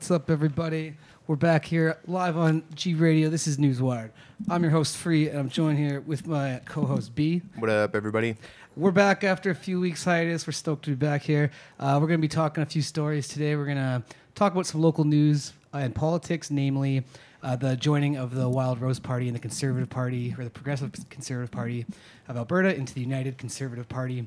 What's 0.00 0.10
up, 0.10 0.30
everybody? 0.30 0.94
We're 1.26 1.36
back 1.36 1.66
here 1.66 1.98
live 2.06 2.34
on 2.38 2.62
G 2.74 2.94
Radio. 2.94 3.28
This 3.28 3.46
is 3.46 3.58
Newswired. 3.58 4.12
I'm 4.48 4.62
your 4.62 4.72
host, 4.72 4.96
Free, 4.96 5.28
and 5.28 5.38
I'm 5.38 5.50
joined 5.50 5.76
here 5.76 6.00
with 6.00 6.26
my 6.26 6.62
co 6.64 6.86
host, 6.86 7.14
B. 7.14 7.42
What 7.58 7.68
up, 7.68 7.94
everybody? 7.94 8.36
We're 8.78 8.92
back 8.92 9.24
after 9.24 9.50
a 9.50 9.54
few 9.54 9.78
weeks 9.78 10.02
hiatus. 10.02 10.46
We're 10.46 10.54
stoked 10.54 10.86
to 10.86 10.92
be 10.92 10.96
back 10.96 11.20
here. 11.20 11.50
Uh, 11.78 11.98
we're 12.00 12.06
going 12.06 12.18
to 12.18 12.22
be 12.22 12.28
talking 12.28 12.62
a 12.62 12.66
few 12.66 12.80
stories 12.80 13.28
today. 13.28 13.56
We're 13.56 13.66
going 13.66 13.76
to 13.76 14.02
talk 14.34 14.52
about 14.52 14.64
some 14.64 14.80
local 14.80 15.04
news 15.04 15.52
uh, 15.74 15.78
and 15.78 15.94
politics, 15.94 16.50
namely 16.50 17.04
uh, 17.42 17.56
the 17.56 17.76
joining 17.76 18.16
of 18.16 18.34
the 18.34 18.48
Wild 18.48 18.80
Rose 18.80 18.98
Party 18.98 19.26
and 19.26 19.36
the 19.36 19.40
Conservative 19.40 19.90
Party, 19.90 20.34
or 20.38 20.44
the 20.44 20.50
Progressive 20.50 20.92
Conservative 21.10 21.50
Party 21.50 21.84
of 22.26 22.38
Alberta, 22.38 22.74
into 22.74 22.94
the 22.94 23.02
United 23.02 23.36
Conservative 23.36 23.86
Party. 23.86 24.26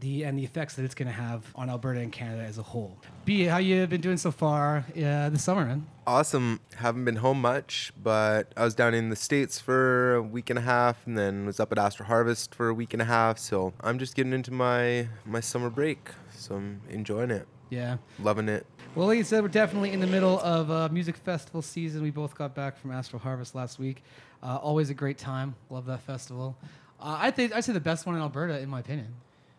The 0.00 0.24
and 0.24 0.38
the 0.38 0.44
effects 0.44 0.74
that 0.76 0.84
it's 0.84 0.94
going 0.94 1.08
to 1.08 1.12
have 1.14 1.44
on 1.54 1.68
Alberta 1.68 2.00
and 2.00 2.10
Canada 2.12 2.42
as 2.42 2.56
a 2.58 2.62
whole. 2.62 2.96
B, 3.24 3.44
how 3.44 3.58
you 3.58 3.86
been 3.86 4.00
doing 4.00 4.16
so 4.16 4.30
far 4.30 4.84
uh, 4.96 5.28
this 5.28 5.44
summer, 5.44 5.64
man? 5.66 5.86
Awesome. 6.06 6.60
Haven't 6.76 7.04
been 7.04 7.16
home 7.16 7.40
much, 7.40 7.92
but 8.02 8.52
I 8.56 8.64
was 8.64 8.74
down 8.74 8.94
in 8.94 9.10
the 9.10 9.16
States 9.16 9.60
for 9.60 10.14
a 10.14 10.22
week 10.22 10.48
and 10.50 10.58
a 10.58 10.62
half 10.62 11.06
and 11.06 11.16
then 11.18 11.44
was 11.46 11.60
up 11.60 11.70
at 11.72 11.78
Astral 11.78 12.06
Harvest 12.06 12.54
for 12.54 12.68
a 12.68 12.74
week 12.74 12.92
and 12.94 13.02
a 13.02 13.04
half. 13.06 13.38
So 13.38 13.74
I'm 13.82 13.98
just 13.98 14.14
getting 14.14 14.32
into 14.32 14.52
my, 14.52 15.08
my 15.26 15.40
summer 15.40 15.68
break. 15.70 16.08
So 16.34 16.54
I'm 16.56 16.80
enjoying 16.90 17.30
it, 17.30 17.46
Yeah. 17.70 17.96
loving 18.18 18.48
it. 18.48 18.66
Well, 18.94 19.06
like 19.08 19.18
you 19.18 19.24
said, 19.24 19.42
we're 19.42 19.48
definitely 19.48 19.92
in 19.92 20.00
the 20.00 20.06
middle 20.06 20.38
of 20.40 20.70
uh, 20.70 20.88
music 20.90 21.16
festival 21.16 21.62
season. 21.62 22.02
We 22.02 22.10
both 22.10 22.34
got 22.36 22.54
back 22.54 22.78
from 22.78 22.90
Astral 22.92 23.18
Harvest 23.20 23.54
last 23.54 23.78
week. 23.78 24.02
Uh, 24.42 24.56
always 24.56 24.88
a 24.90 24.94
great 24.94 25.18
time. 25.18 25.54
Love 25.68 25.86
that 25.86 26.02
festival. 26.02 26.56
Uh, 27.00 27.16
I 27.20 27.30
think 27.32 27.52
I'd 27.52 27.64
say 27.64 27.72
the 27.72 27.80
best 27.80 28.06
one 28.06 28.14
in 28.14 28.20
Alberta, 28.22 28.60
in 28.60 28.68
my 28.68 28.80
opinion. 28.80 29.08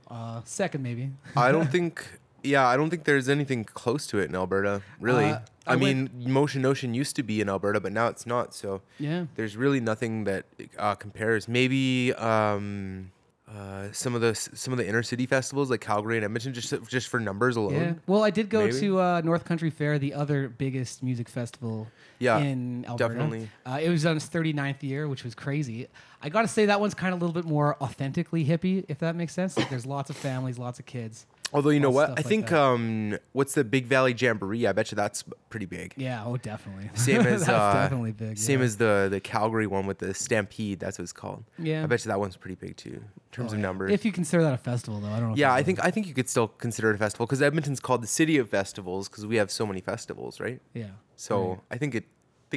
Uh, 0.09 0.41
second, 0.45 0.83
maybe. 0.83 1.11
I 1.35 1.51
don't 1.51 1.69
think, 1.71 2.05
yeah, 2.43 2.67
I 2.67 2.77
don't 2.77 2.89
think 2.89 3.03
there's 3.05 3.27
anything 3.29 3.63
close 3.63 4.05
to 4.07 4.19
it 4.19 4.29
in 4.29 4.35
Alberta, 4.35 4.81
really. 4.99 5.25
Uh, 5.25 5.39
I 5.67 5.73
I, 5.73 5.75
mean, 5.77 6.09
Motion 6.27 6.63
Ocean 6.65 6.93
used 6.93 7.15
to 7.15 7.23
be 7.23 7.41
in 7.41 7.49
Alberta, 7.49 7.79
but 7.79 7.91
now 7.91 8.07
it's 8.07 8.27
not. 8.27 8.53
So 8.53 8.81
Yeah. 8.99 9.25
there's 9.35 9.57
really 9.57 9.79
nothing 9.79 10.25
that 10.25 10.45
uh, 10.77 10.93
compares. 10.95 11.47
Maybe 11.47 12.13
um, 12.13 13.11
uh, 13.47 13.91
some 13.91 14.15
of 14.15 14.21
the 14.21 14.33
some 14.33 14.73
of 14.73 14.77
the 14.77 14.87
inner 14.87 15.03
city 15.03 15.25
festivals 15.27 15.69
like 15.69 15.79
Calgary 15.81 16.15
and 16.17 16.23
Edmonton, 16.25 16.53
just 16.53 16.73
just 16.87 17.09
for 17.09 17.19
numbers 17.19 17.55
alone. 17.55 17.73
Yeah. 17.73 17.93
Well, 18.07 18.23
I 18.23 18.31
did 18.31 18.49
go 18.49 18.65
Maybe. 18.65 18.79
to 18.79 18.99
uh, 18.99 19.21
North 19.23 19.45
Country 19.45 19.69
Fair, 19.69 19.99
the 19.99 20.13
other 20.15 20.49
biggest 20.49 21.03
music 21.03 21.29
festival 21.29 21.87
Yeah, 22.17 22.39
in 22.39 22.85
Alberta. 22.87 23.13
definitely. 23.13 23.49
Uh, 23.65 23.79
it 23.81 23.89
was 23.89 24.05
on 24.05 24.17
its 24.17 24.27
39th 24.27 24.81
year, 24.81 25.07
which 25.07 25.23
was 25.23 25.35
crazy. 25.35 25.87
I 26.23 26.29
got 26.29 26.41
to 26.41 26.47
say 26.47 26.65
that 26.65 26.79
one's 26.81 26.95
kind 26.95 27.13
of 27.13 27.21
a 27.21 27.25
little 27.25 27.39
bit 27.39 27.47
more 27.47 27.77
authentically 27.83 28.43
hippie, 28.45 28.83
if 28.87 28.97
that 28.99 29.15
makes 29.15 29.33
sense. 29.33 29.57
Like 29.57 29.69
there's 29.69 29.85
lots 29.85 30.09
of 30.09 30.15
families, 30.17 30.57
lots 30.57 30.79
of 30.79 30.87
kids. 30.87 31.27
Although 31.53 31.69
you 31.69 31.79
know 31.79 31.89
what, 31.91 32.09
I 32.09 32.13
like 32.13 32.25
think 32.25 32.47
that. 32.49 32.59
um, 32.59 33.17
what's 33.31 33.53
the 33.53 33.63
Big 33.63 33.85
Valley 33.85 34.13
Jamboree? 34.13 34.67
I 34.67 34.73
bet 34.73 34.91
you 34.91 34.95
that's 34.95 35.23
pretty 35.49 35.65
big. 35.67 35.93
Yeah. 35.95 36.23
Oh, 36.25 36.35
definitely. 36.37 36.89
Same 36.95 37.21
as 37.21 37.47
uh, 37.47 37.73
definitely 37.73 38.11
big. 38.11 38.37
Same 38.37 38.59
yeah. 38.59 38.65
as 38.65 38.77
the 38.77 39.07
the 39.09 39.19
Calgary 39.21 39.67
one 39.67 39.85
with 39.85 39.99
the 39.99 40.13
Stampede. 40.13 40.79
That's 40.79 40.97
what 40.99 41.03
it's 41.03 41.13
called. 41.13 41.45
Yeah. 41.57 41.83
I 41.83 41.85
bet 41.85 42.03
you 42.03 42.09
that 42.09 42.19
one's 42.19 42.35
pretty 42.35 42.55
big 42.55 42.75
too 42.75 42.89
in 42.89 43.03
terms 43.31 43.51
Oh, 43.51 43.55
of 43.55 43.59
yeah. 43.59 43.65
numbers. 43.67 43.91
If 43.91 44.03
you 44.03 44.11
consider 44.11 44.43
that 44.43 44.53
a 44.53 44.57
festival, 44.57 44.99
though, 44.99 45.07
I 45.09 45.19
don't 45.19 45.29
know. 45.29 45.35
yeah, 45.37 45.53
I 45.53 45.63
think 45.63 45.83
I 45.83 45.91
think 45.91 46.07
you 46.07 46.13
could 46.13 46.27
still 46.29 46.47
consider 46.47 46.89
it 46.91 46.95
a 46.95 46.97
festival 46.97 47.25
because 47.25 47.41
Edmonton's 47.41 47.79
called 47.79 48.01
the 48.03 48.07
city 48.07 48.37
of 48.37 48.49
festivals 48.49 49.07
because 49.07 49.25
we 49.25 49.37
have 49.37 49.49
so 49.51 49.65
many 49.65 49.81
festivals, 49.81 50.39
right? 50.39 50.59
Yeah. 50.73 50.87
So 51.15 51.49
Right. 51.49 51.59
I 51.71 51.77
think 51.77 51.95
it 51.95 52.03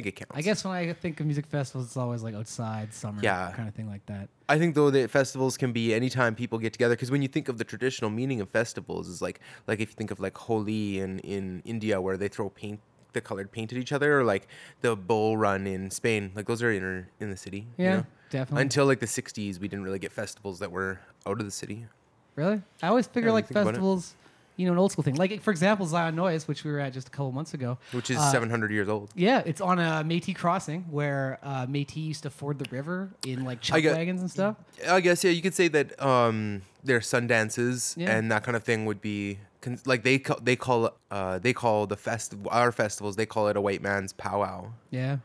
think 0.01 0.13
it 0.13 0.15
counts. 0.19 0.37
I 0.37 0.41
guess 0.41 0.63
when 0.63 0.73
I 0.73 0.93
think 0.93 1.19
of 1.19 1.25
music 1.25 1.45
festivals, 1.47 1.87
it's 1.87 1.97
always 1.97 2.23
like 2.23 2.35
outside, 2.35 2.93
summer, 2.93 3.21
Yeah. 3.23 3.51
kind 3.55 3.67
of 3.67 3.75
thing 3.75 3.87
like 3.87 4.05
that. 4.07 4.29
I 4.47 4.57
think 4.57 4.75
though 4.75 4.89
that 4.89 5.11
festivals 5.11 5.57
can 5.57 5.71
be 5.71 5.93
anytime 5.93 6.35
people 6.35 6.57
get 6.57 6.73
together 6.73 6.95
because 6.95 7.11
when 7.11 7.21
you 7.21 7.27
think 7.27 7.49
of 7.49 7.57
the 7.57 7.63
traditional 7.63 8.09
meaning 8.09 8.41
of 8.41 8.49
festivals 8.49 9.07
is 9.07 9.21
like 9.21 9.39
like 9.67 9.79
if 9.79 9.89
you 9.89 9.95
think 9.95 10.11
of 10.11 10.19
like 10.19 10.37
Holi 10.37 10.99
in 10.99 11.19
in 11.19 11.61
India 11.65 12.01
where 12.01 12.17
they 12.17 12.27
throw 12.27 12.49
paint 12.49 12.79
the 13.13 13.21
colored 13.21 13.51
paint 13.51 13.71
at 13.71 13.77
each 13.77 13.91
other 13.91 14.19
or 14.19 14.23
like 14.23 14.47
the 14.81 14.95
bull 14.95 15.37
run 15.37 15.67
in 15.67 15.91
Spain 15.91 16.31
like 16.35 16.47
those 16.47 16.63
are 16.63 16.71
in 16.71 17.07
in 17.19 17.29
the 17.29 17.37
city 17.37 17.67
you 17.77 17.85
Yeah, 17.85 17.95
know? 17.97 18.05
definitely. 18.31 18.61
until 18.63 18.85
like 18.85 18.99
the 18.99 19.05
60s 19.07 19.59
we 19.59 19.67
didn't 19.67 19.83
really 19.83 19.99
get 19.99 20.11
festivals 20.11 20.59
that 20.59 20.71
were 20.71 20.99
out 21.27 21.39
of 21.39 21.45
the 21.45 21.51
city 21.51 21.85
really, 22.35 22.61
I 22.81 22.87
always 22.87 23.05
figure 23.05 23.29
Yeah, 23.29 23.33
like 23.33 23.49
you 23.49 23.53
festivals, 23.53 24.15
you 24.59 24.65
know, 24.65 24.73
an 24.73 24.77
old 24.77 24.91
school 24.91 25.03
thing. 25.05 25.15
Like 25.15 25.41
for 25.41 25.51
example, 25.51 25.85
Zion 25.85 26.15
Noise, 26.17 26.45
which 26.49 26.65
we 26.65 26.71
were 26.71 26.81
at 26.81 26.91
just 26.91 27.07
a 27.07 27.11
couple 27.11 27.31
months 27.31 27.53
ago. 27.53 27.77
which 27.93 28.09
is 28.11 28.17
Uh, 28.17 28.31
700 28.31 28.71
years 28.71 28.89
old 28.89 29.09
Yeah, 29.15 29.41
it's 29.45 29.61
on 29.61 29.79
a 29.79 30.03
Métis 30.03 30.35
crossing 30.35 30.81
where 30.91 31.39
uh, 31.41 31.65
Métis 31.65 31.95
used 32.11 32.23
to 32.23 32.29
ford 32.29 32.59
the 32.59 32.69
river 32.69 33.09
in 33.25 33.45
like 33.45 33.61
chuck 33.61 33.81
wagons 33.83 34.19
and 34.21 34.29
stuff. 34.29 34.57
I 34.87 34.99
guess 34.99 35.23
yeah 35.23 35.31
you 35.31 35.41
could 35.41 35.55
say 35.55 35.69
that 35.69 35.87
um 36.01 36.61
their 36.83 37.01
sun 37.01 37.27
dances 37.27 37.95
Yeah. 37.97 38.11
and 38.17 38.29
that 38.33 38.43
kind 38.43 38.55
of 38.57 38.63
thing 38.63 38.85
would 38.85 39.01
be 39.01 39.39
con- 39.61 39.79
like 39.85 40.03
they 40.03 40.19
call, 40.19 40.39
they 40.41 40.55
call 40.57 40.79
uh 41.11 41.39
they 41.39 41.53
call 41.53 41.87
the 41.87 41.97
fest 41.97 42.35
our 42.49 42.71
festivals 42.71 43.15
they 43.15 43.25
call 43.25 43.47
it 43.47 43.55
a 43.55 43.61
white 43.61 43.81
man's 43.81 44.11
powwow 44.13 44.59
Yeah, 44.91 45.17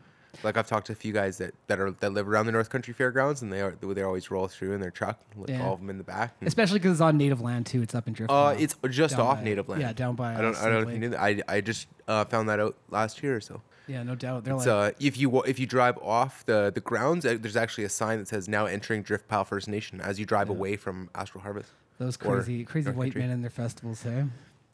Like 0.43 0.57
I've 0.57 0.67
talked 0.67 0.87
to 0.87 0.93
a 0.93 0.95
few 0.95 1.13
guys 1.13 1.37
that, 1.39 1.53
that 1.67 1.79
are 1.79 1.91
that 1.91 2.11
live 2.13 2.27
around 2.27 2.45
the 2.45 2.51
North 2.51 2.69
Country 2.69 2.93
Fairgrounds, 2.93 3.41
and 3.41 3.51
they 3.51 3.61
are 3.61 3.75
they 3.81 4.01
always 4.03 4.29
roll 4.31 4.47
through 4.47 4.73
in 4.73 4.81
their 4.81 4.91
truck, 4.91 5.19
like 5.35 5.49
Yeah. 5.49 5.65
all 5.65 5.73
of 5.73 5.79
them 5.79 5.89
in 5.89 5.97
the 5.97 6.03
back. 6.03 6.35
Especially 6.41 6.79
because 6.79 6.93
it's 6.93 7.01
on 7.01 7.17
native 7.17 7.41
land 7.41 7.65
too. 7.65 7.81
It's 7.81 7.95
up 7.95 8.07
in 8.07 8.13
Drift. 8.13 8.31
uh, 8.31 8.55
it's 8.57 8.75
just 8.89 9.15
off 9.17 9.37
by- 9.37 9.43
native 9.43 9.67
land. 9.69 9.81
yeah, 9.81 9.93
down 9.93 10.15
by, 10.15 10.35
I 10.35 10.41
don't 10.41 10.55
uh, 10.55 10.59
I 10.59 10.63
don't 10.69 10.73
know 10.83 10.87
if 10.89 10.93
you 10.93 10.99
knew 10.99 11.09
that. 11.09 11.21
I 11.21 11.41
I 11.47 11.61
just 11.61 11.87
uh, 12.07 12.25
found 12.25 12.49
that 12.49 12.59
out 12.59 12.75
last 12.89 13.21
year 13.23 13.35
or 13.35 13.41
so. 13.41 13.61
yeah, 13.87 14.03
no 14.03 14.15
doubt. 14.15 14.43
They're 14.43 14.55
It's 14.55 14.65
like, 14.65 14.93
uh 14.93 14.97
if 14.99 15.17
you 15.17 15.41
if 15.43 15.59
you 15.59 15.65
drive 15.65 15.97
off 15.99 16.45
the 16.45 16.71
the 16.73 16.81
grounds, 16.81 17.25
uh, 17.25 17.37
there's 17.39 17.55
actually 17.57 17.83
a 17.85 17.89
sign 17.89 18.19
that 18.19 18.27
says 18.27 18.47
now 18.47 18.65
entering 18.65 19.03
Driftpile 19.03 19.45
First 19.47 19.67
Nation 19.67 20.01
as 20.01 20.19
you 20.19 20.25
drive 20.25 20.47
Yeah. 20.49 20.55
away 20.55 20.75
from 20.75 21.09
Astral 21.15 21.41
Harvest. 21.43 21.69
those 21.97 22.17
crazy, 22.17 22.65
crazy 22.65 22.85
North 22.85 22.97
white 22.97 23.05
Country. 23.13 23.21
men 23.21 23.29
and 23.31 23.43
their 23.43 23.49
festivals. 23.51 24.01
Hey. 24.03 24.25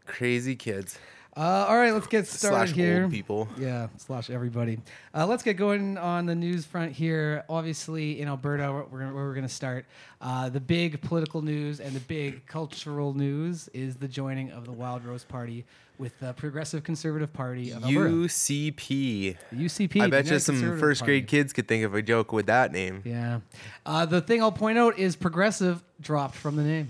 Crazy 0.07 0.55
kids 0.55 0.97
Uh, 1.35 1.65
all 1.69 1.77
right, 1.77 1.93
let's 1.93 2.07
get 2.07 2.27
started 2.27 2.67
slash 2.67 2.71
here. 2.75 3.03
old 3.03 3.11
people. 3.11 3.47
Yeah, 3.57 3.87
slash 3.97 4.29
everybody. 4.29 4.79
Uh, 5.15 5.25
let's 5.25 5.43
get 5.43 5.55
going 5.55 5.97
on 5.97 6.25
the 6.25 6.35
news 6.35 6.65
front 6.65 6.91
here. 6.91 7.45
Obviously, 7.47 8.19
in 8.19 8.27
Alberta, 8.27 8.71
where 8.71 8.83
we're, 8.83 9.13
where 9.13 9.25
we're 9.25 9.33
going 9.33 9.47
to 9.47 9.53
start, 9.53 9.85
uh, 10.19 10.49
the 10.49 10.59
big 10.59 11.01
political 11.01 11.41
news 11.41 11.79
and 11.79 11.95
the 11.95 12.01
big 12.01 12.45
cultural 12.47 13.13
news 13.13 13.69
is 13.73 13.95
the 13.95 14.09
joining 14.09 14.51
of 14.51 14.65
the 14.65 14.73
Wild 14.73 15.05
Rose 15.05 15.23
Party 15.23 15.63
with 15.97 16.19
the 16.19 16.33
Progressive 16.33 16.83
Conservative 16.83 17.31
Party 17.31 17.71
of 17.71 17.85
Alberta. 17.85 18.13
UCP. 18.13 19.37
The 19.51 19.55
UCP. 19.55 20.01
I 20.01 20.07
bet 20.07 20.29
you 20.29 20.39
some 20.39 20.79
first 20.79 21.05
grade 21.05 21.27
kids 21.27 21.53
could 21.53 21.67
think 21.67 21.85
of 21.85 21.95
a 21.95 22.01
joke 22.01 22.33
with 22.33 22.47
that 22.47 22.73
name. 22.73 23.03
Yeah. 23.05 23.39
Uh, 23.85 24.05
the 24.05 24.19
thing 24.19 24.41
I'll 24.41 24.51
point 24.51 24.77
out 24.77 24.97
is 24.99 25.15
Progressive 25.15 25.81
dropped 26.01 26.35
from 26.35 26.57
the 26.57 26.63
name. 26.63 26.89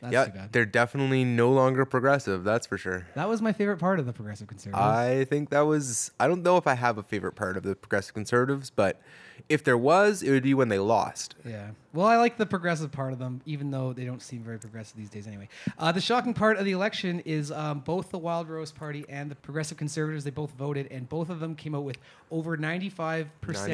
That's 0.00 0.10
too 0.10 0.14
yeah, 0.14 0.42
bad. 0.42 0.52
they're 0.52 0.66
definitely 0.66 1.24
no 1.24 1.50
longer 1.50 1.84
progressive. 1.84 2.44
That's 2.44 2.66
for 2.66 2.76
sure. 2.76 3.06
That 3.14 3.28
was 3.28 3.40
my 3.40 3.52
favorite 3.52 3.78
part 3.78 3.98
of 3.98 4.06
the 4.06 4.12
Progressive 4.12 4.46
Conservatives. 4.46 4.84
I 4.84 5.24
think 5.24 5.50
that 5.50 5.62
was. 5.62 6.10
I 6.20 6.28
don't 6.28 6.42
know 6.42 6.56
if 6.56 6.66
I 6.66 6.74
have 6.74 6.98
a 6.98 7.02
favorite 7.02 7.32
part 7.32 7.56
of 7.56 7.62
the 7.62 7.74
progressive 7.74 8.14
conservatives, 8.14 8.70
but 8.70 9.00
if 9.48 9.64
there 9.64 9.78
was, 9.78 10.22
it 10.22 10.30
would 10.30 10.42
be 10.42 10.54
when 10.54 10.68
they 10.68 10.78
lost. 10.78 11.34
Yeah. 11.44 11.70
Well, 11.92 12.06
I 12.06 12.16
like 12.16 12.36
the 12.36 12.46
progressive 12.46 12.92
part 12.92 13.12
of 13.12 13.18
them, 13.18 13.40
even 13.46 13.70
though 13.70 13.92
they 13.92 14.04
don't 14.04 14.20
seem 14.20 14.42
very 14.42 14.58
progressive 14.58 14.96
these 14.96 15.08
days 15.08 15.26
anyway. 15.26 15.48
Uh, 15.78 15.92
the 15.92 16.00
shocking 16.00 16.34
part 16.34 16.58
of 16.58 16.64
the 16.64 16.72
election 16.72 17.20
is 17.20 17.50
um, 17.52 17.80
both 17.80 18.10
the 18.10 18.18
Wild 18.18 18.48
Rose 18.48 18.72
Party 18.72 19.04
and 19.08 19.30
the 19.30 19.34
Progressive 19.36 19.78
Conservatives, 19.78 20.24
they 20.24 20.30
both 20.30 20.50
voted, 20.52 20.88
and 20.90 21.08
both 21.08 21.30
of 21.30 21.40
them 21.40 21.54
came 21.54 21.74
out 21.74 21.84
with 21.84 21.98
over 22.30 22.56
95% 22.56 23.26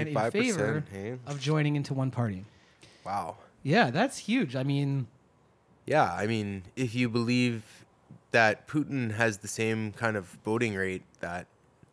in 0.06 0.30
favor 0.30 0.84
hey. 0.92 1.18
of 1.26 1.40
joining 1.40 1.76
into 1.76 1.94
one 1.94 2.10
party. 2.10 2.44
Wow. 3.04 3.36
Yeah, 3.62 3.90
that's 3.90 4.18
huge. 4.18 4.56
I 4.56 4.62
mean, 4.62 5.06
Yeah, 5.86 6.12
I 6.12 6.26
mean, 6.26 6.64
if 6.76 6.94
you 6.94 7.08
believe 7.08 7.84
that 8.30 8.66
Putin 8.66 9.12
has 9.12 9.38
the 9.38 9.48
same 9.48 9.92
kind 9.92 10.16
of 10.16 10.26
voting 10.44 10.74
rate 10.74 11.02
that 11.20 11.46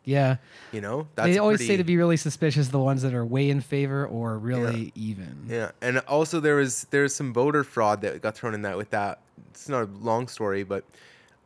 yeah. 0.05 0.37
you 0.71 0.81
know, 0.81 1.07
that's 1.15 1.27
they 1.27 1.37
always 1.37 1.65
say 1.65 1.77
to 1.77 1.83
be 1.83 1.97
really 1.97 2.17
suspicious 2.17 2.69
the 2.69 2.79
ones 2.79 3.01
that 3.03 3.13
are 3.13 3.25
way 3.25 3.49
in 3.49 3.61
favor 3.61 4.07
or 4.07 4.37
really 4.37 4.91
even. 4.95 5.45
Yeah, 5.47 5.71
and 5.81 5.99
also 5.99 6.39
there 6.39 6.55
was 6.55 6.87
there's 6.89 7.13
some 7.13 7.33
voter 7.33 7.63
fraud 7.63 8.01
that 8.01 8.21
got 8.21 8.35
thrown 8.35 8.53
in 8.53 8.63
that 8.63 8.77
with 8.77 8.89
that. 8.91 9.19
It's 9.51 9.69
not 9.69 9.83
a 9.83 9.85
long 9.85 10.27
story, 10.27 10.63
but 10.63 10.83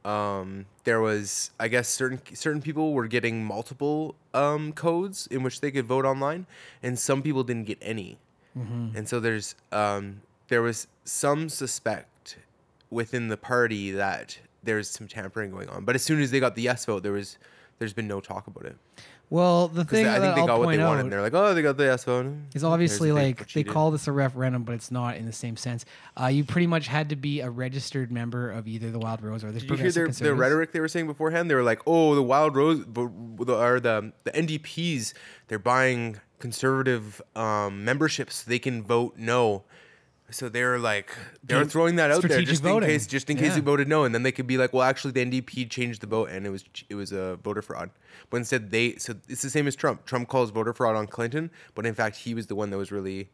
um, 0.06 0.66
there 0.84 1.02
was 1.02 1.52
I 1.60 1.68
guess 1.68 1.88
certain 1.90 2.22
certain 2.36 2.62
people 2.62 2.94
were 2.94 3.08
getting 3.08 3.44
multiple 3.44 4.16
um, 4.34 4.72
codes 4.72 5.28
in 5.28 5.44
which 5.44 5.62
they 5.62 5.72
could 5.72 5.86
vote 5.86 6.06
online, 6.06 6.46
and 6.82 6.98
some 6.98 7.22
people 7.22 7.44
didn't 7.44 7.66
get 7.66 7.80
any. 7.82 8.18
And 8.56 9.10
so 9.10 9.20
there's 9.20 9.56
um, 9.72 10.22
there 10.48 10.62
was 10.62 10.88
some 11.06 11.50
suspect 11.50 12.08
within 12.94 13.28
the 13.28 13.38
party 13.38 13.92
that 13.92 14.38
there's 14.64 14.90
some 14.90 15.08
tampering 15.08 15.52
going 15.52 15.70
on. 15.70 15.84
But 15.86 15.96
as 15.96 16.04
soon 16.04 16.22
as 16.22 16.32
they 16.32 16.40
got 16.40 16.56
the 16.56 16.62
yes 16.62 16.86
vote, 16.86 17.04
there 17.04 17.12
was 17.12 17.38
there's 17.80 17.94
been 17.94 18.08
no 18.08 18.22
talk 18.22 18.48
about 18.48 18.66
it 18.66 18.78
Well, 19.30 19.68
the 19.68 19.84
thing 19.84 20.08
I 20.08 20.20
think 20.20 20.36
they 20.36 20.42
I'll 20.42 20.48
got 20.48 20.60
what 20.60 20.72
they 20.72 20.84
wanted. 20.84 21.02
And 21.02 21.12
they're 21.12 21.22
like, 21.22 21.34
oh, 21.34 21.54
they 21.54 21.62
got 21.62 21.76
the 21.76 21.86
yes 21.86 22.04
vote. 22.04 22.28
It's 22.54 22.64
obviously 22.64 23.12
like 23.12 23.52
they 23.52 23.64
call 23.64 23.92
this 23.92 24.08
a 24.08 24.12
referendum, 24.12 24.64
but 24.64 24.74
it's 24.76 24.92
not 24.92 25.18
in 25.18 25.26
the 25.26 25.34
same 25.34 25.58
sense. 25.58 25.86
Uh, 26.20 26.28
you 26.28 26.44
pretty 26.44 26.68
much 26.68 26.88
had 26.88 27.10
to 27.10 27.16
be 27.16 27.42
a 27.42 27.50
registered 27.50 28.12
member 28.12 28.52
of 28.52 28.68
either 28.68 28.92
the 28.92 29.00
Wild 29.00 29.22
Rose 29.22 29.44
or 29.44 29.52
the 29.52 29.60
Did 29.60 29.70
you 29.70 29.76
hear 29.76 29.92
their, 29.92 30.08
the 30.08 30.36
rhetoric 30.36 30.72
they 30.72 30.80
were 30.80 30.88
saying 30.88 31.08
beforehand? 31.08 31.50
They 31.50 31.56
were 31.56 31.64
like, 31.64 31.82
"Oh, 31.88 32.16
the 32.16 32.24
Wild 32.24 32.56
Rose 32.56 32.82
or 32.82 33.80
the 33.80 34.14
the 34.24 34.32
NDPs, 34.32 35.14
they're 35.48 35.60
buying 35.60 36.20
conservative 36.40 37.22
um, 37.36 37.84
memberships 37.84 38.36
so 38.36 38.50
they 38.50 38.60
can 38.60 38.84
vote 38.84 39.16
no." 39.18 39.64
So 40.34 40.50
they're 40.50 40.80
like 40.80 41.12
they're 41.44 41.66
throwing 41.66 41.96
that 41.98 42.12
out 42.12 42.22
there 42.22 42.32
strategic 42.32 42.50
just 42.50 42.64
voting. 42.64 42.90
in 42.90 42.96
case, 42.96 43.08
just 43.08 43.30
in 43.30 43.38
case 43.38 43.50
Yeah. 43.52 43.56
you 43.58 43.62
voted 43.62 43.88
no, 43.88 44.04
and 44.04 44.14
then 44.14 44.24
they 44.24 44.32
could 44.32 44.48
be 44.48 44.58
like, 44.58 44.74
well, 44.74 44.84
actually, 44.84 45.12
the 45.12 45.22
NDP 45.26 45.70
changed 45.70 46.02
the 46.02 46.08
vote 46.08 46.30
and 46.30 46.46
it 46.46 46.50
was 46.50 46.64
it 46.90 46.96
was 46.96 47.12
a 47.12 47.38
voter 47.44 47.62
fraud. 47.62 47.90
But 48.30 48.38
instead, 48.38 48.72
they 48.72 48.96
so 48.98 49.16
it's 49.30 49.42
the 49.42 49.50
same 49.50 49.68
as 49.68 49.76
Trump. 49.76 50.06
Trump 50.06 50.28
calls 50.28 50.50
voter 50.52 50.74
fraud 50.74 50.96
on 50.96 51.08
Clinton, 51.08 51.52
but 51.76 51.86
in 51.86 51.94
fact, 51.94 52.18
he 52.18 52.34
was 52.34 52.48
the 52.48 52.56
one 52.56 52.70
that 52.72 52.78
was 52.78 52.92
really 52.92 53.30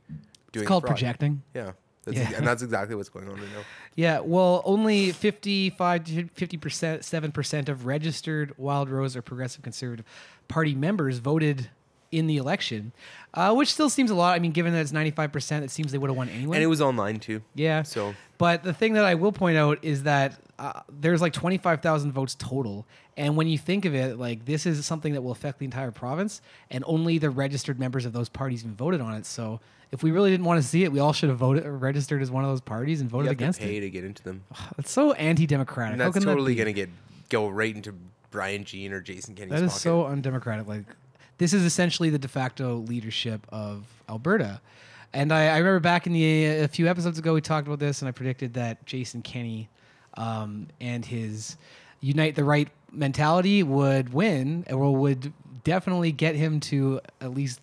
doing 0.51 0.63
It's 0.63 0.67
called 0.67 0.83
fraud. 0.83 0.91
projecting. 0.95 1.41
Yeah, 1.53 1.71
that's 2.05 2.17
Yeah. 2.17 2.31
and 2.37 2.45
that's 2.47 2.61
exactly 2.63 2.95
what's 2.95 3.09
going 3.09 3.27
on 3.29 3.35
right 3.35 3.51
now. 3.55 3.63
Yeah, 3.95 4.19
well, 4.19 4.61
only 4.65 5.11
55 5.11 6.03
to 6.05 6.23
50%, 6.35 7.03
7% 7.03 7.69
of 7.69 7.85
registered 7.85 8.53
Wild 8.57 8.89
Rose 8.89 9.15
or 9.15 9.21
Progressive 9.21 9.61
Conservative 9.61 10.05
Party 10.47 10.73
members 10.75 11.19
voted 11.19 11.69
in 12.11 12.27
the 12.27 12.37
election, 12.37 12.91
uh, 13.33 13.53
which 13.53 13.71
still 13.73 13.89
seems 13.89 14.09
a 14.11 14.15
lot. 14.15 14.35
I 14.35 14.39
mean, 14.39 14.51
given 14.51 14.73
that 14.73 14.79
it's 14.81 14.91
95%, 14.91 15.63
it 15.63 15.71
seems 15.71 15.91
they 15.91 15.97
would 15.97 16.09
have 16.09 16.17
won 16.17 16.29
anyway. 16.29 16.57
And 16.57 16.63
it 16.63 16.67
was 16.67 16.81
online 16.81 17.19
too. 17.19 17.41
yeah. 17.55 17.83
So 17.83 18.15
But 18.37 18.63
the 18.63 18.73
thing 18.73 18.93
that 18.93 19.05
I 19.05 19.15
will 19.15 19.31
point 19.31 19.57
out 19.57 19.79
is 19.83 20.03
that 20.03 20.39
uh, 20.57 20.81
there's 20.89 21.21
like 21.21 21.33
25,000 21.33 22.11
votes 22.11 22.35
total. 22.35 22.85
And 23.15 23.35
when 23.37 23.47
you 23.47 23.57
think 23.57 23.85
of 23.85 23.93
it, 23.93 24.17
like 24.17 24.45
this 24.45 24.65
is 24.65 24.85
something 24.85 25.13
that 25.13 25.21
will 25.21 25.31
affect 25.31 25.59
the 25.59 25.65
entire 25.65 25.91
province, 25.91 26.41
and 26.71 26.83
only 26.87 27.17
the 27.17 27.29
registered 27.29 27.79
members 27.79 28.05
of 28.05 28.13
those 28.13 28.29
parties 28.29 28.63
even 28.63 28.75
voted 28.75 29.01
on 29.01 29.13
it. 29.13 29.25
So 29.25 29.59
if 29.91 30.03
we 30.03 30.11
really 30.11 30.31
didn't 30.31 30.45
want 30.45 30.61
to 30.61 30.67
see 30.67 30.83
it, 30.83 30.91
we 30.91 30.99
all 30.99 31.13
should 31.13 31.29
have 31.29 31.37
voted 31.37 31.65
or 31.65 31.75
registered 31.77 32.21
as 32.21 32.29
one 32.31 32.43
of 32.43 32.49
those 32.49 32.61
parties 32.61 33.01
and 33.01 33.09
you 33.09 33.11
voted 33.11 33.27
have 33.27 33.37
to 33.37 33.43
against 33.43 33.59
pay 33.59 33.77
it. 33.77 33.81
to 33.81 33.89
get 33.89 34.03
into 34.03 34.23
them, 34.23 34.43
That's 34.77 34.91
so 34.91 35.13
anti-democratic. 35.13 35.93
and 35.93 36.01
How 36.01 36.07
that's 36.09 36.17
can 36.17 36.25
that 36.27 36.31
totally 36.33 36.53
be? 36.53 36.57
gonna 36.59 36.73
get 36.73 36.89
go 37.29 37.47
right 37.49 37.75
into 37.75 37.93
Brian 38.31 38.63
Jean 38.63 38.93
or 38.93 39.01
Jason 39.01 39.35
Kenney's 39.35 39.51
That 39.51 39.63
is 39.63 39.71
pocket. 39.71 39.81
so 39.81 40.05
undemocratic. 40.05 40.67
Like, 40.67 40.85
this 41.39 41.53
is 41.53 41.63
essentially 41.63 42.11
the 42.11 42.19
de 42.19 42.27
facto 42.27 42.75
leadership 42.75 43.47
of 43.49 43.85
Alberta. 44.07 44.61
And 45.11 45.33
I, 45.33 45.47
I 45.47 45.57
remember 45.57 45.79
back 45.79 46.05
in 46.05 46.13
the 46.13 46.45
a 46.45 46.67
few 46.67 46.87
episodes 46.87 47.17
ago, 47.17 47.33
we 47.33 47.41
talked 47.41 47.65
about 47.65 47.79
this, 47.79 48.01
and 48.03 48.07
I 48.07 48.11
predicted 48.11 48.53
that 48.53 48.85
Jason 48.85 49.23
Kenney 49.23 49.67
um, 50.13 50.67
and 50.79 51.03
his 51.03 51.57
unite 52.01 52.35
the 52.35 52.43
right 52.43 52.67
mentality 52.91 53.63
would 53.63 54.13
win, 54.13 54.65
or 54.69 54.95
would 54.95 55.33
definitely 55.63 56.11
get 56.11 56.35
him 56.35 56.59
to 56.59 56.99
at 57.21 57.33
least 57.33 57.59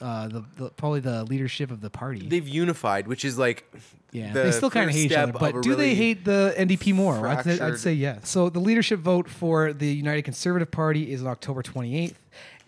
uh, 0.00 0.28
the, 0.28 0.44
the 0.56 0.70
probably 0.70 1.00
the 1.00 1.24
leadership 1.24 1.70
of 1.70 1.80
the 1.80 1.90
party. 1.90 2.26
They've 2.28 2.46
unified, 2.46 3.06
which 3.06 3.24
is 3.24 3.38
like 3.38 3.70
Yeah, 4.12 4.32
the 4.32 4.42
they 4.42 4.50
still 4.52 4.70
kind 4.70 4.90
of 4.90 4.94
hate 4.94 5.12
each 5.12 5.16
other. 5.16 5.32
But 5.32 5.62
do 5.62 5.74
they 5.74 5.94
hate 5.94 6.24
the 6.24 6.54
NDP 6.58 6.94
more? 6.94 7.26
I'd 7.26 7.44
say, 7.44 7.60
I'd 7.60 7.78
say 7.78 7.92
yes. 7.92 8.28
So 8.28 8.50
the 8.50 8.60
leadership 8.60 9.00
vote 9.00 9.28
for 9.28 9.72
the 9.72 9.86
United 9.86 10.22
Conservative 10.22 10.70
Party 10.70 11.12
is 11.12 11.22
on 11.22 11.28
October 11.28 11.62
28th. 11.62 12.14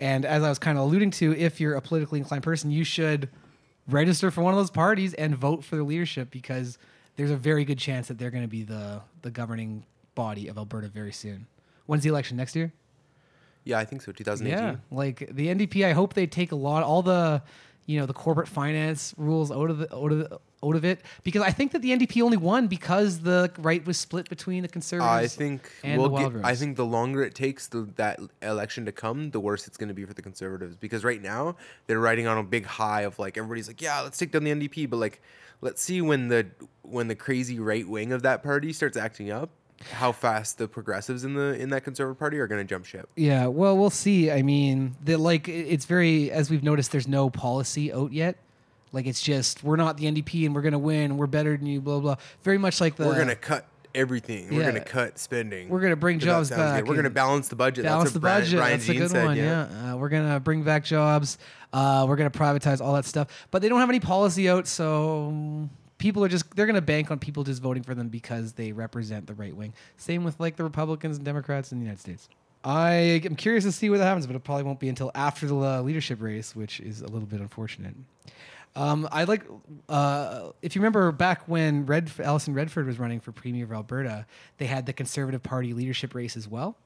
And 0.02 0.24
as 0.24 0.42
I 0.42 0.48
was 0.48 0.58
kind 0.58 0.76
of 0.76 0.82
alluding 0.82 1.12
to, 1.12 1.32
if 1.38 1.60
you're 1.60 1.76
a 1.76 1.80
politically 1.80 2.18
inclined 2.18 2.42
person, 2.42 2.72
you 2.72 2.82
should 2.82 3.28
register 3.86 4.32
for 4.32 4.42
one 4.42 4.52
of 4.52 4.58
those 4.58 4.68
parties 4.70 5.14
and 5.14 5.32
vote 5.36 5.62
for 5.62 5.76
the 5.76 5.84
leadership 5.84 6.28
because 6.32 6.76
there's 7.14 7.30
a 7.30 7.36
very 7.36 7.64
good 7.64 7.78
chance 7.78 8.08
that 8.08 8.18
they're 8.18 8.32
going 8.32 8.42
to 8.42 8.48
be 8.48 8.64
the, 8.64 9.00
the 9.22 9.30
governing 9.30 9.84
body 10.16 10.48
of 10.48 10.58
Alberta 10.58 10.88
very 10.88 11.12
soon. 11.12 11.46
When's 11.86 12.02
the 12.02 12.08
election 12.08 12.36
next 12.36 12.56
year? 12.56 12.72
Yeah, 13.62 13.78
I 13.78 13.84
think 13.84 14.02
so. 14.02 14.10
2018. 14.10 14.58
Yeah, 14.58 14.76
like 14.90 15.28
the 15.30 15.46
NDP, 15.46 15.86
I 15.86 15.92
hope 15.92 16.14
they 16.14 16.26
take 16.26 16.50
a 16.50 16.56
lot, 16.56 16.82
all 16.82 17.02
the, 17.02 17.40
you 17.86 17.98
know, 17.98 18.06
the 18.06 18.12
corporate 18.12 18.48
finance 18.48 19.14
rules 19.16 19.50
out 19.50 19.70
of 19.70 19.78
the 19.78 19.94
out 19.94 20.12
of 20.12 20.18
the, 20.18 20.40
out 20.64 20.76
of 20.76 20.84
it? 20.84 21.00
Because 21.22 21.42
I 21.42 21.50
think 21.50 21.72
that 21.72 21.82
the 21.82 21.90
NDP 21.90 22.22
only 22.22 22.36
won 22.36 22.68
because 22.68 23.20
the 23.20 23.50
right 23.58 23.84
was 23.86 23.98
split 23.98 24.28
between 24.28 24.62
the 24.62 24.68
conservatives. 24.68 25.34
I 25.34 25.36
think 25.36 25.70
and 25.82 26.00
we'll 26.00 26.08
the 26.08 26.14
Wild 26.14 26.34
get, 26.34 26.44
I 26.44 26.54
think 26.54 26.76
the 26.76 26.86
longer 26.86 27.22
it 27.22 27.34
takes 27.34 27.68
the, 27.68 27.88
that 27.96 28.20
election 28.40 28.84
to 28.86 28.92
come, 28.92 29.30
the 29.30 29.40
worse 29.40 29.66
it's 29.66 29.76
going 29.76 29.88
to 29.88 29.94
be 29.94 30.04
for 30.04 30.14
the 30.14 30.22
conservatives. 30.22 30.76
Because 30.76 31.04
right 31.04 31.20
now 31.20 31.56
they're 31.86 32.00
riding 32.00 32.26
on 32.26 32.38
a 32.38 32.44
big 32.44 32.66
high 32.66 33.02
of 33.02 33.18
like 33.18 33.36
everybody's 33.36 33.68
like, 33.68 33.82
yeah, 33.82 34.00
let's 34.00 34.18
take 34.18 34.32
down 34.32 34.44
the 34.44 34.52
NDP, 34.52 34.88
but 34.88 34.98
like 34.98 35.20
let's 35.60 35.82
see 35.82 36.02
when 36.02 36.28
the 36.28 36.46
when 36.82 37.08
the 37.08 37.14
crazy 37.14 37.58
right 37.58 37.88
wing 37.88 38.12
of 38.12 38.22
that 38.22 38.42
party 38.42 38.72
starts 38.72 38.96
acting 38.96 39.30
up, 39.30 39.50
how 39.90 40.12
fast 40.12 40.58
the 40.58 40.68
progressives 40.68 41.24
in 41.24 41.34
the 41.34 41.54
in 41.60 41.70
that 41.70 41.84
conservative 41.84 42.18
party 42.18 42.38
are 42.38 42.46
going 42.46 42.60
to 42.60 42.68
jump 42.68 42.84
ship. 42.84 43.08
Yeah, 43.16 43.46
well, 43.46 43.76
we'll 43.76 43.90
see. 43.90 44.30
I 44.30 44.42
mean, 44.42 44.96
the 45.02 45.16
like 45.16 45.48
it's 45.48 45.84
very 45.86 46.30
as 46.30 46.50
we've 46.50 46.62
noticed. 46.62 46.92
There's 46.92 47.08
no 47.08 47.30
policy 47.30 47.92
out 47.92 48.12
yet. 48.12 48.36
Like 48.92 49.06
it's 49.06 49.22
just 49.22 49.64
we're 49.64 49.76
not 49.76 49.96
the 49.96 50.04
NDP 50.04 50.46
and 50.46 50.54
we're 50.54 50.62
gonna 50.62 50.78
win. 50.78 51.16
We're 51.16 51.26
better 51.26 51.56
than 51.56 51.66
you. 51.66 51.80
Blah 51.80 52.00
blah. 52.00 52.16
Very 52.42 52.58
much 52.58 52.80
like 52.80 52.96
the 52.96 53.06
We're 53.06 53.14
going 53.14 53.28
to 53.28 53.36
cut 53.36 53.66
everything. 53.94 54.54
We're 54.54 54.62
going 54.62 54.74
to 54.74 54.80
cut 54.80 55.18
spending. 55.18 55.68
We're 55.68 55.80
gonna 55.80 55.96
bring 55.96 56.18
jobs 56.18 56.50
back. 56.50 56.84
We're 56.84 56.94
going 56.94 57.04
to 57.04 57.10
balance 57.10 57.48
the 57.48 57.56
budget. 57.56 57.84
balance 57.84 58.04
That's 58.04 58.14
the 58.14 58.20
Brian, 58.20 58.40
budget. 58.42 58.58
Brian 58.58 58.78
That's 58.78 58.88
a 58.90 58.94
good 58.94 59.10
said, 59.10 59.24
one. 59.26 59.36
yeah. 59.36 59.68
Yeah, 59.70 59.92
Uh, 59.92 59.96
we're 59.96 60.08
gonna 60.10 60.40
bring 60.40 60.62
back 60.62 60.84
jobs. 60.84 61.38
Uh, 61.72 62.04
we're 62.08 62.16
gonna 62.16 62.30
privatize 62.30 62.80
all 62.82 62.92
that 62.94 63.04
stuff, 63.06 63.28
but 63.50 63.62
they 63.62 63.68
don't 63.70 63.80
have 63.80 63.88
any 63.88 64.00
policy 64.00 64.48
out, 64.48 64.66
so 64.66 65.68
people 66.02 66.24
are 66.24 66.28
just 66.28 66.50
they're 66.56 66.66
gonna 66.66 66.80
bank 66.80 67.12
on 67.12 67.18
people 67.20 67.44
just 67.44 67.62
voting 67.62 67.84
for 67.84 67.94
them 67.94 68.08
because 68.08 68.54
they 68.54 68.72
represent 68.72 69.24
the 69.28 69.34
right 69.34 69.54
wing. 69.56 69.72
Same 69.96 70.24
with 70.24 70.40
like 70.40 70.56
the 70.56 70.64
Republicans 70.64 71.16
and 71.16 71.24
Democrats 71.24 71.70
in 71.70 71.78
the 71.78 71.84
United 71.84 72.00
States. 72.00 72.28
I 72.64 73.22
am 73.24 73.36
curious 73.36 73.62
to 73.64 73.72
see 73.72 73.88
what 73.88 74.00
happens, 74.00 74.26
but 74.26 74.34
it 74.34 74.42
probably 74.42 74.64
won't 74.64 74.80
be 74.80 74.88
until 74.88 75.12
after 75.14 75.46
the 75.46 75.56
uh, 75.56 75.80
leadership 75.80 76.20
race, 76.20 76.56
which 76.56 76.80
is 76.80 77.02
a 77.02 77.06
little 77.06 77.26
bit 77.26 77.40
unfortunate. 77.40 77.94
Um, 78.74 79.08
I 79.12 79.24
like 79.24 79.44
uh, 79.88 80.50
if 80.60 80.74
you 80.74 80.80
remember 80.80 81.12
back 81.12 81.46
when 81.46 81.86
Red 81.86 82.10
Alison 82.18 82.52
Redford 82.52 82.86
was 82.86 82.98
running 82.98 83.20
for 83.20 83.30
premier 83.30 83.64
of 83.64 83.72
Alberta, 83.72 84.26
they 84.58 84.66
had 84.66 84.86
the 84.86 84.92
Conservative 84.92 85.44
Party 85.44 85.72
leadership 85.72 86.16
race 86.16 86.36
as 86.36 86.48
well, 86.48 86.76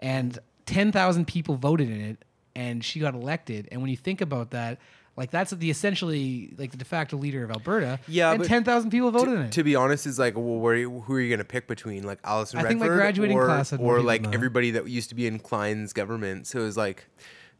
and 0.00 0.38
ten 0.64 0.92
thousand 0.92 1.26
people 1.26 1.56
voted 1.56 1.90
in 1.90 2.00
it, 2.00 2.24
and 2.56 2.82
she 2.82 3.00
got 3.00 3.12
elected. 3.12 3.68
And 3.70 3.82
when 3.82 3.90
you 3.90 3.98
think 3.98 4.22
about 4.22 4.52
that, 4.52 4.78
like 5.16 5.30
that's 5.30 5.50
the 5.50 5.70
essentially 5.70 6.54
like 6.56 6.70
the 6.70 6.78
de 6.78 6.84
facto 6.84 7.16
leader 7.16 7.44
of 7.44 7.50
Alberta. 7.50 7.98
Yeah, 8.08 8.30
and 8.30 8.40
but 8.40 8.48
ten 8.48 8.64
thousand 8.64 8.90
people 8.90 9.10
voted 9.10 9.34
in 9.34 9.40
to, 9.40 9.44
it. 9.44 9.52
to 9.52 9.64
be 9.64 9.76
honest, 9.76 10.06
is 10.06 10.18
like, 10.18 10.34
well, 10.34 10.58
where, 10.58 10.88
who 10.88 11.14
are 11.14 11.20
you 11.20 11.28
going 11.28 11.38
to 11.38 11.44
pick 11.44 11.66
between, 11.66 12.04
like 12.04 12.18
Alison 12.24 12.60
I 12.60 12.64
think 12.64 12.80
my 12.80 12.88
graduating 12.88 13.36
or, 13.36 13.44
class 13.44 13.70
had 13.70 13.80
more 13.80 13.94
or 13.94 13.98
people 13.98 14.06
like 14.06 14.22
than 14.22 14.30
that. 14.30 14.36
everybody 14.36 14.70
that 14.70 14.88
used 14.88 15.10
to 15.10 15.14
be 15.14 15.26
in 15.26 15.38
Klein's 15.38 15.92
government? 15.92 16.46
So 16.46 16.60
it 16.60 16.64
was 16.64 16.76
like, 16.76 17.08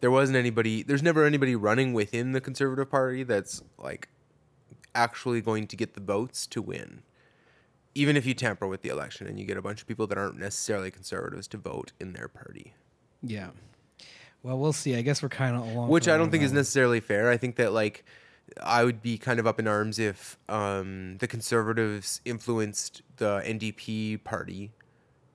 there 0.01 0.11
wasn't 0.11 0.37
anybody. 0.37 0.83
There's 0.83 1.03
never 1.03 1.27
anybody 1.27 1.55
running 1.55 1.93
within 1.93 2.33
the 2.33 2.41
Conservative 2.41 2.91
Party 2.91 3.23
that's 3.23 3.63
like 3.79 4.09
actually 4.95 5.41
going 5.43 5.67
to 5.67 5.77
get 5.77 5.95
the 5.95 6.01
votes 6.01 6.47
to 6.49 6.63
win. 6.63 7.03
Even 7.95 8.17
if 8.17 8.25
you 8.25 8.33
tamper 8.33 8.67
with 8.67 8.81
the 8.81 8.89
election 8.89 9.27
and 9.27 9.39
you 9.39 9.45
get 9.45 9.59
a 9.59 9.63
bunch 9.63 9.83
of 9.83 9.87
people 9.87 10.07
that 10.07 10.17
aren't 10.17 10.39
necessarily 10.39 10.91
conservatives 10.91 11.47
to 11.49 11.59
vote 11.59 11.93
in 12.01 12.15
their 12.15 12.29
party, 12.29 12.73
yeah. 13.23 13.51
Well, 14.43 14.59
we'll 14.59 14.73
see. 14.73 14.97
I 14.97 15.03
guess 15.03 15.23
we're 15.23 15.29
kind 15.29 15.57
of 15.57 15.63
along. 15.63 15.89
which 15.89 16.09
I 16.09 16.17
don't 16.17 16.31
think 16.31 16.43
is 16.43 16.53
necessarily 16.53 17.01
fair. 17.01 17.31
I 17.31 17.37
think 17.37 17.57
that 17.57 17.73
like 17.73 18.05
I 18.63 18.85
would 18.85 19.03
be 19.03 19.19
kind 19.19 19.39
of 19.39 19.47
up 19.47 19.59
in 19.59 19.69
arms 19.69 19.99
if 19.99 20.37
um, 20.49 21.17
the 21.19 21.29
conservatives 21.29 22.21
influenced 22.25 23.03
the 23.17 23.41
NDP 23.45 24.25
party, 24.25 24.73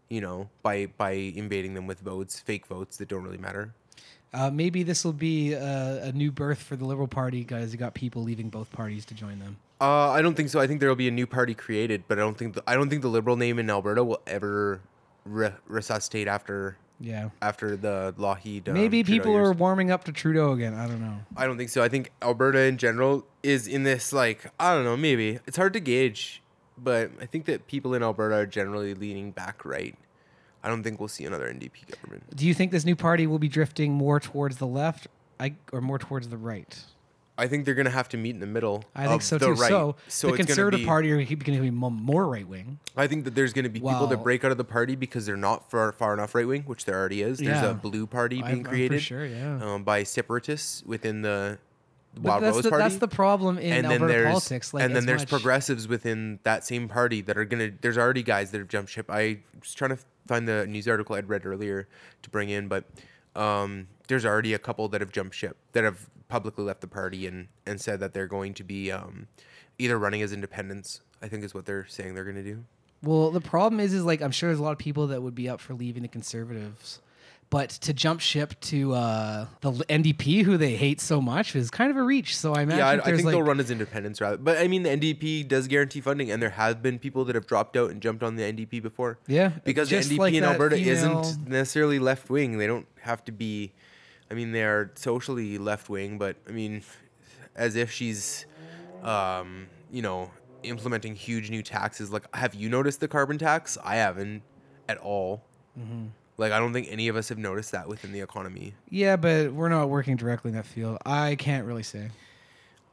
you 0.10 0.22
know, 0.22 0.50
by 0.62 0.88
by 0.98 1.12
invading 1.12 1.74
them 1.74 1.88
with 1.88 2.02
votes, 2.02 2.40
fake 2.40 2.68
votes 2.68 2.98
that 2.98 3.08
don't 3.08 3.24
really 3.24 3.38
matter. 3.38 3.74
Uh, 4.34 4.50
maybe 4.52 4.84
this 4.84 5.06
will 5.06 5.14
be 5.14 5.54
a, 5.54 6.04
a 6.04 6.12
new 6.12 6.32
birth 6.32 6.62
for 6.62 6.76
the 6.76 6.86
Liberal 6.86 7.08
Party, 7.08 7.46
guys. 7.46 7.72
You 7.72 7.80
got 7.80 7.94
people 7.94 8.24
leaving 8.24 8.50
both 8.50 8.70
parties 8.72 9.06
to 9.06 9.14
join 9.14 9.40
them. 9.40 9.58
Uh, 9.80 10.10
I 10.12 10.22
don't 10.22 10.36
think 10.36 10.50
so. 10.50 10.60
I 10.60 10.68
think 10.68 10.80
there 10.82 10.90
will 10.90 10.98
be 10.98 11.08
a 11.08 11.12
new 11.12 11.26
party 11.26 11.54
created, 11.54 12.04
but 12.08 12.18
I 12.18 12.22
don't 12.22 12.38
think 12.38 12.56
the, 12.56 12.64
I 12.68 12.76
don't 12.76 12.90
think 12.90 13.04
the 13.04 13.08
liberal 13.08 13.38
name 13.38 13.58
in 13.58 13.70
Alberta 13.70 14.04
will 14.04 14.22
ever 14.28 14.82
re- 15.24 15.54
resuscitate 15.68 16.28
after 16.28 16.78
Yeah. 17.00 17.30
after 17.42 17.75
the 17.75 18.13
Lougheed. 18.18 18.68
Um, 18.68 18.74
Maybe 18.74 19.04
Trudeau 19.04 19.18
people 19.18 19.32
years. 19.34 19.50
are 19.50 19.54
warming 19.54 19.92
up 19.92 20.04
to 20.06 20.12
Trudeau 20.12 20.51
again. 20.54 20.74
I 20.74 20.88
don't 20.88 21.00
know. 21.01 21.20
I 21.36 21.46
don't 21.46 21.58
think 21.58 21.70
so. 21.70 21.84
I 21.84 21.89
think 21.89 22.12
Alberta 22.22 22.62
in 22.63 22.77
general 22.77 23.25
is 23.44 23.68
in 23.68 23.84
this 23.84 24.12
like 24.12 24.51
I 24.60 24.74
don't 24.74 24.84
know, 24.84 24.98
maybe. 24.98 25.39
It's 25.46 25.58
hard 25.58 25.74
to 25.74 25.80
gauge, 25.80 26.42
but 26.77 27.12
I 27.22 27.25
think 27.25 27.46
that 27.46 27.68
people 27.68 27.94
in 27.94 28.01
Alberta 28.04 28.36
are 28.36 28.46
generally 28.46 28.94
leaning 28.94 29.32
back 29.32 29.63
right. 29.66 29.96
I 30.63 30.70
don't 30.70 30.84
think 30.84 31.00
we'll 31.00 31.08
see 31.08 31.24
another 31.24 31.48
NDP 31.54 31.88
government. 31.96 32.36
Do 32.36 32.46
you 32.46 32.54
think 32.54 32.72
this 32.72 32.84
new 32.84 32.96
party 32.96 33.27
will 33.27 33.39
be 33.39 33.48
drifting 33.48 33.94
more 33.94 34.20
towards 34.20 34.58
the 34.58 34.68
left, 34.68 35.08
I, 35.39 35.54
or 35.72 35.82
more 35.82 36.00
towards 36.00 36.30
the 36.30 36.38
right? 36.38 36.84
I 37.38 37.48
think 37.48 37.65
they're 37.65 37.75
going 37.75 37.86
to 37.86 37.91
have 37.91 38.10
to 38.10 38.17
meet 38.17 38.32
in 38.34 38.39
the 38.39 38.48
middle. 38.48 38.84
I 38.96 39.08
think 39.08 39.22
so 39.22 39.38
the 39.38 39.48
too. 39.48 39.53
Right. 39.53 39.70
So, 39.70 39.96
so 40.08 40.32
the 40.32 40.38
Conservative 40.38 40.79
be- 40.79 40.86
Party 40.86 41.12
are 41.12 41.15
going 41.15 41.27
to 41.27 41.62
be 41.62 41.70
more 41.70 42.27
right 42.27 42.48
wing. 42.48 42.79
I 42.96 43.06
think 43.08 43.25
that 43.25 43.36
there's 43.36 43.53
going 43.53 43.63
to 43.63 43.70
be 43.70 43.79
people 43.79 44.08
that 44.08 44.24
break 44.24 44.44
out 44.44 44.51
of 44.51 44.58
the 44.58 44.63
party 44.63 44.96
because 44.96 45.25
they're 45.25 45.38
not 45.38 45.70
far, 45.70 45.91
far 45.91 46.13
enough 46.13 46.34
right 46.34 46.48
wing, 46.48 46.63
which 46.63 46.86
there 46.86 46.96
already 46.98 47.22
is. 47.22 47.38
There's 47.38 47.62
Yeah. 47.62 47.72
a 47.72 47.74
blue 47.74 48.08
party 48.08 48.38
I'm- 48.41 48.46
being 48.46 48.58
I'm 48.65 48.72
created 48.72 49.01
sure, 49.01 49.25
yeah. 49.25 49.60
um, 49.62 49.84
by 49.84 50.03
separatists 50.03 50.84
within 50.86 51.22
the 51.22 51.60
Wild 52.20 52.41
that's 52.41 52.56
Rose 52.56 52.63
the, 52.63 52.70
Party. 52.72 52.84
that's 52.84 52.96
the 52.96 53.08
problem 53.08 53.60
in 53.60 53.74
and 53.74 53.86
Alberta 53.86 54.24
politics. 54.29 54.74
Like 54.74 54.84
and 54.86 54.96
then 54.96 55.06
there's 55.06 55.22
much- 55.22 55.29
progressives 55.29 55.88
within 55.88 56.39
that 56.44 56.65
same 56.65 56.88
party 56.88 57.22
that 57.22 57.38
are 57.38 57.46
gonna. 57.46 57.70
There's 57.82 57.98
already 58.00 58.24
guys 58.24 58.50
that 58.51 58.58
have 58.58 58.67
jumped 58.67 58.89
ship. 58.91 59.06
I 59.12 59.39
was 59.60 59.75
trying 59.75 59.91
to 59.91 60.00
find 60.25 60.48
the 60.48 60.65
news 60.65 60.88
article 60.88 61.15
I'd 61.15 61.29
read 61.29 61.46
earlier 61.46 61.88
to 62.24 62.29
bring 62.32 62.50
in, 62.50 62.67
but 62.67 62.86
um, 63.36 63.88
there's 64.08 64.25
already 64.25 64.56
a 64.56 64.60
couple 64.60 64.88
that 64.89 65.01
have 65.01 65.12
jumped 65.12 65.36
ship 65.36 65.58
that 65.74 65.84
have 65.84 66.10
publicly 66.27 66.63
left 66.63 66.81
the 66.81 66.88
party 66.88 67.27
and 67.27 67.48
and 67.65 67.79
said 67.79 68.00
that 68.00 68.13
they're 68.13 68.27
going 68.27 68.53
to 68.55 68.63
be 68.63 68.91
um, 68.91 69.27
either 69.77 69.98
running 69.98 70.22
as 70.22 70.34
independents. 70.34 71.01
I 71.22 71.27
think 71.27 71.43
is 71.43 71.53
what 71.53 71.65
they're 71.65 71.88
saying 71.88 72.15
they're 72.15 72.25
gonna 72.25 72.43
do. 72.43 72.63
Well, 73.03 73.31
the 73.31 73.41
problem 73.41 73.79
is, 73.79 73.93
is 73.93 74.03
like 74.03 74.22
I'm 74.22 74.31
sure 74.31 74.50
there's 74.50 74.60
a 74.60 74.63
lot 74.63 74.72
of 74.72 74.77
people 74.77 75.07
that 75.07 75.22
would 75.22 75.36
be 75.36 75.50
up 75.50 75.60
for 75.60 75.74
leaving 75.74 76.01
the 76.01 76.07
Conservatives, 76.07 77.00
But 77.50 77.69
to 77.69 77.93
jump 77.93 78.19
ship 78.19 78.60
to 78.62 78.93
uh, 78.93 79.46
the 79.62 79.72
NDP, 79.72 80.43
who 80.43 80.57
they 80.57 80.75
hate 80.75 81.00
so 81.00 81.22
much, 81.22 81.55
is 81.55 81.69
kind 81.69 81.91
of 81.91 81.98
a 81.98 82.01
reach. 82.01 82.36
So 82.36 82.53
I 82.53 82.63
imagine 82.63 82.79
Yeah, 82.79 82.88
I, 82.88 82.93
I 82.93 83.01
think 83.12 83.25
like, 83.25 83.34
they'll 83.34 83.43
run 83.43 83.60
as 83.60 83.69
independents 83.72 84.19
rather. 84.19 84.38
But 84.38 84.57
I 84.57 84.67
mean, 84.67 84.84
the 84.84 84.89
NDP 84.89 85.48
does 85.48 85.67
guarantee 85.67 86.01
funding, 86.01 86.31
and 86.31 86.41
there 86.41 86.50
have 86.50 86.81
been 86.81 86.98
people 87.00 87.24
that 87.25 87.36
have 87.36 87.46
dropped 87.48 87.77
out 87.77 87.91
and 87.91 88.01
jumped 88.01 88.24
on 88.24 88.36
the 88.36 88.43
NDP 88.43 88.81
before. 88.81 89.19
Yeah, 89.27 89.51
because 89.63 89.89
the 89.89 89.98
NDP 89.98 90.17
like 90.17 90.34
in 90.34 90.43
Alberta 90.43 90.75
isn't 90.75 91.48
necessarily 91.48 92.00
left 92.00 92.29
wing. 92.29 92.57
They 92.57 92.67
don't 92.67 92.88
have 93.01 93.24
to 93.25 93.31
be. 93.31 93.74
I 94.29 94.34
mean, 94.34 94.51
they 94.51 94.63
are 94.63 94.91
socially 94.96 95.57
left 95.57 95.89
wing, 95.89 96.17
but 96.17 96.36
I 96.48 96.51
mean, 96.51 96.84
as 97.55 97.75
if 97.75 97.91
she's, 97.91 98.46
um, 99.03 99.67
you 99.91 100.01
know, 100.01 100.31
implementing 100.63 101.15
huge 101.15 101.50
new 101.50 101.63
taxes. 101.63 102.12
Like, 102.12 102.24
have 102.36 102.53
you 102.53 102.69
noticed 102.69 103.00
the 103.00 103.07
carbon 103.07 103.38
tax? 103.38 103.77
I 103.84 103.96
haven't 103.96 104.43
at 104.89 104.98
all. 104.98 105.43
Mm-hmm. 105.79 106.07
Like, 106.38 106.51
I 106.51 106.60
don't 106.60 106.74
think 106.74 106.88
any 106.91 107.07
of 107.07 107.15
us 107.15 107.29
have 107.29 107.38
noticed 107.38 107.72
that 107.72 107.88
within 107.88 108.12
the 108.12 108.19
economy. 108.19 108.74
Yeah, 108.89 109.15
but 109.15 109.53
we're 109.53 109.69
not 109.69 109.89
working 109.89 110.17
directly 110.17 110.50
in 110.50 110.55
that 110.55 110.65
field. 110.65 110.98
I 111.05 111.36
can't 111.36 111.65
really 111.65 111.84
say. 111.84 112.10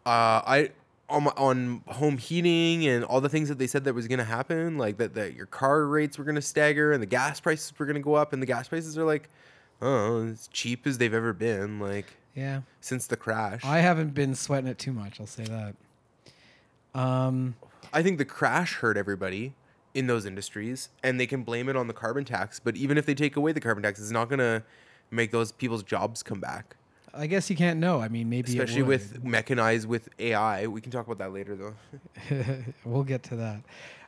uh, 0.06 0.40
I 0.46 0.70
on, 1.08 1.24
my, 1.24 1.32
on 1.36 1.82
home 1.88 2.16
heating 2.16 2.86
and 2.86 3.04
all 3.04 3.20
the 3.20 3.28
things 3.28 3.48
that 3.48 3.58
they 3.58 3.66
said 3.66 3.84
that 3.84 3.94
was 3.94 4.08
going 4.08 4.18
to 4.18 4.24
happen, 4.24 4.78
like 4.78 4.96
that, 4.96 5.14
that 5.14 5.34
your 5.34 5.46
car 5.46 5.84
rates 5.86 6.16
were 6.16 6.24
going 6.24 6.34
to 6.34 6.42
stagger 6.42 6.92
and 6.92 7.02
the 7.02 7.06
gas 7.06 7.40
prices 7.40 7.72
were 7.78 7.86
going 7.86 7.96
to 7.96 8.02
go 8.02 8.14
up, 8.14 8.32
and 8.32 8.40
the 8.40 8.46
gas 8.46 8.68
prices 8.68 8.96
are 8.96 9.04
like, 9.04 9.28
oh, 9.84 10.26
as 10.28 10.48
cheap 10.48 10.86
as 10.86 10.98
they've 10.98 11.14
ever 11.14 11.32
been, 11.32 11.78
like 11.78 12.06
Yeah, 12.34 12.62
since 12.80 13.06
the 13.06 13.16
crash. 13.16 13.60
I 13.64 13.78
haven't 13.78 14.14
been 14.14 14.34
sweating 14.34 14.68
it 14.68 14.78
too 14.78 14.92
much. 14.92 15.20
I'll 15.20 15.26
say 15.26 15.44
that. 15.44 15.74
Um, 16.98 17.56
I 17.92 18.02
think 18.02 18.18
the 18.18 18.24
crash 18.24 18.76
hurt 18.76 18.96
everybody 18.96 19.54
in 19.94 20.06
those 20.06 20.26
industries, 20.26 20.88
and 21.02 21.20
they 21.20 21.26
can 21.26 21.42
blame 21.42 21.68
it 21.68 21.76
on 21.76 21.86
the 21.86 21.92
carbon 21.92 22.24
tax. 22.24 22.60
But 22.60 22.76
even 22.76 22.98
if 22.98 23.06
they 23.06 23.14
take 23.14 23.36
away 23.36 23.52
the 23.52 23.60
carbon 23.60 23.82
tax, 23.82 24.00
it's 24.00 24.10
not 24.10 24.28
going 24.28 24.40
to 24.40 24.62
make 25.10 25.30
those 25.30 25.52
people's 25.52 25.82
jobs 25.82 26.22
come 26.22 26.40
back. 26.40 26.76
I 27.16 27.26
guess 27.28 27.48
you 27.48 27.54
can't 27.56 27.78
know. 27.78 28.00
I 28.00 28.08
mean, 28.08 28.28
maybe 28.28 28.50
Especially 28.50 28.82
with 28.82 29.22
mechanized 29.22 29.86
with 29.86 30.08
AI. 30.18 30.66
We 30.66 30.80
can 30.80 30.90
talk 30.90 31.06
about 31.06 31.18
that 31.18 31.32
later, 31.32 31.56
though. 31.56 31.74
we'll 32.84 33.04
get 33.04 33.22
to 33.24 33.36
that. 33.36 33.62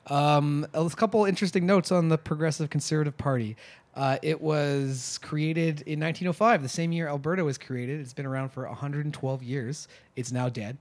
Um, 0.09 0.67
a 0.75 0.89
couple 0.91 1.25
interesting 1.25 1.67
notes 1.67 1.91
on 1.93 2.09
the 2.09 2.19
Progressive 2.19 2.71
Conservative 2.71 3.17
Party. 3.17 3.57
Uh, 3.97 4.19
it 4.21 4.39
was 4.39 5.19
created 5.23 5.81
in 5.83 5.99
1905, 5.99 6.63
the 6.63 6.69
same 6.69 6.93
year 6.93 7.09
Alberta 7.09 7.43
was 7.43 7.57
created. 7.57 7.99
It's 7.99 8.13
been 8.13 8.27
around 8.27 8.51
for 8.51 8.67
112 8.67 9.43
years. 9.43 9.89
It's 10.17 10.31
now 10.31 10.51
dead. 10.51 10.77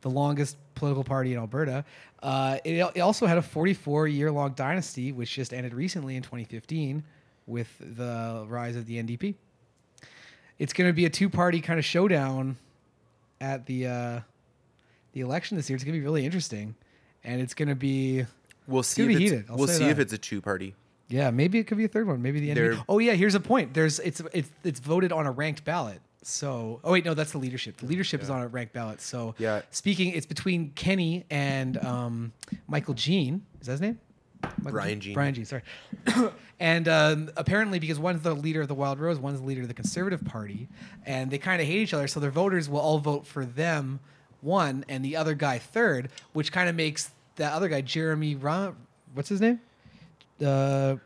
The 0.00 0.08
longest 0.08 0.56
political 0.74 1.04
party 1.04 1.34
in 1.34 1.38
Alberta. 1.38 1.84
Uh, 2.22 2.58
it, 2.64 2.78
it 2.94 3.00
also 3.00 3.26
had 3.26 3.36
a 3.36 3.42
44 3.42 4.08
year 4.08 4.32
long 4.32 4.52
dynasty, 4.52 5.12
which 5.12 5.34
just 5.34 5.52
ended 5.52 5.74
recently 5.74 6.16
in 6.16 6.22
2015 6.22 7.04
with 7.46 7.68
the 7.80 8.46
rise 8.48 8.76
of 8.76 8.86
the 8.86 9.02
NDP. 9.02 9.34
It's 10.58 10.72
going 10.72 10.88
to 10.88 10.94
be 10.94 11.04
a 11.04 11.10
two 11.10 11.28
party 11.28 11.60
kind 11.60 11.78
of 11.78 11.84
showdown 11.84 12.56
at 13.40 13.66
the 13.66 13.86
uh, 13.86 14.20
the 15.12 15.20
election 15.20 15.56
this 15.56 15.68
year. 15.68 15.74
It's 15.74 15.84
going 15.84 15.94
to 15.94 16.00
be 16.00 16.04
really 16.04 16.24
interesting, 16.24 16.74
and 17.24 17.40
it's 17.40 17.54
going 17.54 17.68
to 17.68 17.76
be 17.76 18.24
We'll 18.66 18.82
see. 18.82 19.02
If 19.02 19.08
be 19.08 19.14
it's, 19.14 19.22
heated, 19.22 19.46
I'll 19.50 19.56
we'll 19.56 19.68
see 19.68 19.88
if 19.88 19.98
it's 19.98 20.12
a 20.12 20.18
two 20.18 20.40
party. 20.40 20.74
Yeah. 21.08 21.30
Maybe 21.30 21.58
it 21.58 21.64
could 21.66 21.78
be 21.78 21.84
a 21.84 21.88
third 21.88 22.06
one. 22.06 22.20
Maybe 22.22 22.40
the 22.40 22.52
They're- 22.54 22.74
NDP. 22.74 22.84
Oh 22.88 22.98
yeah, 22.98 23.12
here's 23.14 23.34
a 23.34 23.40
point. 23.40 23.74
There's 23.74 23.98
it's 24.00 24.20
it's 24.32 24.50
it's 24.64 24.80
voted 24.80 25.12
on 25.12 25.26
a 25.26 25.30
ranked 25.30 25.64
ballot. 25.64 26.00
So 26.22 26.80
oh 26.84 26.92
wait 26.92 27.04
no 27.04 27.14
that's 27.14 27.32
the 27.32 27.38
leadership. 27.38 27.78
The 27.78 27.86
leadership 27.86 28.22
is 28.22 28.28
on 28.30 28.42
a 28.42 28.48
ranked 28.48 28.72
ballot. 28.74 29.00
So 29.00 29.34
Yeah. 29.38 29.62
speaking 29.70 30.12
it's 30.12 30.26
between 30.26 30.70
Kenney 30.74 31.24
and 31.30 31.78
um, 31.84 32.32
Michael 32.66 32.94
Jean. 32.94 33.42
Is 33.60 33.66
that 33.66 33.72
his 33.72 33.80
name? 33.80 33.98
Michael 34.58 34.70
Brian 34.72 35.00
Jean. 35.00 35.14
Brian 35.14 35.34
Jean. 35.34 35.44
Sorry. 35.46 35.62
and 36.60 36.86
um, 36.88 37.30
apparently, 37.36 37.78
because 37.80 37.98
one's 37.98 38.22
the 38.22 38.34
leader 38.34 38.60
of 38.60 38.68
the 38.68 38.74
Wild 38.74 39.00
Rose, 39.00 39.18
one's 39.18 39.40
the 39.40 39.46
leader 39.46 39.62
of 39.62 39.68
the 39.68 39.74
Conservative 39.74 40.24
Party, 40.24 40.68
and 41.04 41.28
they 41.30 41.38
kind 41.38 41.60
of 41.60 41.66
hate 41.66 41.80
each 41.80 41.92
other, 41.92 42.06
so 42.06 42.20
their 42.20 42.30
voters 42.30 42.68
will 42.68 42.78
all 42.78 42.98
vote 42.98 43.26
for 43.26 43.44
them 43.44 43.98
one, 44.40 44.84
and 44.88 45.04
the 45.04 45.16
other 45.16 45.34
guy 45.34 45.58
third, 45.58 46.10
which 46.34 46.52
kind 46.52 46.68
of 46.68 46.76
makes 46.76 47.10
that 47.34 47.52
other 47.52 47.68
guy 47.68 47.80
Jeremy. 47.80 48.36
Ra- 48.36 48.74
what's 49.14 49.28
his 49.28 49.40
name? 49.40 49.60
Uh, 50.40 50.96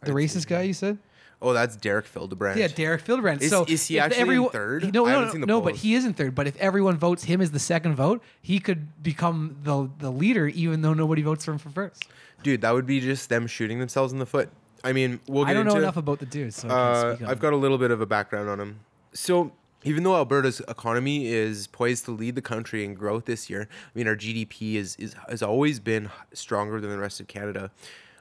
the 0.00 0.12
racist 0.12 0.46
guy 0.46 0.62
you 0.62 0.72
said? 0.72 0.98
Oh, 1.40 1.52
that's 1.52 1.74
Derek 1.76 2.06
Fildebrandt. 2.06 2.56
Yeah, 2.58 2.68
Derek 2.68 3.00
Fildebrandt. 3.02 3.42
Is- 3.42 3.50
so 3.50 3.64
is 3.68 3.86
he 3.88 3.98
if 3.98 4.04
actually 4.04 4.36
in 4.36 4.48
third? 4.50 4.94
No, 4.94 5.06
I 5.06 5.08
no, 5.10 5.14
haven't 5.14 5.26
no, 5.26 5.32
seen 5.32 5.40
the 5.40 5.46
no, 5.48 5.60
but 5.60 5.74
he 5.76 5.94
is 5.94 6.04
in 6.04 6.14
third. 6.14 6.34
But 6.36 6.46
if 6.46 6.56
everyone 6.58 6.96
votes 6.96 7.24
him 7.24 7.40
as 7.40 7.50
the 7.50 7.58
second 7.58 7.96
vote, 7.96 8.22
he 8.40 8.60
could 8.60 9.02
become 9.02 9.56
the 9.64 9.90
the 9.98 10.10
leader, 10.10 10.46
even 10.48 10.82
though 10.82 10.94
nobody 10.94 11.22
votes 11.22 11.44
for 11.44 11.52
him 11.52 11.58
for 11.58 11.70
first. 11.70 12.04
Dude, 12.44 12.60
that 12.60 12.72
would 12.72 12.86
be 12.86 13.00
just 13.00 13.28
them 13.28 13.46
shooting 13.48 13.78
themselves 13.80 14.12
in 14.12 14.18
the 14.20 14.26
foot. 14.26 14.50
I 14.84 14.92
mean, 14.92 15.20
we'll 15.28 15.44
get 15.44 15.50
I 15.50 15.54
don't 15.54 15.66
know 15.66 15.76
enough 15.76 15.96
about 15.96 16.18
the 16.20 16.26
dude, 16.26 16.54
so 16.54 16.68
I 16.68 16.70
Uh, 16.72 16.74
can't 17.04 17.16
speak 17.16 17.26
on 17.26 17.30
I've 17.30 17.38
it. 17.38 17.40
got 17.40 17.52
a 17.52 17.56
little 17.56 17.78
bit 17.78 17.90
of 17.92 18.00
a 18.00 18.06
background 18.06 18.48
on 18.48 18.58
him. 18.60 18.80
So, 19.12 19.52
even 19.84 20.02
though 20.02 20.16
Alberta's 20.16 20.60
economy 20.66 21.26
is 21.28 21.66
poised 21.68 22.04
to 22.06 22.10
lead 22.12 22.34
the 22.34 22.42
country 22.42 22.84
in 22.84 22.94
growth 22.94 23.24
this 23.26 23.48
year, 23.48 23.68
I 23.70 23.98
mean, 23.98 24.08
our 24.08 24.16
GDP 24.16 24.74
is, 24.76 24.96
is 24.96 25.14
has 25.28 25.40
always 25.42 25.78
been 25.80 26.10
stronger 26.34 26.80
than 26.80 26.90
the 26.90 26.98
rest 26.98 27.20
of 27.20 27.26
Canada. 27.28 27.70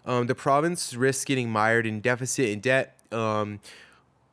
Um, 0.06 0.28
the 0.28 0.36
province 0.36 0.94
risks 0.94 1.26
getting 1.26 1.50
mired 1.50 1.86
in 1.86 2.02
deficit 2.02 2.50
and 2.50 2.62
debt. 2.62 2.98
Um, 3.12 3.60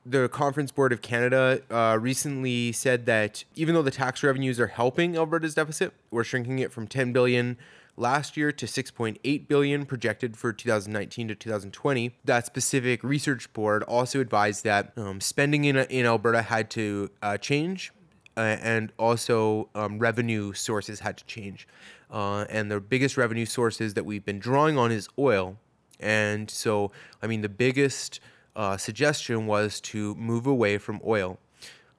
the 0.07 0.29
Conference 0.29 0.73
Board 0.73 0.93
of 0.93 1.03
Canada 1.03 1.61
uh, 1.71 1.99
recently 2.01 2.73
said 2.73 3.05
that 3.07 3.45
even 3.55 3.75
though 3.75 3.83
the 3.83 3.91
tax 3.91 4.23
revenues 4.23 4.59
are 4.59 4.69
helping 4.69 5.17
Alberta's 5.17 5.55
deficit, 5.55 5.93
we're 6.11 6.25
shrinking 6.25 6.59
it 6.59 6.73
from 6.73 6.87
10 6.87 7.13
billion 7.13 7.59
last 7.97 8.37
year 8.37 8.53
to 8.53 8.65
6.8 8.65 9.49
billion 9.49 9.85
projected 9.85 10.37
for 10.37 10.53
2019 10.53 11.29
to 11.29 11.35
2020. 11.35 12.15
That 12.25 12.47
specific 12.47 13.03
research 13.03 13.53
board 13.53 13.83
also 13.83 14.21
advised 14.21 14.65
that 14.65 14.93
um, 14.97 15.21
spending 15.21 15.65
in, 15.65 15.77
in 15.77 16.07
Alberta 16.07 16.43
had 16.43 16.71
to 16.71 17.11
uh, 17.21 17.37
change 17.37 17.93
uh, 18.39 18.57
and 18.63 18.93
also 18.99 19.69
um, 19.75 19.99
revenue 19.99 20.53
sources 20.53 21.01
had 21.01 21.17
to 21.17 21.25
change. 21.27 21.67
Uh, 22.09 22.45
and 22.49 22.71
the 22.71 22.81
biggest 22.81 23.17
revenue 23.17 23.45
sources 23.45 23.95
that 23.95 24.07
we've 24.07 24.25
been 24.25 24.39
drawing 24.39 24.79
on 24.79 24.93
is 24.93 25.09
oil. 25.19 25.57
And 25.99 26.49
so, 26.49 26.93
I 27.21 27.27
mean, 27.27 27.41
the 27.41 27.49
biggest 27.49 28.21
uh, 28.55 28.77
suggestion 28.77 29.47
was 29.47 29.81
to 29.81 30.15
move 30.15 30.47
away 30.47 30.79
from 30.79 31.01
oil. 31.05 31.39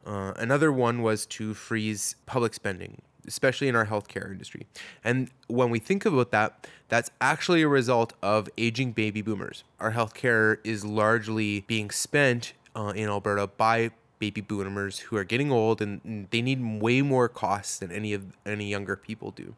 Uh, 0.05 0.31
another 0.37 0.71
one 0.71 1.01
was 1.01 1.25
to 1.25 1.53
freeze 1.53 2.15
public 2.25 2.53
spending, 2.53 3.01
especially 3.27 3.67
in 3.67 3.75
our 3.75 3.85
healthcare 3.85 4.31
industry. 4.31 4.65
And 5.03 5.29
when 5.47 5.69
we 5.69 5.79
think 5.79 6.05
about 6.05 6.31
that, 6.31 6.67
that's 6.87 7.11
actually 7.19 7.63
a 7.63 7.67
result 7.67 8.13
of 8.23 8.47
aging 8.57 8.93
baby 8.93 9.21
boomers. 9.21 9.65
Our 9.79 9.91
healthcare 9.91 10.59
is 10.63 10.85
largely 10.85 11.65
being 11.67 11.91
spent 11.91 12.53
uh, 12.75 12.93
in 12.95 13.09
Alberta 13.09 13.47
by 13.47 13.91
baby 14.19 14.41
boomers 14.41 14.99
who 14.99 15.15
are 15.17 15.23
getting 15.23 15.51
old 15.51 15.81
and 15.81 16.27
they 16.31 16.41
need 16.41 16.81
way 16.81 17.01
more 17.01 17.27
costs 17.29 17.79
than 17.79 17.91
any 17.91 18.13
of 18.13 18.25
any 18.45 18.69
younger 18.69 18.95
people 18.95 19.31
do. 19.31 19.55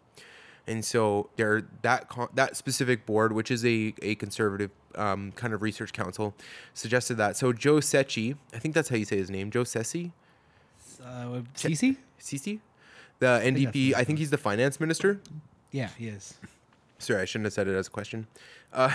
And 0.67 0.85
so 0.85 1.29
there 1.37 1.63
that 1.81 2.07
that 2.35 2.55
specific 2.55 3.05
board, 3.05 3.33
which 3.33 3.49
is 3.49 3.65
a, 3.65 3.93
a 4.01 4.15
conservative 4.15 4.69
um, 4.95 5.31
kind 5.33 5.53
of 5.53 5.61
research 5.63 5.91
council, 5.91 6.35
suggested 6.73 7.15
that. 7.15 7.35
So 7.35 7.51
Joe 7.51 7.79
Ceci, 7.79 8.35
I 8.53 8.59
think 8.59 8.75
that's 8.75 8.89
how 8.89 8.95
you 8.95 9.05
say 9.05 9.17
his 9.17 9.29
name, 9.31 9.49
Joe 9.49 9.63
Ceci, 9.63 10.11
Uh, 11.03 11.41
Cece? 11.55 11.97
Cece, 12.19 12.59
the 13.19 13.39
think 13.41 13.57
that's 13.57 13.75
NDP. 13.75 13.93
I 13.95 14.03
think 14.03 14.19
he's 14.19 14.29
the 14.29 14.37
finance 14.37 14.79
minister. 14.79 15.19
Yeah, 15.71 15.89
he 15.97 16.07
is. 16.07 16.35
Sorry, 16.99 17.19
I 17.21 17.25
shouldn't 17.25 17.45
have 17.47 17.53
said 17.53 17.67
it 17.67 17.73
as 17.75 17.87
a 17.87 17.89
question. 17.89 18.27
Uh, 18.73 18.89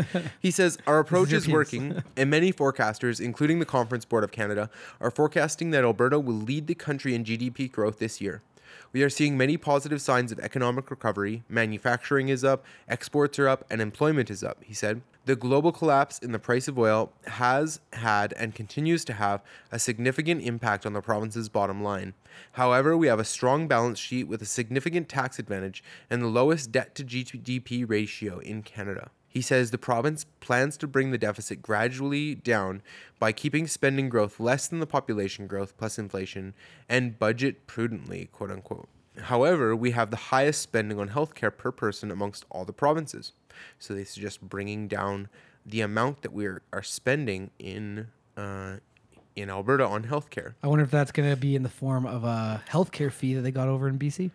he 0.40 0.50
says 0.50 0.78
our 0.86 0.98
approach 0.98 1.32
is 1.32 1.48
working, 1.48 2.02
and 2.16 2.30
many 2.30 2.52
forecasters, 2.52 3.20
including 3.20 3.58
the 3.58 3.64
Conference 3.64 4.04
Board 4.04 4.24
of 4.24 4.32
Canada, 4.32 4.68
are 5.00 5.10
forecasting 5.10 5.70
that 5.70 5.84
Alberta 5.84 6.20
will 6.20 6.34
lead 6.34 6.66
the 6.66 6.74
country 6.74 7.14
in 7.14 7.24
GDP 7.24 7.70
growth 7.70 7.98
this 7.98 8.20
year. 8.20 8.42
We 8.92 9.02
are 9.02 9.10
seeing 9.10 9.38
many 9.38 9.56
positive 9.56 10.02
signs 10.02 10.32
of 10.32 10.38
economic 10.40 10.90
recovery. 10.90 11.44
Manufacturing 11.48 12.28
is 12.28 12.44
up, 12.44 12.62
exports 12.88 13.38
are 13.38 13.48
up, 13.48 13.64
and 13.70 13.80
employment 13.80 14.30
is 14.30 14.44
up, 14.44 14.62
he 14.62 14.74
said. 14.74 15.00
The 15.24 15.36
global 15.36 15.72
collapse 15.72 16.18
in 16.18 16.32
the 16.32 16.38
price 16.38 16.68
of 16.68 16.78
oil 16.78 17.12
has 17.26 17.80
had 17.94 18.34
and 18.34 18.54
continues 18.54 19.04
to 19.06 19.14
have 19.14 19.40
a 19.70 19.78
significant 19.78 20.42
impact 20.42 20.84
on 20.84 20.92
the 20.92 21.00
province's 21.00 21.48
bottom 21.48 21.82
line. 21.82 22.12
However, 22.52 22.96
we 22.96 23.06
have 23.06 23.20
a 23.20 23.24
strong 23.24 23.66
balance 23.66 23.98
sheet 23.98 24.24
with 24.24 24.42
a 24.42 24.46
significant 24.46 25.08
tax 25.08 25.38
advantage 25.38 25.82
and 26.10 26.20
the 26.20 26.26
lowest 26.26 26.70
debt 26.70 26.94
to 26.96 27.04
GDP 27.04 27.88
ratio 27.88 28.40
in 28.40 28.62
Canada. 28.62 29.10
He 29.32 29.40
says 29.40 29.70
the 29.70 29.78
province 29.78 30.26
plans 30.40 30.76
to 30.76 30.86
bring 30.86 31.10
the 31.10 31.16
deficit 31.16 31.62
gradually 31.62 32.34
down 32.34 32.82
by 33.18 33.32
keeping 33.32 33.66
spending 33.66 34.10
growth 34.10 34.38
less 34.38 34.68
than 34.68 34.78
the 34.78 34.86
population 34.86 35.46
growth 35.46 35.74
plus 35.78 35.98
inflation 35.98 36.52
and 36.86 37.18
budget 37.18 37.66
prudently, 37.66 38.28
quote 38.30 38.50
unquote. 38.50 38.88
However, 39.22 39.74
we 39.74 39.92
have 39.92 40.10
the 40.10 40.16
highest 40.16 40.60
spending 40.60 40.98
on 41.00 41.08
healthcare 41.08 41.56
per 41.56 41.72
person 41.72 42.10
amongst 42.10 42.44
all 42.50 42.66
the 42.66 42.74
provinces. 42.74 43.32
So 43.78 43.94
they 43.94 44.04
suggest 44.04 44.42
bringing 44.42 44.86
down 44.86 45.30
the 45.64 45.80
amount 45.80 46.20
that 46.22 46.32
we 46.34 46.46
are, 46.46 46.62
spending 46.82 47.50
in 47.58 48.08
uh, 48.36 48.76
in 49.34 49.48
Alberta 49.48 49.86
on 49.86 50.04
healthcare. 50.04 50.54
I 50.62 50.66
wonder 50.66 50.84
if 50.84 50.90
that's 50.90 51.12
going 51.12 51.30
to 51.30 51.36
be 51.36 51.56
in 51.56 51.62
the 51.62 51.70
form 51.70 52.04
of 52.04 52.24
a 52.24 52.62
healthcare 52.68 53.10
fee 53.10 53.32
that 53.34 53.40
they 53.40 53.50
got 53.50 53.68
over 53.68 53.88
in 53.88 53.98
BC. 53.98 54.30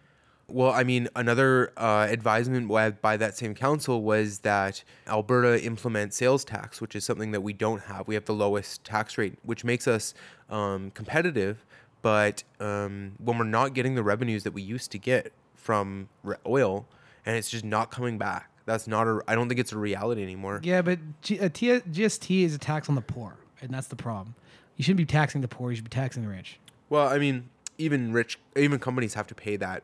Well, 0.49 0.71
I 0.71 0.83
mean, 0.83 1.09
another 1.13 1.73
uh, 1.75 2.07
advisement 2.09 2.69
by 3.01 3.17
that 3.17 3.37
same 3.37 3.53
council 3.53 4.01
was 4.01 4.39
that 4.39 4.83
Alberta 5.05 5.61
implement 5.63 6.13
sales 6.13 6.45
tax, 6.45 6.79
which 6.79 6.95
is 6.95 7.03
something 7.03 7.31
that 7.31 7.41
we 7.41 7.51
don't 7.51 7.81
have. 7.83 8.07
We 8.07 8.15
have 8.15 8.25
the 8.25 8.33
lowest 8.33 8.85
tax 8.85 9.17
rate, 9.17 9.37
which 9.43 9.65
makes 9.65 9.87
us 9.89 10.13
um, 10.49 10.91
competitive. 10.91 11.65
But 12.01 12.43
um, 12.61 13.13
when 13.17 13.37
we're 13.37 13.43
not 13.43 13.73
getting 13.73 13.95
the 13.95 14.03
revenues 14.03 14.43
that 14.43 14.53
we 14.53 14.61
used 14.61 14.91
to 14.91 14.97
get 14.97 15.33
from 15.55 16.07
oil, 16.45 16.87
and 17.25 17.35
it's 17.35 17.49
just 17.49 17.65
not 17.65 17.91
coming 17.91 18.17
back, 18.17 18.49
that's 18.65 18.87
not 18.87 19.05
a. 19.07 19.19
I 19.27 19.35
don't 19.35 19.49
think 19.49 19.59
it's 19.59 19.73
a 19.73 19.77
reality 19.77 20.23
anymore. 20.23 20.61
Yeah, 20.63 20.81
but 20.81 20.99
G- 21.21 21.39
uh, 21.41 21.49
T- 21.51 21.67
GST 21.79 22.43
is 22.43 22.55
a 22.55 22.57
tax 22.57 22.87
on 22.87 22.95
the 22.95 23.01
poor, 23.01 23.35
and 23.61 23.71
that's 23.71 23.87
the 23.87 23.95
problem. 23.97 24.35
You 24.77 24.83
shouldn't 24.83 24.97
be 24.97 25.05
taxing 25.05 25.41
the 25.41 25.47
poor. 25.49 25.71
You 25.71 25.75
should 25.75 25.85
be 25.85 25.89
taxing 25.89 26.23
the 26.23 26.29
rich. 26.29 26.59
Well, 26.89 27.07
I 27.07 27.17
mean, 27.17 27.49
even 27.77 28.13
rich, 28.13 28.39
even 28.55 28.79
companies 28.79 29.15
have 29.15 29.27
to 29.27 29.35
pay 29.35 29.57
that. 29.57 29.83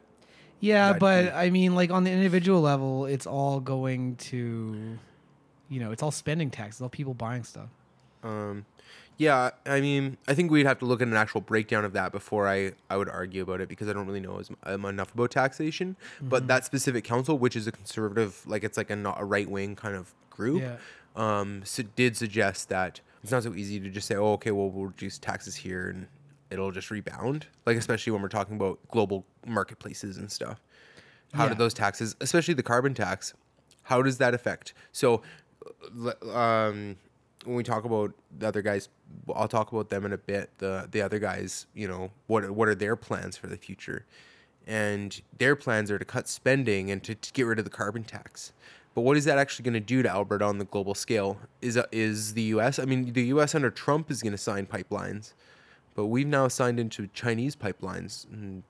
Yeah, 0.64 0.94
but. 0.94 1.34
I 1.34 1.50
mean, 1.50 1.76
like 1.76 1.92
on 1.92 2.04
the 2.04 2.12
individual 2.12 2.62
level, 2.62 3.06
it's 3.06 3.28
all 3.28 3.60
going 3.60 4.16
to, 4.18 4.98
you 5.70 5.80
know, 5.80 5.92
it's 5.92 6.02
all 6.02 6.12
spending 6.12 6.50
tax. 6.50 6.76
It's 6.76 6.82
all 6.82 6.90
people 6.90 7.14
buying 7.14 7.44
stuff. 7.44 7.70
Um, 8.24 8.66
yeah, 9.18 9.52
I 9.66 9.82
mean, 9.82 10.18
I 10.28 10.34
think 10.34 10.52
we'd 10.52 10.66
have 10.66 10.80
to 10.80 10.86
look 10.86 11.02
at 11.02 11.08
an 11.08 11.16
actual 11.16 11.42
breakdown 11.42 11.86
of 11.86 11.94
that 11.94 12.12
before 12.12 12.48
I, 12.48 12.72
I 12.90 12.98
would 12.98 13.10
argue 13.10 13.44
about 13.44 13.62
it 13.62 13.70
because 13.70 13.88
I 13.90 13.94
don't 13.94 14.08
really 14.08 14.20
know 14.20 14.40
as 14.40 14.50
um, 14.64 14.86
enough 14.86 15.14
about 15.14 15.32
taxation. 15.32 15.96
Mm-hmm. 16.18 16.30
But 16.30 16.48
that 16.48 16.66
specific 16.66 17.04
council, 17.04 17.38
which 17.38 17.56
is 17.56 17.68
a 17.68 17.72
conservative, 17.72 18.42
like 18.48 18.64
it's 18.64 18.78
like 18.78 18.90
a 18.90 18.96
not 18.96 19.20
a 19.20 19.26
right 19.26 19.50
wing 19.50 19.76
kind 19.76 19.96
of 19.96 20.14
group, 20.30 20.62
Yeah. 20.62 20.78
um, 21.16 21.62
so 21.66 21.84
did 21.84 22.18
suggest 22.18 22.70
that 22.70 23.02
it's 23.22 23.32
not 23.32 23.44
so 23.44 23.54
easy 23.54 23.80
to 23.80 23.90
just 23.90 24.08
say, 24.08 24.16
oh, 24.16 24.34
okay, 24.34 24.52
well, 24.52 24.70
we'll 24.70 24.88
reduce 24.88 25.18
taxes 25.18 25.56
here 25.56 25.90
and 25.90 26.08
it'll 26.54 26.72
just 26.72 26.90
rebound. 26.92 27.48
Like 27.66 27.78
especially 27.78 28.12
when 28.12 28.22
we're 28.22 28.30
talking 28.30 28.56
about 28.56 28.80
global 28.90 29.26
marketplaces 29.46 30.18
and 30.18 30.32
stuff. 30.32 30.62
How 31.34 31.44
Yeah. 31.46 31.50
do 31.50 31.56
those 31.56 31.74
taxes, 31.74 32.16
especially 32.22 32.54
the 32.54 32.64
carbon 32.64 32.94
tax, 32.94 33.34
how 33.84 34.02
does 34.02 34.20
that 34.20 34.34
affect? 34.34 34.74
So, 34.92 35.24
um, 36.32 36.96
when 37.46 37.56
we 37.56 37.64
talk 37.64 37.84
about 37.84 38.14
the 38.38 38.48
other 38.48 38.62
guys, 38.62 38.90
I'll 39.34 39.48
talk 39.48 39.72
about 39.72 39.90
them 39.90 40.06
in 40.06 40.14
a 40.14 40.18
bit. 40.18 40.50
The 40.60 40.88
the 40.90 41.02
other 41.02 41.20
guys, 41.20 41.66
you 41.74 41.88
know, 41.88 42.12
what 42.28 42.50
what 42.52 42.68
are 42.70 42.76
their 42.76 42.96
plans 42.96 43.36
for 43.38 43.48
the 43.48 43.58
future? 43.58 44.06
And 44.66 45.20
their 45.38 45.56
plans 45.58 45.92
are 45.92 46.00
to 46.00 46.06
cut 46.06 46.30
spending 46.30 46.90
and 46.90 47.04
to, 47.04 47.16
to 47.16 47.34
get 47.34 47.44
rid 47.44 47.60
of 47.60 47.66
the 47.66 47.72
carbon 47.72 48.06
tax. 48.06 48.54
But 48.96 49.02
what 49.02 49.18
is 49.18 49.26
that 49.26 49.38
actually 49.38 49.64
going 49.64 49.74
to 49.74 49.80
do 49.82 50.02
to 50.04 50.10
Alberta 50.10 50.46
on 50.46 50.58
the 50.60 50.66
global 50.66 50.94
scale? 50.96 51.38
Is 51.62 51.76
uh, 51.78 51.86
is 51.92 52.34
the 52.34 52.44
U.S. 52.44 52.80
I 52.80 52.86
mean, 52.86 53.12
the 53.12 53.24
U.S. 53.26 53.56
under 53.56 53.70
Trump 53.72 54.10
is 54.10 54.22
going 54.22 54.32
to 54.34 54.38
sign 54.38 54.66
pipelines, 54.66 55.34
but 55.94 56.08
we've 56.08 56.28
now 56.28 56.48
signed 56.48 56.80
into 56.80 57.08
Chinese 57.08 57.56
pipelines. 57.56 58.26
And 58.32 58.64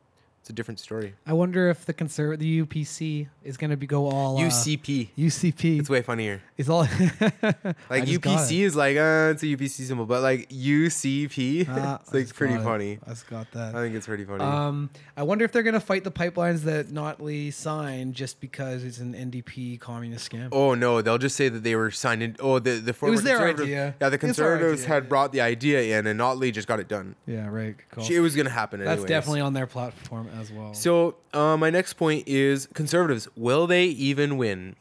it's 0.44 0.50
a 0.50 0.54
different 0.54 0.82
story. 0.82 1.14
I 1.26 1.32
wonder 1.32 1.70
if 1.70 1.86
the 1.86 1.94
conserv 1.94 2.38
the 2.38 2.66
UPC 2.66 3.28
is 3.46 3.56
going 3.56 3.72
to 3.72 3.78
be 3.78 3.88
go 3.88 4.10
all 4.10 4.38
uh, 4.38 4.42
UCP. 4.42 5.12
UCP 5.18 5.80
It's 5.80 5.90
way 5.90 6.02
funnier. 6.02 6.42
It's 6.58 6.68
all 6.68 6.82
Like 7.90 8.04
UPC 8.04 8.60
is 8.60 8.76
like, 8.76 8.98
uh, 8.98 9.32
it's 9.32 9.42
a 9.44 9.46
UPC 9.46 9.88
symbol, 9.88 10.06
but 10.06 10.22
like 10.22 10.50
UCP, 10.50 11.66
Ah, 11.70 11.96
it's 12.02 12.14
like 12.14 12.36
pretty 12.36 12.58
funny. 12.58 13.00
I 13.08 13.12
just 13.12 13.30
got 13.30 13.50
that. 13.54 13.74
I 13.74 13.84
think 13.84 13.96
it's 13.96 14.06
pretty 14.06 14.26
funny. 14.26 14.44
Um, 14.44 14.90
I 15.16 15.24
wonder 15.24 15.46
if 15.46 15.54
they're 15.54 15.64
going 15.64 15.76
to 15.76 15.80
fight 15.80 16.04
the 16.04 16.12
pipelines 16.12 16.64
that 16.64 16.88
Notley 16.88 17.54
signed 17.54 18.14
just 18.14 18.42
because 18.42 18.84
it's 18.84 18.98
an 18.98 19.14
NDP 19.14 19.80
communist 19.80 20.30
scam. 20.30 20.50
oh 20.52 20.74
no, 20.76 21.02
they'll 21.02 21.18
just 21.18 21.38
say 21.38 21.48
that 21.48 21.64
they 21.64 21.78
were 21.78 21.90
signed 21.90 22.22
in. 22.22 22.36
Oh, 22.42 22.60
the 22.60 22.72
the 22.72 22.92
former 22.92 23.14
it 23.14 23.16
was 23.16 23.24
their 23.24 23.48
idea. 23.48 23.96
Yeah, 24.02 24.10
the 24.10 24.18
conservatives 24.18 24.82
idea, 24.82 24.94
had 24.94 25.04
yeah. 25.04 25.10
brought 25.10 25.32
the 25.32 25.40
idea 25.40 25.98
in, 25.98 26.06
and 26.06 26.20
Notley 26.20 26.52
just 26.52 26.68
got 26.68 26.82
it 26.82 26.90
done. 26.90 27.16
Yeah, 27.26 27.48
right. 27.48 27.76
Cool. 27.92 28.06
It 28.12 28.20
was 28.20 28.36
gonna 28.36 28.50
happen. 28.50 28.82
That's 28.82 28.92
anyways. 28.92 29.08
definitely 29.08 29.40
on 29.40 29.54
their 29.54 29.68
platform 29.68 30.28
as 30.34 30.52
well. 30.52 30.74
So, 30.74 31.16
uh, 31.34 31.58
my 31.58 31.70
next 31.70 31.94
point 31.94 32.28
is 32.28 32.68
conservatives. 32.74 33.28
Will 33.36 33.68
they 33.68 33.86
even 33.86 34.38
win? 34.38 34.75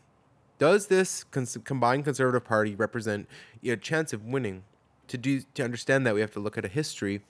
Does 0.59 0.87
this 0.87 1.25
cons- 1.25 1.59
combined 1.64 2.04
conservative 2.04 2.44
party 2.44 2.75
represent 2.75 3.28
a 3.64 3.76
chance 3.76 4.12
of 4.12 4.25
winning? 4.25 4.64
To 5.09 5.18
do 5.18 5.42
to 5.54 5.65
understand 5.65 6.06
that, 6.06 6.15
we 6.15 6.21
have 6.21 6.30
to 6.32 6.41
look 6.41 6.56
at 6.56 6.65
a 6.65 6.69
history 6.69 7.23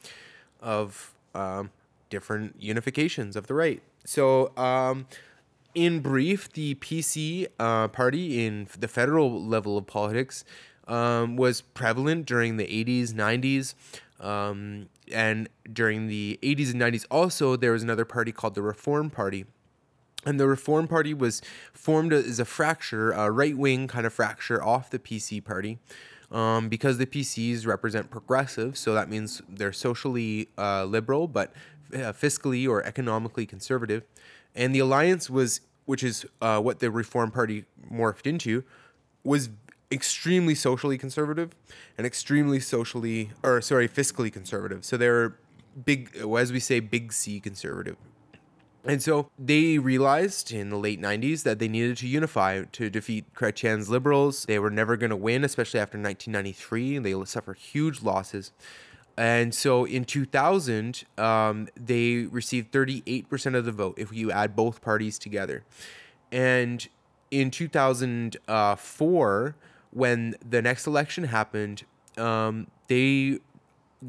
of 0.60 1.14
um, 1.34 1.70
different 2.10 2.60
unifications 2.60 3.34
of 3.34 3.46
the 3.46 3.54
right. 3.54 3.82
So, 4.04 4.56
um, 4.56 5.06
in 5.74 6.00
brief, 6.00 6.52
the 6.52 6.74
PC 6.76 7.48
uh, 7.58 7.88
party 7.88 8.44
in 8.44 8.68
the 8.78 8.88
federal 8.88 9.42
level 9.42 9.78
of 9.78 9.86
politics 9.86 10.44
um, 10.86 11.36
was 11.36 11.60
prevalent 11.60 12.26
during 12.26 12.56
the 12.56 12.66
80s, 12.66 13.12
90s. 13.12 13.74
Um, 14.22 14.88
and 15.12 15.48
during 15.70 16.06
the 16.06 16.38
80s 16.42 16.72
and 16.72 16.80
90s, 16.80 17.04
also, 17.10 17.56
there 17.56 17.72
was 17.72 17.82
another 17.82 18.04
party 18.04 18.32
called 18.32 18.54
the 18.54 18.62
Reform 18.62 19.10
Party. 19.10 19.44
And 20.24 20.38
the 20.38 20.46
Reform 20.46 20.86
Party 20.86 21.12
was 21.12 21.42
formed 21.72 22.12
as 22.12 22.38
a 22.38 22.44
fracture, 22.44 23.10
a 23.10 23.30
right 23.30 23.56
wing 23.56 23.88
kind 23.88 24.06
of 24.06 24.12
fracture 24.12 24.62
off 24.62 24.88
the 24.90 24.98
PC 24.98 25.44
party. 25.44 25.78
Um, 26.30 26.70
because 26.70 26.96
the 26.96 27.04
PCs 27.04 27.66
represent 27.66 28.10
progressive, 28.10 28.78
so 28.78 28.94
that 28.94 29.10
means 29.10 29.42
they're 29.46 29.72
socially 29.72 30.48
uh, 30.56 30.84
liberal, 30.84 31.28
but 31.28 31.52
uh, 31.92 32.14
fiscally 32.14 32.66
or 32.66 32.82
economically 32.84 33.44
conservative. 33.44 34.04
And 34.54 34.74
the 34.74 34.78
alliance 34.78 35.28
was, 35.28 35.60
which 35.84 36.02
is 36.02 36.24
uh, 36.40 36.58
what 36.60 36.78
the 36.78 36.90
Reform 36.90 37.32
Party 37.32 37.66
morphed 37.92 38.26
into, 38.26 38.64
was 39.24 39.50
extremely 39.92 40.54
socially 40.54 40.98
conservative 40.98 41.54
and 41.98 42.06
extremely 42.06 42.60
socially, 42.60 43.30
or 43.42 43.60
sorry, 43.60 43.88
fiscally 43.88 44.32
conservative. 44.32 44.84
So 44.84 44.96
they're 44.96 45.36
big, 45.84 46.16
as 46.16 46.52
we 46.52 46.60
say, 46.60 46.80
big 46.80 47.12
C 47.12 47.40
conservative. 47.40 47.96
And 48.84 49.00
so 49.00 49.30
they 49.38 49.78
realized 49.78 50.50
in 50.50 50.70
the 50.70 50.76
late 50.76 51.00
90s 51.00 51.44
that 51.44 51.60
they 51.60 51.68
needed 51.68 51.98
to 51.98 52.08
unify 52.08 52.64
to 52.64 52.90
defeat 52.90 53.32
Chrétien's 53.34 53.88
liberals. 53.88 54.44
They 54.46 54.58
were 54.58 54.70
never 54.70 54.96
going 54.96 55.10
to 55.10 55.16
win, 55.16 55.44
especially 55.44 55.78
after 55.78 55.98
1993. 55.98 56.98
They 56.98 57.24
suffered 57.24 57.58
huge 57.58 58.02
losses. 58.02 58.50
And 59.16 59.54
so 59.54 59.84
in 59.84 60.04
2000, 60.04 61.04
um, 61.16 61.68
they 61.76 62.24
received 62.24 62.72
38% 62.72 63.54
of 63.54 63.64
the 63.64 63.72
vote 63.72 63.94
if 63.98 64.12
you 64.12 64.32
add 64.32 64.56
both 64.56 64.80
parties 64.80 65.18
together. 65.18 65.64
And 66.32 66.88
in 67.30 67.50
2004, 67.50 69.56
when 69.92 70.34
the 70.48 70.62
next 70.62 70.86
election 70.86 71.24
happened, 71.24 71.84
um, 72.16 72.66
they 72.88 73.38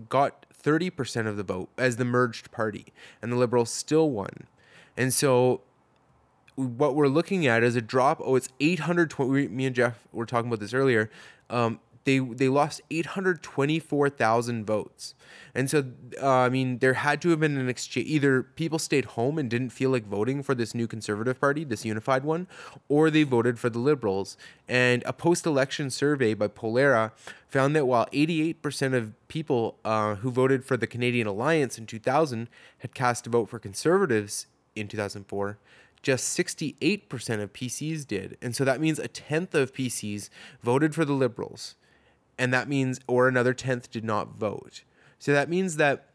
got 0.09 0.45
30% 0.63 1.27
of 1.27 1.37
the 1.37 1.43
vote 1.43 1.69
as 1.77 1.97
the 1.97 2.05
merged 2.05 2.51
party, 2.51 2.87
and 3.21 3.31
the 3.31 3.35
Liberals 3.35 3.69
still 3.69 4.09
won. 4.09 4.47
And 4.97 5.13
so 5.13 5.61
what 6.55 6.95
we're 6.95 7.07
looking 7.07 7.47
at 7.47 7.63
is 7.63 7.75
a 7.75 7.81
drop. 7.81 8.21
Oh, 8.23 8.35
it's 8.35 8.49
820. 8.59 9.47
Me 9.49 9.65
and 9.65 9.75
Jeff 9.75 10.07
were 10.11 10.25
talking 10.25 10.49
about 10.49 10.59
this 10.59 10.73
earlier. 10.73 11.09
Um, 11.49 11.79
they 12.05 12.19
they 12.19 12.49
lost 12.49 12.81
824,000 12.89 14.65
votes, 14.65 15.15
and 15.55 15.69
so 15.69 15.85
uh, 16.21 16.27
I 16.27 16.49
mean 16.49 16.79
there 16.79 16.95
had 16.95 17.21
to 17.21 17.29
have 17.29 17.39
been 17.39 17.57
an 17.57 17.69
exchange. 17.69 18.07
Either 18.07 18.43
people 18.43 18.79
stayed 18.79 19.05
home 19.05 19.37
and 19.37 19.49
didn't 19.49 19.69
feel 19.69 19.89
like 19.89 20.05
voting 20.05 20.43
for 20.43 20.53
this 20.53 20.75
new 20.75 20.87
conservative 20.87 21.39
party, 21.39 21.63
this 21.63 21.85
unified 21.85 22.23
one, 22.23 22.47
or 22.89 23.09
they 23.09 23.23
voted 23.23 23.59
for 23.59 23.69
the 23.69 23.79
liberals. 23.79 24.37
And 24.67 25.03
a 25.05 25.13
post-election 25.13 25.89
survey 25.89 26.33
by 26.33 26.47
Pollara 26.47 27.11
found 27.47 27.75
that 27.75 27.85
while 27.85 28.07
88% 28.07 28.93
of 28.93 29.13
people 29.27 29.77
uh, 29.85 30.15
who 30.15 30.31
voted 30.31 30.65
for 30.65 30.75
the 30.75 30.87
Canadian 30.87 31.27
Alliance 31.27 31.77
in 31.77 31.85
2000 31.85 32.49
had 32.79 32.93
cast 32.93 33.27
a 33.27 33.29
vote 33.29 33.49
for 33.49 33.59
conservatives 33.59 34.47
in 34.75 34.87
2004 34.87 35.57
just 36.03 36.37
68% 36.37 37.41
of 37.41 37.53
PCs 37.53 38.05
did. 38.05 38.37
And 38.41 38.55
so 38.55 38.65
that 38.65 38.81
means 38.81 38.99
a 38.99 39.07
tenth 39.07 39.55
of 39.55 39.73
PCs 39.73 40.29
voted 40.61 40.93
for 40.93 41.05
the 41.05 41.13
Liberals. 41.13 41.75
And 42.37 42.53
that 42.53 42.67
means, 42.67 42.99
or 43.07 43.27
another 43.27 43.53
tenth 43.53 43.91
did 43.91 44.03
not 44.03 44.35
vote. 44.35 44.83
So 45.19 45.33
that 45.33 45.49
means 45.49 45.77
that 45.77 46.09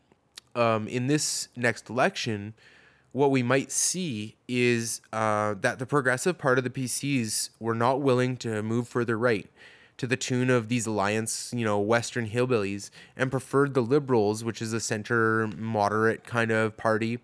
um, 0.54 0.88
in 0.88 1.06
this 1.06 1.48
next 1.56 1.88
election, 1.88 2.54
what 3.12 3.30
we 3.30 3.42
might 3.42 3.70
see 3.70 4.36
is 4.46 5.00
uh, 5.12 5.54
that 5.60 5.78
the 5.78 5.86
progressive 5.86 6.38
part 6.38 6.58
of 6.58 6.64
the 6.64 6.70
PCs 6.70 7.50
were 7.58 7.74
not 7.74 8.00
willing 8.00 8.36
to 8.38 8.62
move 8.62 8.88
further 8.88 9.16
right 9.16 9.48
to 9.96 10.06
the 10.06 10.16
tune 10.16 10.48
of 10.48 10.68
these 10.68 10.86
alliance, 10.86 11.52
you 11.54 11.64
know, 11.64 11.78
Western 11.80 12.28
hillbillies, 12.28 12.90
and 13.16 13.30
preferred 13.30 13.74
the 13.74 13.80
Liberals, 13.80 14.44
which 14.44 14.62
is 14.62 14.72
a 14.72 14.80
center 14.80 15.48
moderate 15.56 16.24
kind 16.24 16.50
of 16.52 16.76
party. 16.76 17.18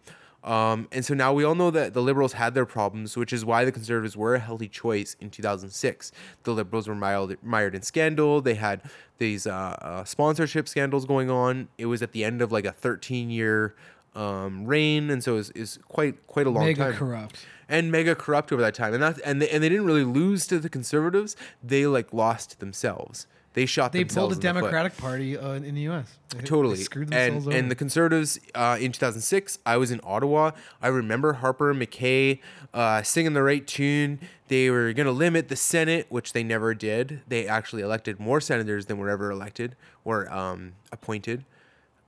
Um, 0.44 0.88
and 0.92 1.02
so 1.04 1.14
now 1.14 1.33
we 1.33 1.42
all 1.42 1.54
know 1.54 1.70
that 1.70 1.94
the 1.94 2.02
Liberals 2.02 2.35
had 2.35 2.54
their 2.54 2.66
problems, 2.66 3.16
which 3.16 3.33
is 3.33 3.44
why 3.46 3.64
the 3.64 3.72
Conservatives 3.72 4.14
were 4.14 4.35
a 4.35 4.38
healthy 4.38 4.68
choice 4.68 5.16
in 5.18 5.30
2006. 5.30 6.12
The 6.42 6.52
Liberals 6.52 6.87
were 6.87 6.94
mired, 6.94 7.38
mired 7.42 7.74
in 7.74 7.80
scandal. 7.80 8.42
They 8.42 8.54
had 8.54 8.83
these 9.16 9.46
uh, 9.46 9.52
uh, 9.80 10.04
sponsorship 10.04 10.68
scandals 10.68 11.07
going 11.07 11.30
on. 11.30 11.68
It 11.78 11.87
was 11.87 12.02
at 12.02 12.12
the 12.12 12.24
end 12.24 12.42
of 12.42 12.52
like 12.52 12.66
a 12.66 12.72
13 12.72 13.30
year 13.30 13.74
um, 14.14 14.66
reign, 14.66 15.09
and 15.11 15.24
so 15.24 15.38
it's 15.38 15.50
is 15.50 15.78
quite 15.88 16.26
quite 16.26 16.46
a 16.46 16.50
long 16.50 16.66
Mega 16.66 16.78
time 16.78 16.87
Mega 16.90 16.98
corrupt. 16.98 17.46
and 17.68 17.90
mega 17.90 18.14
corrupt 18.14 18.52
over 18.52 18.62
that 18.62 18.74
time. 18.74 18.92
And 18.94 19.02
that 19.02 19.20
and 19.24 19.40
they, 19.42 19.48
and 19.48 19.62
they 19.62 19.68
didn't 19.68 19.87
really 19.87 20.04
lose 20.04 20.46
to 20.48 20.59
the 20.59 20.68
conservatives. 20.68 21.37
They 21.62 21.87
like 21.87 22.12
lost 22.12 22.61
themselves 22.61 23.26
They 23.54 23.66
shot 23.66 23.92
They 23.92 24.04
pulled 24.04 24.32
the. 24.32 24.36
Democratic 24.36 24.96
Party 24.96 25.38
uh, 25.38 25.52
in 25.52 25.74
the 25.74 25.82
U.S. 25.82 26.12
They, 26.30 26.38
they 26.38 26.44
Totally. 26.44 26.76
screwed 26.76 27.14
and 27.14 27.34
themselves 27.36 27.46
over. 27.46 27.56
and 27.56 27.70
the 27.70 27.76
conservatives 27.76 28.38
uh, 28.54 28.76
in 28.80 28.90
2006, 28.92 29.58
I 29.64 29.76
was 29.76 29.92
in 29.92 30.00
Ottawa. 30.02 30.50
I 30.82 30.88
remember 30.88 31.34
Harper 31.34 31.70
and 31.70 31.78
MacKay 31.78 32.40
uh, 32.74 33.02
singing 33.02 33.32
the 33.32 33.44
right 33.44 33.64
tune. 33.64 34.18
They 34.48 34.70
were 34.70 34.92
going 34.92 35.06
to 35.06 35.12
limit 35.12 35.48
the 35.48 35.56
Senate, 35.56 36.06
which 36.08 36.32
they 36.32 36.42
never 36.42 36.74
did. 36.74 37.22
They 37.28 37.46
actually 37.46 37.82
elected 37.82 38.18
more 38.18 38.40
senators 38.40 38.86
than 38.86 38.98
were 38.98 39.08
ever 39.08 39.30
elected 39.30 39.76
or 40.04 40.30
um, 40.32 40.72
appointed. 40.92 41.44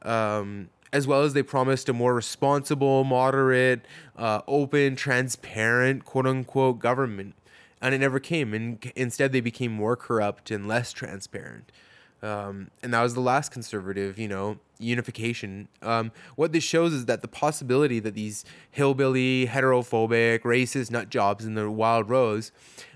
Um, 0.02 0.68
as 0.92 1.06
well 1.06 1.22
as 1.22 1.32
they 1.34 1.42
promised 1.42 1.88
a 1.88 1.92
more 1.92 2.14
responsible, 2.14 3.04
moderate, 3.04 3.84
uh, 4.16 4.40
open, 4.48 4.96
transparent, 4.96 6.04
quote 6.04 6.26
unquote, 6.26 6.78
government. 6.80 7.34
And 7.86 7.94
it 7.94 7.98
never 7.98 8.18
came. 8.18 8.52
And 8.52 8.92
instead, 8.96 9.30
they 9.30 9.40
became 9.40 9.70
more 9.70 9.94
corrupt 9.94 10.50
and 10.50 10.66
less 10.66 10.92
transparent. 10.92 11.70
Um, 12.20 12.72
and 12.82 12.92
that 12.92 13.00
was 13.00 13.14
the 13.14 13.20
last 13.20 13.52
conservative, 13.52 14.18
you 14.18 14.26
know, 14.26 14.58
unification. 14.80 15.68
Um, 15.82 16.10
what 16.34 16.50
this 16.50 16.64
shows 16.64 16.92
is 16.92 17.04
that 17.06 17.22
the 17.22 17.28
possibility 17.28 18.00
that 18.00 18.14
these 18.14 18.44
hillbilly, 18.72 19.46
heterophobic, 19.46 20.40
racist 20.40 20.90
nut 20.90 21.10
jobs 21.10 21.44
in 21.44 21.54
the 21.54 21.70
wild 21.70 22.10
rose 22.10 22.50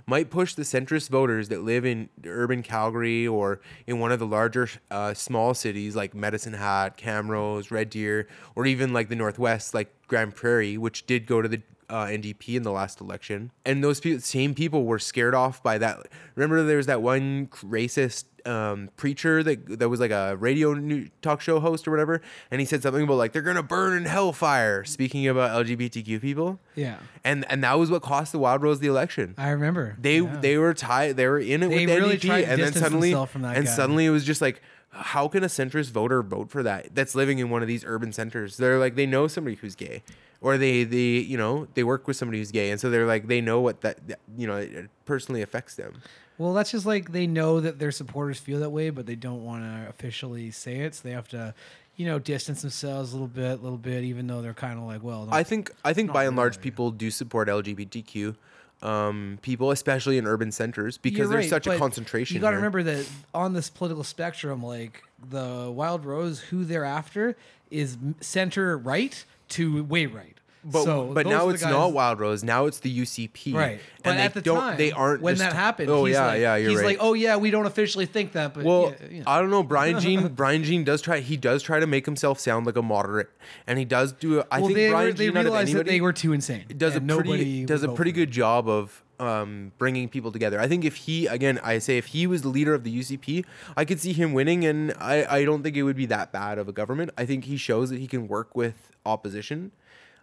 might 0.06 0.28
push 0.28 0.54
the 0.54 0.62
centrist 0.62 1.08
voters 1.08 1.50
that 1.50 1.62
live 1.62 1.84
in 1.84 2.08
urban 2.26 2.64
Calgary 2.64 3.28
or 3.28 3.60
in 3.86 4.00
one 4.00 4.10
of 4.10 4.18
the 4.18 4.26
larger 4.26 4.68
uh, 4.90 5.14
small 5.14 5.54
cities 5.54 5.94
like 5.94 6.16
Medicine 6.16 6.54
Hat, 6.54 6.98
Camrose, 6.98 7.70
Red 7.70 7.90
Deer, 7.90 8.26
or 8.56 8.66
even 8.66 8.92
like 8.92 9.08
the 9.08 9.14
Northwest, 9.14 9.72
like 9.72 9.94
Grande 10.08 10.34
Prairie, 10.34 10.76
which 10.76 11.06
did 11.06 11.26
go 11.28 11.40
to 11.40 11.48
the 11.48 11.62
uh, 11.90 12.06
NDP 12.06 12.56
in 12.56 12.62
the 12.62 12.70
last 12.70 13.00
election. 13.00 13.50
And 13.66 13.82
those 13.82 14.00
pe- 14.00 14.18
same 14.18 14.54
people 14.54 14.84
were 14.84 14.98
scared 14.98 15.34
off 15.34 15.62
by 15.62 15.78
that. 15.78 16.06
Remember, 16.36 16.62
there 16.62 16.76
was 16.76 16.86
that 16.86 17.02
one 17.02 17.48
racist 17.48 18.24
um, 18.46 18.90
preacher 18.96 19.42
that 19.42 19.78
that 19.78 19.88
was 19.88 20.00
like 20.00 20.10
a 20.10 20.36
radio 20.36 20.72
new 20.72 21.08
talk 21.22 21.40
show 21.40 21.60
host 21.60 21.86
or 21.86 21.90
whatever, 21.90 22.22
and 22.50 22.60
he 22.60 22.66
said 22.66 22.82
something 22.82 23.02
about 23.02 23.16
like 23.16 23.32
they're 23.32 23.42
gonna 23.42 23.62
burn 23.62 23.96
in 23.96 24.04
hellfire. 24.04 24.84
Speaking 24.84 25.26
about 25.28 25.66
LGBTQ 25.66 26.20
people, 26.20 26.58
yeah, 26.74 26.96
and 27.24 27.44
and 27.50 27.62
that 27.64 27.78
was 27.78 27.90
what 27.90 28.02
cost 28.02 28.32
the 28.32 28.38
Wild 28.38 28.62
Rose 28.62 28.80
the 28.80 28.86
election. 28.86 29.34
I 29.36 29.50
remember. 29.50 29.96
They 30.00 30.20
yeah. 30.20 30.36
they 30.40 30.56
were 30.56 30.74
tied. 30.74 31.16
They 31.16 31.26
were 31.26 31.38
in 31.38 31.62
it 31.62 31.68
They 31.68 31.86
with 31.86 31.96
really 31.98 32.16
NDP, 32.16 32.48
and 32.48 32.62
then 32.62 32.72
suddenly 32.72 33.12
and 33.12 33.42
guy. 33.42 33.64
suddenly 33.64 34.06
it 34.06 34.10
was 34.10 34.24
just 34.24 34.40
like, 34.40 34.62
how 34.90 35.28
can 35.28 35.44
a 35.44 35.48
centrist 35.48 35.90
voter 35.90 36.22
vote 36.22 36.50
for 36.50 36.62
that? 36.62 36.94
That's 36.94 37.14
living 37.14 37.38
in 37.38 37.50
one 37.50 37.62
of 37.62 37.68
these 37.68 37.84
urban 37.86 38.12
centers. 38.12 38.56
They're 38.56 38.78
like 38.78 38.96
they 38.96 39.06
know 39.06 39.28
somebody 39.28 39.56
who's 39.56 39.74
gay, 39.74 40.02
or 40.40 40.58
they 40.58 40.84
they 40.84 41.18
you 41.18 41.36
know 41.36 41.68
they 41.74 41.84
work 41.84 42.08
with 42.08 42.16
somebody 42.16 42.38
who's 42.38 42.50
gay, 42.50 42.70
and 42.70 42.80
so 42.80 42.90
they're 42.90 43.06
like 43.06 43.28
they 43.28 43.40
know 43.40 43.60
what 43.60 43.82
that, 43.82 44.06
that 44.08 44.18
you 44.36 44.46
know 44.46 44.56
it 44.56 44.90
personally 45.04 45.42
affects 45.42 45.76
them. 45.76 46.02
Well, 46.38 46.54
that's 46.54 46.70
just 46.70 46.86
like 46.86 47.12
they 47.12 47.26
know 47.26 47.60
that 47.60 47.78
their 47.78 47.92
supporters 47.92 48.40
feel 48.40 48.60
that 48.60 48.70
way, 48.70 48.90
but 48.90 49.06
they 49.06 49.14
don't 49.14 49.44
want 49.44 49.62
to 49.62 49.88
officially 49.88 50.50
say 50.50 50.78
it, 50.78 50.94
so 50.94 51.02
they 51.06 51.14
have 51.14 51.28
to, 51.28 51.54
you 51.96 52.06
know, 52.06 52.18
distance 52.18 52.62
themselves 52.62 53.12
a 53.12 53.14
little 53.14 53.28
bit, 53.28 53.60
a 53.60 53.62
little 53.62 53.76
bit, 53.76 54.04
even 54.04 54.26
though 54.26 54.40
they're 54.40 54.54
kind 54.54 54.78
of 54.78 54.86
like, 54.86 55.02
well, 55.02 55.28
I 55.30 55.42
think 55.42 55.70
I 55.84 55.92
think 55.92 56.12
by 56.12 56.24
and 56.24 56.36
large 56.36 56.60
people 56.60 56.90
do 56.90 57.10
support 57.10 57.48
LGBTQ 57.48 58.36
um, 58.82 59.38
people, 59.42 59.70
especially 59.70 60.18
in 60.18 60.26
urban 60.26 60.52
centers, 60.52 60.98
because 60.98 61.30
there's 61.30 61.48
such 61.48 61.66
a 61.66 61.76
concentration. 61.76 62.34
You 62.34 62.40
got 62.40 62.50
to 62.50 62.56
remember 62.56 62.82
that 62.82 63.08
on 63.34 63.52
this 63.52 63.68
political 63.70 64.04
spectrum, 64.04 64.62
like 64.62 65.02
the 65.28 65.70
Wild 65.74 66.04
Rose, 66.04 66.40
who 66.40 66.64
they're 66.64 66.84
after 66.84 67.36
is 67.70 67.96
center 68.20 68.76
right 68.78 69.24
to 69.50 69.84
way 69.84 70.06
right. 70.06 70.36
But, 70.62 70.84
so 70.84 71.12
but 71.14 71.26
now 71.26 71.48
it's 71.48 71.62
guys- 71.62 71.72
not 71.72 71.92
Wild 71.92 72.20
Rose. 72.20 72.44
Now 72.44 72.66
it's 72.66 72.80
the 72.80 73.00
UCP. 73.00 73.54
Right, 73.54 73.70
And 73.72 73.80
but 74.04 74.12
they 74.14 74.18
at 74.18 74.34
the 74.34 74.40
don't. 74.42 74.58
time, 74.60 74.76
they 74.76 74.92
aren't. 74.92 75.22
when 75.22 75.36
just- 75.36 75.42
that 75.48 75.54
happened. 75.56 75.88
Oh 75.88 76.04
he's 76.04 76.14
yeah, 76.14 76.26
like, 76.26 76.40
yeah. 76.40 76.56
You're 76.56 76.70
he's 76.70 76.78
right. 76.80 76.86
like, 76.86 76.98
oh 77.00 77.14
yeah, 77.14 77.36
we 77.36 77.50
don't 77.50 77.64
officially 77.66 78.04
think 78.06 78.32
that, 78.32 78.52
but 78.52 78.64
Well, 78.64 78.94
yeah, 79.10 79.18
know. 79.20 79.24
I 79.26 79.40
don't 79.40 79.50
know. 79.50 79.62
Brian 79.62 79.98
Jean, 80.04 80.28
Brian 80.28 80.62
Jean 80.62 80.84
does 80.84 81.00
try. 81.00 81.20
He 81.20 81.36
does 81.38 81.62
try 81.62 81.80
to 81.80 81.86
make 81.86 82.04
himself 82.04 82.38
sound 82.38 82.66
like 82.66 82.76
a 82.76 82.82
moderate, 82.82 83.30
and 83.66 83.78
he 83.78 83.84
does 83.86 84.12
do. 84.12 84.42
I 84.50 84.58
well, 84.58 84.66
think 84.68 84.76
they, 84.76 84.90
Brian 84.90 85.06
were, 85.06 85.12
they 85.14 85.26
Jean 85.26 85.36
of 85.38 85.44
realized 85.44 85.72
that 85.74 85.86
they 85.86 86.00
were 86.00 86.12
too 86.12 86.32
insane. 86.32 86.64
does 86.76 86.94
a 86.94 87.00
pretty 87.00 87.14
nobody 87.14 87.64
does 87.64 87.82
a 87.82 87.88
pretty 87.88 88.12
good 88.12 88.30
job 88.30 88.68
of 88.68 89.02
um, 89.18 89.72
bringing 89.78 90.08
people 90.08 90.32
together. 90.32 90.60
I 90.60 90.68
think 90.68 90.84
if 90.84 90.96
he 90.96 91.26
again, 91.26 91.58
I 91.62 91.78
say 91.78 91.96
if 91.98 92.06
he 92.06 92.26
was 92.26 92.42
the 92.42 92.48
leader 92.48 92.74
of 92.74 92.84
the 92.84 92.98
UCP, 92.98 93.44
I 93.76 93.84
could 93.86 94.00
see 94.00 94.12
him 94.12 94.32
winning, 94.34 94.64
and 94.64 94.92
I 94.98 95.24
I 95.38 95.44
don't 95.44 95.62
think 95.62 95.76
it 95.76 95.84
would 95.84 95.96
be 95.96 96.06
that 96.06 96.32
bad 96.32 96.58
of 96.58 96.68
a 96.68 96.72
government. 96.72 97.10
I 97.16 97.24
think 97.24 97.44
he 97.44 97.56
shows 97.56 97.90
that 97.90 97.98
he 97.98 98.06
can 98.06 98.28
work 98.28 98.54
with 98.54 98.90
opposition. 99.06 99.72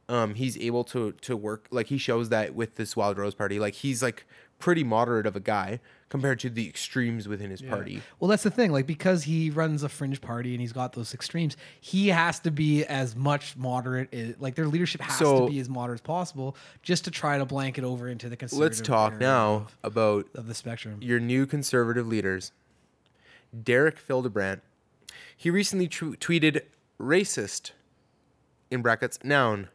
Um, 0.10 0.36
he's 0.36 0.58
able 0.58 0.84
to 0.86 1.12
to 1.22 1.36
work 1.36 1.68
like 1.70 1.88
he 1.88 1.98
shows 1.98 2.30
that 2.30 2.56
with 2.56 2.76
this 2.76 2.96
Wild 2.96 3.18
Rose 3.18 3.36
Party. 3.36 3.60
Like 3.60 3.74
he's 3.74 4.02
like 4.02 4.26
pretty 4.60 4.84
moderate 4.84 5.26
of 5.28 5.36
a 5.36 5.40
guy 5.40 5.80
compared 6.10 6.40
to 6.40 6.50
the 6.50 6.68
extremes 6.68 7.28
within 7.28 7.52
his 7.52 7.62
party. 7.62 8.02
Well, 8.20 8.30
that's 8.30 8.44
the 8.44 8.50
thing. 8.50 8.72
Like 8.72 8.88
because 8.88 9.24
he 9.24 9.50
runs 9.50 9.84
a 9.84 9.90
fringe 9.90 10.22
party 10.22 10.54
and 10.54 10.62
he's 10.62 10.72
got 10.72 10.94
those 10.94 11.14
extremes, 11.14 11.58
he 11.82 12.08
has 12.08 12.40
to 12.40 12.52
be 12.52 12.86
as 12.86 13.16
much 13.16 13.58
moderate. 13.58 14.08
i- 14.14 14.34
Like 14.40 14.56
their 14.56 14.68
leadership 14.68 15.02
has 15.02 15.20
So- 15.20 15.46
to 15.46 15.52
be 15.52 15.60
as 15.60 15.68
moderate 15.68 15.98
as 15.98 16.02
possible, 16.02 16.56
just 16.82 17.04
to 17.06 17.12
try 17.12 17.38
to 17.38 17.46
blanket 17.46 17.84
over 17.84 18.08
into 18.08 18.30
the 18.30 18.38
conservative. 18.38 18.78
Let's 18.78 18.82
talk 18.82 19.20
now 19.20 19.54
of, 19.56 19.76
about 19.84 20.30
of 20.34 20.48
the 20.48 20.54
spectrum. 20.56 21.00
your 21.02 21.20
new 21.20 21.46
conservative 21.46 22.08
leaders, 22.08 22.54
Derek 23.64 23.98
Fildebrandt. 24.00 24.62
He 25.36 25.50
recently 25.50 25.88
tw- 25.90 26.18
tweeted 26.20 26.62
racist, 27.00 27.72
in 28.72 28.82
brackets, 28.82 29.20
noun, 29.24 29.68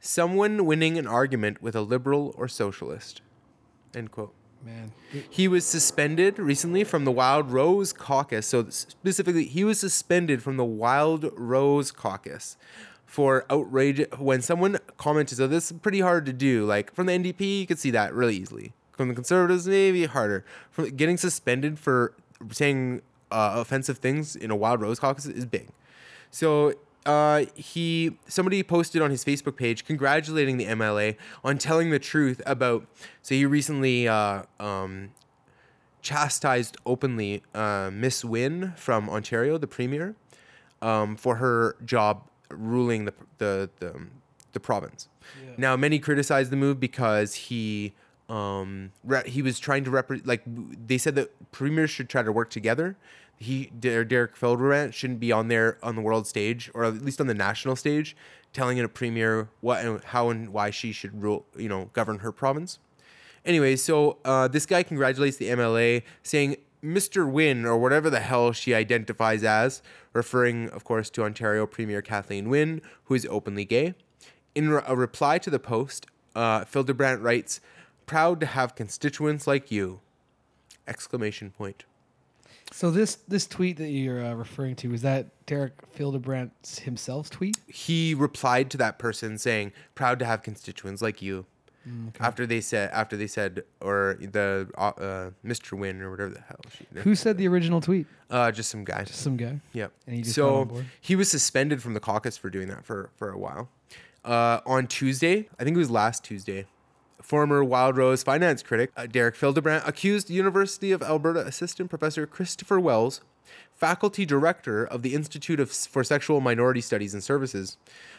someone 0.00 0.64
winning 0.64 0.98
an 0.98 1.06
argument 1.06 1.62
with 1.62 1.74
a 1.74 1.80
liberal 1.80 2.34
or 2.36 2.48
socialist, 2.48 3.22
end 3.94 4.10
quote. 4.10 4.34
Man, 4.64 4.92
He 5.30 5.46
was 5.46 5.64
suspended 5.64 6.38
recently 6.38 6.82
from 6.82 7.04
the 7.04 7.12
Wild 7.12 7.52
Rose 7.52 7.92
Caucus. 7.92 8.48
So 8.48 8.68
specifically, 8.68 9.44
he 9.44 9.62
was 9.62 9.78
suspended 9.78 10.42
from 10.42 10.56
the 10.56 10.64
Wild 10.64 11.30
Rose 11.36 11.92
Caucus 11.92 12.56
for 13.06 13.46
outrage 13.48 14.04
when 14.18 14.42
someone 14.42 14.78
commented. 14.96 15.38
So 15.38 15.46
this 15.46 15.70
is 15.70 15.78
pretty 15.78 16.00
hard 16.00 16.26
to 16.26 16.32
do. 16.32 16.66
Like 16.66 16.92
from 16.92 17.06
the 17.06 17.12
NDP, 17.12 17.60
you 17.60 17.66
could 17.66 17.78
see 17.78 17.92
that 17.92 18.12
really 18.12 18.36
easily. 18.36 18.72
From 18.92 19.08
the 19.08 19.14
Conservatives, 19.14 19.68
maybe 19.68 20.06
harder. 20.06 20.44
From 20.72 20.90
getting 20.96 21.16
suspended 21.16 21.78
for 21.78 22.14
saying 22.50 23.02
uh, 23.30 23.54
offensive 23.56 23.98
things 23.98 24.34
in 24.34 24.50
a 24.50 24.56
Wild 24.56 24.80
Rose 24.80 24.98
Caucus 24.98 25.26
is 25.26 25.46
big. 25.46 25.68
So 26.30 26.74
uh, 27.08 27.46
he 27.54 28.18
somebody 28.26 28.62
posted 28.62 29.00
on 29.00 29.10
his 29.10 29.24
Facebook 29.24 29.56
page 29.56 29.86
congratulating 29.86 30.58
the 30.58 30.66
MLA 30.66 31.16
on 31.42 31.56
telling 31.56 31.88
the 31.88 31.98
truth 31.98 32.42
about. 32.44 32.86
So 33.22 33.34
he 33.34 33.46
recently 33.46 34.06
uh, 34.06 34.42
um, 34.60 35.12
chastised 36.02 36.76
openly 36.84 37.42
uh, 37.54 37.90
Miss 37.90 38.26
Wynne 38.26 38.74
from 38.76 39.08
Ontario, 39.08 39.56
the 39.56 39.66
premier, 39.66 40.16
um, 40.82 41.16
for 41.16 41.36
her 41.36 41.76
job 41.82 42.28
ruling 42.50 43.06
the 43.06 43.14
the 43.38 43.70
the, 43.78 44.06
the 44.52 44.60
province. 44.60 45.08
Now 45.56 45.76
many 45.76 45.98
criticized 45.98 46.52
the 46.52 46.56
move 46.56 46.78
because 46.78 47.34
he 47.34 47.94
um 48.28 48.92
re- 49.04 49.28
he 49.28 49.42
was 49.42 49.58
trying 49.58 49.84
to 49.84 49.90
represent 49.90 50.26
like 50.26 50.42
they 50.86 50.98
said 50.98 51.14
that 51.14 51.30
premiers 51.52 51.90
should 51.90 52.08
try 52.08 52.22
to 52.22 52.32
work 52.32 52.50
together. 52.50 52.96
He 53.36 53.70
Der- 53.78 54.04
Derek 54.04 54.36
Fildebrandt 54.36 54.94
shouldn't 54.94 55.20
be 55.20 55.30
on 55.32 55.48
there 55.48 55.78
on 55.82 55.94
the 55.94 56.02
world 56.02 56.26
stage 56.26 56.70
or 56.74 56.84
at 56.84 57.02
least 57.02 57.20
on 57.20 57.26
the 57.26 57.34
national 57.34 57.76
stage 57.76 58.16
telling 58.52 58.80
a 58.80 58.88
premier 58.88 59.48
what 59.60 59.84
and 59.84 60.02
how 60.04 60.30
and 60.30 60.50
why 60.50 60.70
she 60.70 60.92
should 60.92 61.22
rule 61.22 61.46
you 61.56 61.68
know 61.68 61.90
govern 61.92 62.18
her 62.18 62.32
province. 62.32 62.78
Anyway, 63.44 63.76
so 63.76 64.18
uh, 64.24 64.48
this 64.48 64.66
guy 64.66 64.82
congratulates 64.82 65.36
the 65.38 65.48
MLA, 65.48 66.02
saying 66.22 66.56
Mr. 66.84 67.30
Wynne, 67.30 67.64
or 67.64 67.78
whatever 67.78 68.10
the 68.10 68.20
hell 68.20 68.52
she 68.52 68.74
identifies 68.74 69.42
as, 69.42 69.82
referring, 70.12 70.68
of 70.70 70.84
course, 70.84 71.08
to 71.10 71.22
Ontario 71.24 71.66
Premier 71.66 72.02
Kathleen 72.02 72.48
Wynne, 72.48 72.82
who 73.04 73.14
is 73.14 73.26
openly 73.30 73.64
gay. 73.64 73.94
In 74.54 74.70
re- 74.70 74.82
a 74.86 74.94
reply 74.94 75.38
to 75.38 75.50
the 75.50 75.58
post, 75.58 76.06
uh, 76.34 76.64
writes, 76.74 77.60
"Proud 78.08 78.40
to 78.40 78.46
have 78.46 78.74
constituents 78.74 79.46
like 79.46 79.70
you!" 79.70 80.00
Exclamation 80.86 81.50
point. 81.50 81.84
so 82.72 82.90
this 82.90 83.16
this 83.28 83.46
tweet 83.46 83.76
that 83.76 83.88
you're 83.90 84.24
uh, 84.24 84.34
referring 84.34 84.74
to 84.76 84.92
is 84.92 85.02
that 85.02 85.26
Derek 85.46 85.74
Fildebrandt 85.92 86.82
himself's 86.84 87.30
tweet? 87.30 87.56
He 87.66 88.14
replied 88.14 88.70
to 88.70 88.76
that 88.78 88.98
person 88.98 89.38
saying, 89.38 89.72
"Proud 89.94 90.18
to 90.18 90.24
have 90.24 90.42
constituents 90.42 91.00
like 91.02 91.22
you." 91.22 91.46
After 92.20 92.44
they 92.44 92.60
said, 92.60 92.90
after 92.92 93.16
they 93.16 93.26
said, 93.26 93.62
or 93.80 94.18
the 94.20 94.68
uh, 94.76 94.88
uh, 94.88 95.30
Mr. 95.42 95.72
Wynne 95.72 96.02
or 96.02 96.10
whatever 96.10 96.28
the 96.34 96.40
hell 96.40 96.60
Who 97.02 97.14
said 97.14 97.38
the 97.38 97.48
original 97.48 97.80
tweet? 97.80 98.06
uh, 98.28 98.52
just 98.52 98.68
some 98.68 98.84
guy. 98.84 99.04
Just 99.04 99.22
Some 99.22 99.38
guy. 99.38 99.58
Yep. 99.72 99.92
And 100.06 100.16
he 100.16 100.22
just 100.22 100.34
so 100.34 100.70
he 101.00 101.16
was 101.16 101.30
suspended 101.30 101.82
from 101.82 101.94
the 101.94 102.00
caucus 102.00 102.36
for 102.36 102.50
doing 102.50 102.68
that 102.68 102.84
for, 102.84 103.08
for 103.16 103.30
a 103.30 103.38
while. 103.38 103.70
Uh, 104.22 104.60
on 104.66 104.86
Tuesday, 104.86 105.48
I 105.58 105.64
think 105.64 105.76
it 105.76 105.78
was 105.78 105.90
last 105.90 106.24
Tuesday, 106.24 106.66
former 107.22 107.62
Wild 107.64 107.96
Rose 107.96 108.22
finance 108.22 108.62
critic 108.62 108.90
uh, 108.96 109.06
Derek 109.06 109.36
Fildebrandt 109.36 109.86
accused 109.86 110.30
University 110.30 110.92
of 110.92 111.02
Alberta 111.02 111.46
assistant 111.46 111.90
professor 111.90 112.26
Kristopher 112.26 112.80
Wells, 112.80 113.20
faculty 113.74 114.24
director 114.24 114.84
of 114.84 115.02
the 115.02 115.14
Institute 115.14 115.60
of, 115.60 115.70
for 115.70 116.04
Sexual 116.04 116.40
Minority 116.40 116.80
Studies 116.80 117.14
and 117.14 117.22
Services, 117.22 117.76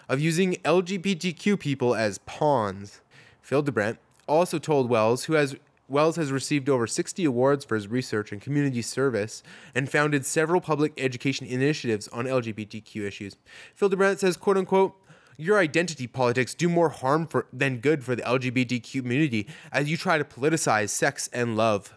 of 0.07 0.19
using 0.19 0.55
LGBTQ 0.63 1.59
people 1.59 1.95
as 1.95 2.17
pawns. 2.19 3.01
Fildebrandt 3.41 3.97
also 4.27 4.59
told 4.59 4.89
Wells, 4.89 5.25
who 5.25 5.33
has 5.33 5.55
Wells 5.89 6.17
has 6.17 6.31
received 6.31 6.69
over 6.69 6.85
60 6.85 7.25
awards 7.25 7.65
for 7.65 7.73
his 7.73 7.88
research 7.88 8.31
and 8.31 8.39
community 8.39 8.83
service 8.83 9.41
and 9.73 9.89
founded 9.89 10.23
several 10.23 10.62
public 10.62 10.93
education 10.97 11.47
initiatives 11.47 12.07
on 12.09 12.25
LGBTQ 12.25 13.07
issues. 13.07 13.35
Fildebrandt 13.73 14.19
says, 14.19 14.38
quote 14.38 14.57
unquote, 14.57 14.95
your 15.39 15.58
identity 15.58 16.06
politics 16.06 16.54
do 16.54 16.67
more 16.67 16.89
harm 16.89 17.25
for, 17.25 17.47
than 17.54 17.78
good 17.78 18.04
for 18.04 18.13
the 18.13 18.21
LGBT 18.23 18.91
community 18.91 19.47
as 19.71 19.89
you 19.89 19.95
try 19.95 20.17
to 20.17 20.25
politicize 20.25 20.89
sex 20.89 21.30
and 21.32 21.56
love. 21.56 21.93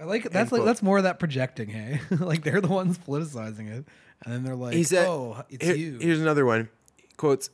I 0.00 0.04
like 0.04 0.22
that's 0.24 0.50
like 0.50 0.60
quote. 0.60 0.64
that's 0.66 0.82
more 0.82 0.96
of 0.96 1.04
that 1.04 1.18
projecting, 1.18 1.68
hey? 1.68 2.00
like 2.10 2.42
they're 2.42 2.62
the 2.62 2.68
ones 2.68 2.96
politicizing 2.96 3.68
it, 3.70 3.84
and 4.24 4.32
then 4.32 4.44
they're 4.44 4.56
like, 4.56 4.72
He 4.72 4.82
said, 4.82 5.06
"Oh, 5.06 5.44
it's 5.50 5.66
here- 5.66 5.76
you." 5.76 5.98
Here's 6.00 6.20
another 6.20 6.46
one. 6.46 6.70
Quotes, 7.18 7.50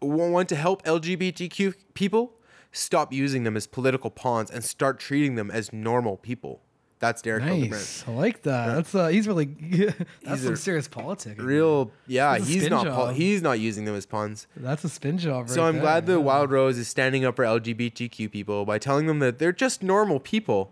want 0.00 0.48
to 0.50 0.54
help 0.54 0.84
LGBTQ 0.84 1.74
people? 1.94 2.34
Stop 2.70 3.12
using 3.12 3.42
them 3.42 3.56
as 3.56 3.66
political 3.66 4.10
pawns 4.10 4.48
and 4.48 4.64
start 4.64 5.00
treating 5.00 5.34
them 5.34 5.50
as 5.50 5.72
normal 5.72 6.16
people. 6.16 6.62
That's 7.02 7.20
Derek 7.20 7.42
Fildebrandt. 7.42 7.72
Nice, 7.72 8.04
I 8.06 8.12
like 8.12 8.42
that. 8.42 8.76
That's 8.76 8.94
uh, 8.94 9.08
he's 9.08 9.26
really 9.26 9.46
that's 9.66 9.96
He's 10.24 10.44
some 10.44 10.54
serious 10.54 10.86
politics. 10.86 11.42
Real, 11.42 11.90
yeah. 12.06 12.38
He's 12.38 12.70
not. 12.70 12.86
Pol- 12.86 13.08
he's 13.08 13.42
not 13.42 13.58
using 13.58 13.86
them 13.86 13.96
as 13.96 14.06
pawns. 14.06 14.46
That's 14.56 14.84
a 14.84 14.88
spin 14.88 15.18
job, 15.18 15.48
right 15.48 15.50
so 15.50 15.64
I'm 15.64 15.74
there, 15.74 15.82
glad 15.82 16.06
the 16.06 16.12
yeah. 16.12 16.18
Wild 16.18 16.52
Rose 16.52 16.78
is 16.78 16.86
standing 16.86 17.24
up 17.24 17.34
for 17.34 17.44
LGBTQ 17.44 18.30
people 18.30 18.64
by 18.64 18.78
telling 18.78 19.06
them 19.06 19.18
that 19.18 19.40
they're 19.40 19.50
just 19.50 19.82
normal 19.82 20.20
people, 20.20 20.70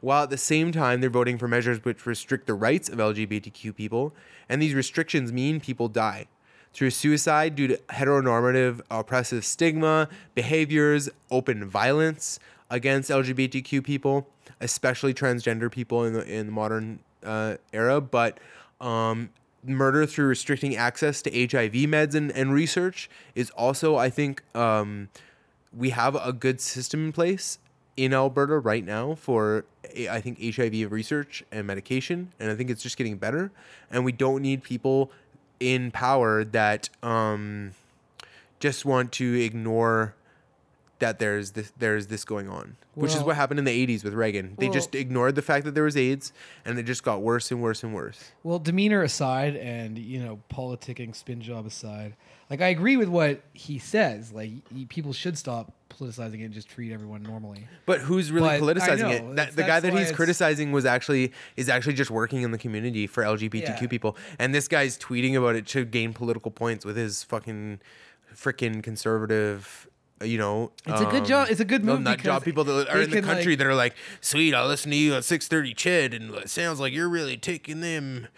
while 0.00 0.22
at 0.22 0.30
the 0.30 0.38
same 0.38 0.70
time 0.70 1.00
they're 1.00 1.10
voting 1.10 1.38
for 1.38 1.48
measures 1.48 1.84
which 1.84 2.06
restrict 2.06 2.46
the 2.46 2.54
rights 2.54 2.88
of 2.88 3.00
LGBTQ 3.00 3.74
people, 3.74 4.14
and 4.48 4.62
these 4.62 4.74
restrictions 4.74 5.32
mean 5.32 5.58
people 5.58 5.88
die 5.88 6.28
through 6.72 6.90
suicide 6.90 7.56
due 7.56 7.66
to 7.66 7.76
heteronormative 7.88 8.80
oppressive 8.92 9.44
stigma, 9.44 10.08
behaviors, 10.36 11.08
open 11.32 11.68
violence 11.68 12.38
against 12.74 13.08
LGBTQ 13.08 13.84
people, 13.84 14.26
especially 14.60 15.14
transgender 15.14 15.70
people 15.70 16.04
in 16.04 16.12
the 16.12 16.26
in 16.26 16.46
the 16.46 16.52
modern 16.52 16.98
uh, 17.22 17.56
era, 17.72 18.00
but 18.00 18.40
um, 18.80 19.30
murder 19.64 20.04
through 20.06 20.26
restricting 20.26 20.74
access 20.74 21.22
to 21.22 21.30
HIV 21.30 21.72
meds 21.72 22.16
and, 22.16 22.32
and 22.32 22.52
research 22.52 23.08
is 23.36 23.50
also, 23.50 23.94
I 23.96 24.10
think, 24.10 24.42
um, 24.56 25.08
we 25.72 25.90
have 25.90 26.16
a 26.16 26.32
good 26.32 26.60
system 26.60 27.06
in 27.06 27.12
place 27.12 27.58
in 27.96 28.12
Alberta 28.12 28.58
right 28.58 28.84
now 28.84 29.14
for, 29.14 29.64
I 30.10 30.20
think, 30.20 30.42
HIV 30.42 30.90
research 30.90 31.44
and 31.52 31.66
medication. 31.66 32.32
And 32.40 32.50
I 32.50 32.56
think 32.56 32.70
it's 32.70 32.82
just 32.82 32.96
getting 32.96 33.16
better. 33.16 33.52
And 33.90 34.04
we 34.04 34.12
don't 34.12 34.42
need 34.42 34.64
people 34.64 35.12
in 35.60 35.92
power 35.92 36.44
that 36.44 36.90
um, 37.04 37.72
just 38.58 38.84
want 38.84 39.12
to 39.12 39.40
ignore 39.40 40.14
that 41.00 41.18
there's 41.18 41.52
this 41.52 41.72
there's 41.78 42.06
this 42.06 42.24
going 42.24 42.48
on, 42.48 42.76
which 42.94 43.14
is 43.14 43.22
what 43.22 43.36
happened 43.36 43.58
in 43.58 43.64
the 43.64 43.86
80s 43.86 44.04
with 44.04 44.14
Reagan. 44.14 44.54
They 44.58 44.66
Well- 44.66 44.74
just 44.74 44.94
ignored 44.94 45.34
the 45.34 45.42
fact 45.42 45.64
that 45.64 45.74
there 45.74 45.84
was 45.84 45.96
AIDS, 45.96 46.32
and 46.64 46.78
it 46.78 46.84
just 46.84 47.02
got 47.02 47.20
worse 47.22 47.50
and 47.50 47.60
worse 47.60 47.82
and 47.82 47.94
worse. 47.94 48.30
Well, 48.42 48.58
demeanor 48.58 49.02
aside, 49.02 49.56
and 49.56 49.98
you 49.98 50.22
know, 50.22 50.40
politicking 50.52 51.14
spin 51.14 51.40
job 51.40 51.66
aside, 51.66 52.14
like 52.50 52.60
I 52.60 52.68
agree 52.68 52.96
with 52.96 53.08
what 53.08 53.40
he 53.52 53.78
says. 53.78 54.32
Like 54.32 54.50
people 54.88 55.12
should 55.12 55.36
stop 55.36 55.72
politicizing 55.90 56.40
it 56.40 56.44
and 56.46 56.52
just 56.54 56.68
treat 56.68 56.92
everyone 56.92 57.22
normally. 57.22 57.68
But 57.86 58.00
who's 58.00 58.32
really 58.32 58.58
But 58.58 58.60
politicizing 58.60 59.10
it? 59.10 59.36
That, 59.36 59.54
the 59.56 59.62
guy 59.62 59.78
that 59.80 59.92
he's 59.92 60.10
criticizing 60.12 60.72
was 60.72 60.84
actually 60.84 61.32
is 61.56 61.68
actually 61.68 61.94
just 61.94 62.10
working 62.10 62.42
in 62.42 62.50
the 62.50 62.58
community 62.58 63.06
for 63.06 63.22
LGBTQ 63.24 63.82
Yeah. 63.82 63.86
people, 63.88 64.16
and 64.38 64.54
this 64.54 64.68
guy's 64.68 64.96
tweeting 64.98 65.36
about 65.36 65.56
it 65.56 65.66
to 65.68 65.84
gain 65.84 66.12
political 66.12 66.50
points 66.50 66.84
with 66.84 66.96
his 66.96 67.22
fucking 67.24 67.80
freaking 68.34 68.82
conservative. 68.82 69.88
You 70.24 70.38
know, 70.38 70.72
It's 70.86 71.00
a 71.00 71.04
good 71.06 71.22
um, 71.22 71.26
job- 71.26 71.48
it's 71.50 71.60
a 71.60 71.64
good 71.64 71.84
move 71.84 72.02
because 72.04 72.22
job 72.22 72.44
people 72.44 72.64
that 72.64 72.88
are 72.88 73.00
in 73.02 73.10
the 73.10 73.22
country 73.22 73.52
like- 73.52 73.58
that 73.58 73.66
are 73.66 73.74
like, 73.74 73.94
"Sweet, 74.20 74.54
I'll 74.54 74.66
listen 74.68 74.90
to 74.90 74.96
you 74.96 75.14
at 75.14 75.24
six 75.24 75.46
thirty, 75.48 75.74
Chid," 75.74 76.14
and 76.14 76.34
it 76.34 76.50
sounds 76.50 76.80
like 76.80 76.92
you're 76.92 77.08
really 77.08 77.36
taking 77.36 77.80
them, 77.80 78.28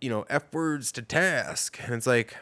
you 0.00 0.10
know, 0.10 0.26
f 0.28 0.44
words 0.52 0.92
to 0.92 1.02
task, 1.02 1.78
and 1.84 1.94
it's 1.94 2.06
like, 2.06 2.36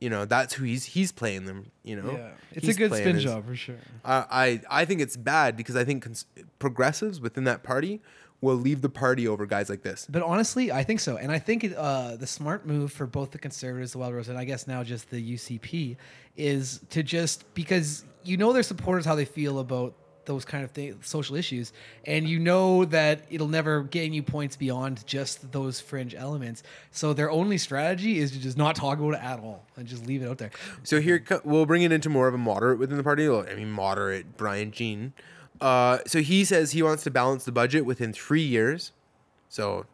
you 0.00 0.08
know, 0.10 0.24
that's 0.24 0.54
who 0.54 0.64
he's 0.64 0.84
he's 0.86 1.12
playing 1.12 1.44
them. 1.46 1.70
You 1.84 1.96
know, 1.96 2.12
Yeah, 2.12 2.30
it's 2.52 2.66
He's 2.66 2.76
a 2.76 2.78
good 2.78 2.92
spin 2.94 3.14
his- 3.16 3.24
job 3.24 3.46
for 3.46 3.56
sure. 3.56 3.76
I 4.04 4.60
I 4.70 4.80
I 4.82 4.84
think 4.84 5.00
it's 5.00 5.16
bad 5.16 5.56
because 5.56 5.76
I 5.76 5.84
think 5.84 6.02
cons- 6.04 6.26
progressives 6.58 7.20
within 7.20 7.44
that 7.44 7.62
party 7.62 8.00
will 8.40 8.56
leave 8.56 8.80
the 8.80 8.88
party 8.88 9.28
over 9.28 9.46
guys 9.46 9.68
like 9.68 9.82
this. 9.82 10.06
But 10.08 10.22
honestly, 10.22 10.72
I 10.72 10.82
think 10.84 11.00
so, 11.00 11.16
and 11.16 11.30
I 11.30 11.38
think 11.38 11.72
uh, 11.76 12.16
the 12.16 12.26
smart 12.26 12.66
move 12.66 12.92
for 12.92 13.06
both 13.06 13.30
the 13.30 13.38
Conservatives, 13.38 13.92
the 13.92 13.98
Wild 13.98 14.14
Rose, 14.14 14.28
and 14.28 14.38
I 14.38 14.44
guess 14.44 14.66
now 14.66 14.82
just 14.82 15.10
the 15.10 15.34
UCP, 15.34 15.96
is 16.36 16.80
to 16.90 17.02
just 17.02 17.52
because 17.54 18.04
you 18.24 18.36
know 18.36 18.52
their 18.52 18.62
supporters 18.62 19.04
how 19.04 19.14
they 19.14 19.24
feel 19.24 19.58
about 19.58 19.94
those 20.24 20.44
kind 20.44 20.62
of 20.62 20.70
things, 20.70 21.08
social 21.08 21.34
issues, 21.34 21.72
and 22.04 22.28
you 22.28 22.38
know 22.38 22.84
that 22.84 23.24
it'll 23.30 23.48
never 23.48 23.82
gain 23.82 24.12
you 24.12 24.22
points 24.22 24.56
beyond 24.56 25.04
just 25.06 25.50
those 25.50 25.80
fringe 25.80 26.14
elements. 26.14 26.62
So 26.92 27.12
their 27.12 27.30
only 27.30 27.58
strategy 27.58 28.18
is 28.18 28.30
to 28.32 28.38
just 28.38 28.56
not 28.56 28.76
talk 28.76 28.98
about 28.98 29.14
it 29.14 29.22
at 29.22 29.40
all 29.40 29.66
and 29.76 29.88
just 29.88 30.06
leave 30.06 30.22
it 30.22 30.28
out 30.28 30.38
there. 30.38 30.50
So 30.84 31.00
here 31.00 31.24
we'll 31.44 31.66
bring 31.66 31.82
it 31.82 31.92
into 31.92 32.08
more 32.08 32.28
of 32.28 32.34
a 32.34 32.38
moderate 32.38 32.78
within 32.78 32.96
the 32.96 33.02
party. 33.02 33.28
I 33.28 33.54
mean, 33.54 33.70
moderate 33.70 34.36
Brian 34.36 34.70
Jean. 34.70 35.14
Uh, 35.60 35.98
so 36.06 36.20
he 36.20 36.44
says 36.44 36.72
he 36.72 36.82
wants 36.82 37.02
to 37.04 37.10
balance 37.10 37.44
the 37.44 37.52
budget 37.52 37.84
within 37.84 38.12
three 38.12 38.42
years. 38.42 38.92
So 39.48 39.84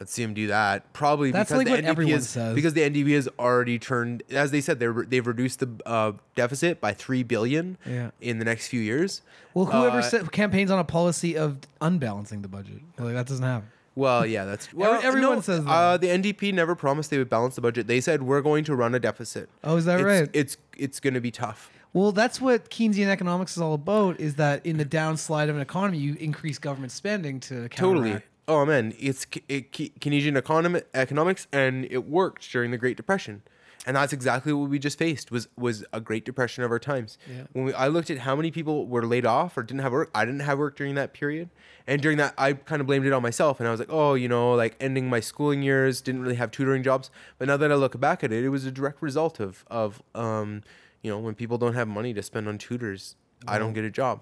let's 0.00 0.12
see 0.12 0.22
him 0.22 0.34
do 0.34 0.46
that. 0.48 0.92
Probably 0.92 1.30
That's 1.30 1.50
because 1.50 1.58
like 1.58 1.66
the 1.66 1.72
what 1.72 1.84
NDP 1.84 1.88
everyone 1.88 2.14
is, 2.14 2.28
says. 2.28 2.54
because 2.54 2.74
the 2.74 2.80
NDP 2.82 3.14
has 3.14 3.28
already 3.38 3.78
turned, 3.78 4.22
as 4.30 4.50
they 4.50 4.60
said, 4.60 4.78
they're, 4.80 4.92
they've 4.92 5.26
reduced 5.26 5.60
the 5.60 5.68
uh, 5.86 6.12
deficit 6.34 6.80
by 6.80 6.92
three 6.92 7.22
billion 7.22 7.76
Yeah. 7.86 8.10
in 8.20 8.38
the 8.38 8.44
next 8.44 8.68
few 8.68 8.80
years. 8.80 9.22
Well, 9.54 9.66
whoever 9.66 9.98
Uh, 9.98 10.02
said, 10.02 10.32
campaigns 10.32 10.70
on 10.70 10.78
a 10.78 10.84
policy 10.84 11.36
of 11.36 11.58
unbalancing 11.80 12.42
the 12.42 12.48
budget, 12.48 12.80
like 12.98 13.14
that 13.14 13.26
doesn't 13.26 13.44
happen. 13.44 13.68
Well, 13.94 14.24
yeah, 14.24 14.44
that's 14.44 14.72
well. 14.74 15.00
everyone 15.02 15.36
no, 15.36 15.40
says 15.40 15.64
that. 15.64 15.70
Uh, 15.70 15.96
the 15.96 16.06
NDP 16.06 16.54
never 16.54 16.76
promised 16.76 17.10
they 17.10 17.18
would 17.18 17.28
balance 17.28 17.56
the 17.56 17.60
budget. 17.60 17.88
They 17.88 18.00
said 18.00 18.22
we're 18.22 18.42
going 18.42 18.62
to 18.64 18.76
run 18.76 18.94
a 18.94 19.00
deficit. 19.00 19.48
Oh, 19.64 19.76
is 19.76 19.86
that 19.86 19.98
it's, 19.98 20.04
right? 20.06 20.30
It's 20.32 20.56
it's 20.76 21.00
going 21.00 21.14
to 21.14 21.20
be 21.20 21.32
tough. 21.32 21.70
Well, 21.92 22.12
that's 22.12 22.40
what 22.40 22.70
Keynesian 22.70 23.06
economics 23.08 23.56
is 23.56 23.62
all 23.62 23.74
about. 23.74 24.20
Is 24.20 24.34
that 24.36 24.64
in 24.64 24.76
the 24.76 24.84
downslide 24.84 25.48
of 25.48 25.56
an 25.56 25.62
economy, 25.62 25.98
you 25.98 26.16
increase 26.20 26.58
government 26.58 26.92
spending 26.92 27.40
to 27.40 27.68
Totally. 27.68 28.22
Oh 28.46 28.64
man, 28.64 28.94
it's 28.98 29.26
it, 29.48 29.72
Keynesian 29.72 30.34
economy, 30.36 30.80
economics, 30.94 31.46
and 31.52 31.84
it 31.90 32.08
worked 32.08 32.50
during 32.50 32.70
the 32.70 32.78
Great 32.78 32.96
Depression, 32.96 33.42
and 33.86 33.94
that's 33.94 34.14
exactly 34.14 34.54
what 34.54 34.70
we 34.70 34.78
just 34.78 34.98
faced 34.98 35.30
was 35.30 35.48
was 35.54 35.84
a 35.92 36.00
Great 36.00 36.24
Depression 36.24 36.64
of 36.64 36.70
our 36.70 36.78
times. 36.78 37.18
Yeah. 37.28 37.42
When 37.52 37.66
we, 37.66 37.74
I 37.74 37.88
looked 37.88 38.08
at 38.08 38.20
how 38.20 38.34
many 38.34 38.50
people 38.50 38.86
were 38.86 39.04
laid 39.04 39.26
off 39.26 39.58
or 39.58 39.62
didn't 39.62 39.82
have 39.82 39.92
work, 39.92 40.10
I 40.14 40.24
didn't 40.24 40.40
have 40.40 40.58
work 40.58 40.76
during 40.76 40.94
that 40.94 41.12
period, 41.12 41.50
and 41.86 42.00
during 42.00 42.16
that 42.16 42.32
I 42.38 42.54
kind 42.54 42.80
of 42.80 42.86
blamed 42.86 43.04
it 43.04 43.12
on 43.12 43.20
myself, 43.20 43.60
and 43.60 43.68
I 43.68 43.70
was 43.70 43.80
like, 43.80 43.92
oh, 43.92 44.14
you 44.14 44.28
know, 44.28 44.54
like 44.54 44.76
ending 44.80 45.10
my 45.10 45.20
schooling 45.20 45.62
years, 45.62 46.00
didn't 46.00 46.22
really 46.22 46.36
have 46.36 46.50
tutoring 46.50 46.82
jobs. 46.82 47.10
But 47.36 47.48
now 47.48 47.58
that 47.58 47.70
I 47.70 47.74
look 47.74 48.00
back 48.00 48.24
at 48.24 48.32
it, 48.32 48.44
it 48.44 48.48
was 48.48 48.64
a 48.64 48.70
direct 48.70 49.02
result 49.02 49.40
of 49.40 49.62
of 49.70 50.02
um, 50.14 50.62
you 51.08 51.14
know, 51.14 51.18
when 51.20 51.34
people 51.34 51.56
don't 51.56 51.72
have 51.72 51.88
money 51.88 52.12
to 52.12 52.22
spend 52.22 52.46
on 52.48 52.58
tutors, 52.58 53.16
I 53.46 53.58
don't 53.58 53.72
get 53.72 53.82
a 53.84 53.90
job. 53.90 54.20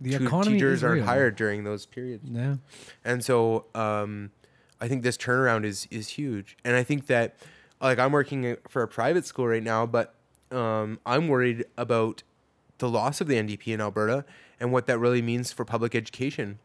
The 0.00 0.16
Tu- 0.18 0.24
economy 0.24 0.52
teachers 0.56 0.84
aren't 0.84 0.96
real. 0.98 1.04
hired 1.06 1.34
during 1.34 1.64
those 1.64 1.84
periods. 1.84 2.28
Yeah. 2.30 2.56
And 3.04 3.24
so 3.24 3.64
um, 3.74 4.30
I 4.80 4.86
think 4.86 5.02
this 5.02 5.16
turnaround 5.16 5.64
is 5.64 5.88
is 5.90 6.10
huge. 6.10 6.56
And 6.64 6.76
I 6.76 6.84
think 6.84 7.06
that 7.08 7.34
like 7.80 7.98
I'm 7.98 8.12
working 8.12 8.56
for 8.68 8.82
a 8.82 8.88
private 8.88 9.26
school 9.26 9.48
right 9.48 9.62
now, 9.64 9.84
but 9.84 10.14
um, 10.52 11.00
I'm 11.04 11.26
worried 11.26 11.64
about 11.76 12.22
the 12.78 12.88
loss 12.88 13.20
of 13.20 13.26
the 13.26 13.34
NDP 13.34 13.68
in 13.74 13.80
Alberta 13.80 14.24
and 14.60 14.70
what 14.72 14.86
that 14.86 14.98
really 14.98 15.22
means 15.22 15.50
for 15.50 15.64
public 15.64 15.96
education. 15.96 16.60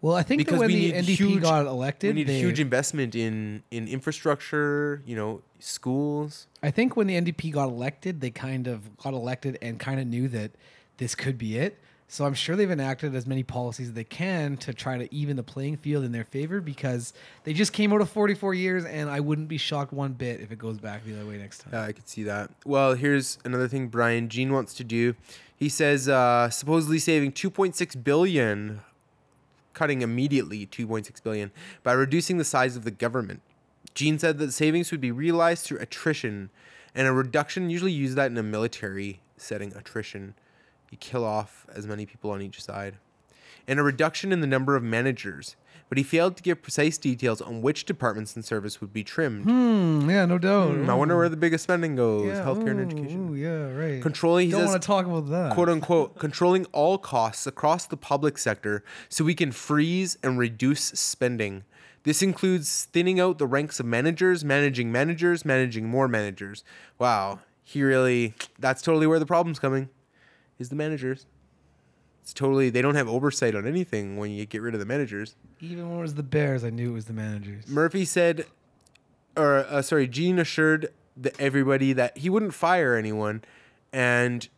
Well, 0.00 0.16
I 0.16 0.22
think 0.22 0.40
that 0.40 0.46
Because 0.46 0.60
when 0.60 0.68
we 0.68 0.74
the 0.74 0.92
need 0.92 1.04
NDP 1.04 1.16
huge- 1.16 1.42
got 1.42 1.66
elected, 1.66 2.14
we 2.14 2.20
need 2.20 2.28
they, 2.28 2.38
huge 2.38 2.60
investment 2.60 3.14
in 3.14 3.62
in 3.70 3.86
infrastructure, 3.88 5.02
you 5.06 5.16
know, 5.16 5.42
schools. 5.58 6.46
I 6.62 6.70
think 6.70 6.96
when 6.96 7.06
the 7.06 7.14
NDP 7.14 7.52
got 7.52 7.68
elected, 7.68 8.20
they 8.20 8.30
kind 8.30 8.66
of 8.66 8.96
got 8.98 9.14
elected 9.14 9.58
and 9.62 9.78
kind 9.78 10.00
of 10.00 10.06
knew 10.06 10.28
that 10.28 10.52
this 10.98 11.14
could 11.14 11.38
be 11.38 11.56
it. 11.58 11.78
So 12.08 12.26
I'm 12.26 12.34
sure 12.34 12.56
they've 12.56 12.70
enacted 12.70 13.14
as 13.14 13.26
many 13.26 13.42
policies 13.42 13.88
as 13.88 13.94
they 13.94 14.04
can 14.04 14.58
to 14.58 14.74
try 14.74 14.98
to 14.98 15.12
even 15.14 15.36
the 15.36 15.42
playing 15.42 15.78
field 15.78 16.04
in 16.04 16.12
their 16.12 16.24
favor 16.24 16.60
because 16.60 17.14
they 17.44 17.54
just 17.54 17.72
came 17.72 17.90
out 17.90 18.02
of 18.02 18.10
44 18.10 18.52
years, 18.52 18.84
and 18.84 19.08
I 19.08 19.20
wouldn't 19.20 19.48
be 19.48 19.56
shocked 19.56 19.94
one 19.94 20.12
bit 20.12 20.42
if 20.42 20.52
it 20.52 20.58
goes 20.58 20.78
back 20.78 21.06
the 21.06 21.14
other 21.18 21.26
way 21.26 21.38
next 21.38 21.60
time. 21.62 21.70
Yeah, 21.72 21.84
I 21.84 21.92
could 21.92 22.06
see 22.06 22.24
that. 22.24 22.50
Well, 22.66 22.92
here's 22.94 23.38
another 23.46 23.66
thing 23.66 23.88
Brian 23.88 24.28
Jean 24.28 24.52
wants 24.52 24.74
to 24.74 24.84
do. 24.84 25.14
He 25.56 25.70
says 25.70 26.06
uh, 26.06 26.50
supposedly 26.50 26.98
saving 26.98 27.32
2.6 27.32 28.04
billion, 28.04 28.80
cutting 29.74 30.02
immediately 30.02 30.66
2.6 30.66 31.22
billion 31.22 31.50
by 31.82 31.92
reducing 31.92 32.38
the 32.38 32.44
size 32.44 32.76
of 32.76 32.84
the 32.84 32.90
government. 32.90 33.40
Jean 33.94 34.18
said 34.18 34.38
that 34.38 34.52
savings 34.52 34.90
would 34.90 35.00
be 35.00 35.10
realized 35.10 35.64
through 35.64 35.78
attrition, 35.78 36.50
and 36.94 37.06
a 37.06 37.12
reduction 37.12 37.70
usually 37.70 37.92
use 37.92 38.14
that 38.14 38.30
in 38.30 38.38
a 38.38 38.42
military 38.42 39.20
setting. 39.36 39.74
Attrition, 39.76 40.34
you 40.90 40.98
kill 40.98 41.24
off 41.24 41.66
as 41.74 41.86
many 41.86 42.06
people 42.06 42.30
on 42.30 42.42
each 42.42 42.62
side. 42.62 42.96
and 43.68 43.78
a 43.78 43.82
reduction 43.82 44.32
in 44.32 44.40
the 44.40 44.46
number 44.46 44.74
of 44.74 44.82
managers. 44.82 45.54
But 45.92 45.98
he 45.98 46.04
failed 46.04 46.38
to 46.38 46.42
give 46.42 46.62
precise 46.62 46.96
details 46.96 47.42
on 47.42 47.60
which 47.60 47.84
departments 47.84 48.34
and 48.34 48.42
service 48.42 48.80
would 48.80 48.94
be 48.94 49.04
trimmed. 49.04 49.44
Hmm, 49.44 50.08
yeah, 50.08 50.24
no 50.24 50.38
doubt. 50.38 50.70
Hmm, 50.72 50.88
I 50.88 50.94
wonder 50.94 51.18
where 51.18 51.28
the 51.28 51.36
biggest 51.36 51.64
spending 51.64 51.96
goes. 51.96 52.28
yeah, 52.28 52.42
Healthcare 52.42 52.70
and 52.70 52.80
education. 52.80 53.28
Ooh, 53.28 53.34
yeah, 53.34 53.70
right. 53.74 54.00
Controlling, 54.00 54.46
he 54.46 54.52
Don't 54.52 54.64
want 54.64 54.80
to 54.80 54.86
talk 54.86 55.04
about 55.04 55.28
that. 55.28 55.52
quote 55.52 55.68
unquote, 55.68 56.18
controlling 56.18 56.64
all 56.72 56.96
costs 56.96 57.46
across 57.46 57.84
the 57.84 57.98
public 57.98 58.38
sector 58.38 58.82
so 59.10 59.22
we 59.22 59.34
can 59.34 59.52
freeze 59.52 60.16
and 60.22 60.38
reduce 60.38 60.80
spending. 60.82 61.62
This 62.04 62.22
includes 62.22 62.88
thinning 62.90 63.20
out 63.20 63.36
the 63.36 63.46
ranks 63.46 63.78
of 63.78 63.84
managers, 63.84 64.42
managing 64.42 64.90
managers, 64.90 65.44
managing 65.44 65.88
more 65.88 66.08
managers. 66.08 66.64
Wow, 66.98 67.40
he 67.64 67.82
really, 67.82 68.32
that's 68.58 68.80
totally 68.80 69.06
where 69.06 69.18
the 69.18 69.26
problem's 69.26 69.58
coming, 69.58 69.90
is 70.58 70.70
the 70.70 70.74
managers. 70.74 71.26
It's 72.22 72.32
totally, 72.32 72.70
they 72.70 72.82
don't 72.82 72.94
have 72.94 73.08
oversight 73.08 73.54
on 73.56 73.66
anything 73.66 74.16
when 74.16 74.30
you 74.30 74.46
get 74.46 74.62
rid 74.62 74.74
of 74.74 74.80
the 74.80 74.86
managers. 74.86 75.34
Even 75.60 75.90
when 75.90 75.98
it 75.98 76.02
was 76.02 76.14
the 76.14 76.22
Bears, 76.22 76.62
I 76.62 76.70
knew 76.70 76.90
it 76.90 76.94
was 76.94 77.06
the 77.06 77.12
managers. 77.12 77.66
Murphy 77.66 78.04
said, 78.04 78.46
or 79.36 79.58
uh, 79.68 79.82
sorry, 79.82 80.06
Jean 80.06 80.38
assured 80.38 80.92
the, 81.16 81.38
everybody 81.40 81.92
that 81.92 82.16
he 82.16 82.30
wouldn't 82.30 82.54
fire 82.54 82.94
anyone, 82.94 83.42
and 83.92 84.48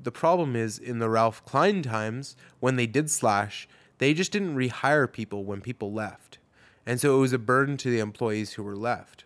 the 0.00 0.12
problem 0.12 0.54
is 0.54 0.78
in 0.78 0.98
the 0.98 1.08
Ralph 1.08 1.42
Klein 1.46 1.82
times 1.82 2.36
when 2.60 2.76
they 2.76 2.86
did 2.86 3.10
slash, 3.10 3.66
they 3.96 4.12
just 4.12 4.30
didn't 4.30 4.54
rehire 4.54 5.10
people 5.10 5.44
when 5.44 5.62
people 5.62 5.92
left, 5.92 6.36
and 6.84 7.00
so 7.00 7.16
it 7.16 7.20
was 7.20 7.32
a 7.32 7.38
burden 7.38 7.78
to 7.78 7.90
the 7.90 7.98
employees 7.98 8.52
who 8.52 8.62
were 8.62 8.76
left. 8.76 9.24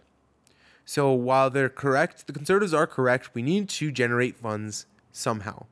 So 0.84 1.12
while 1.12 1.50
they're 1.50 1.68
correct, 1.68 2.28
the 2.28 2.32
conservatives 2.32 2.72
are 2.72 2.86
correct. 2.86 3.34
We 3.34 3.42
need 3.42 3.68
to 3.70 3.90
generate 3.90 4.36
funds 4.36 4.86
somehow. 5.12 5.66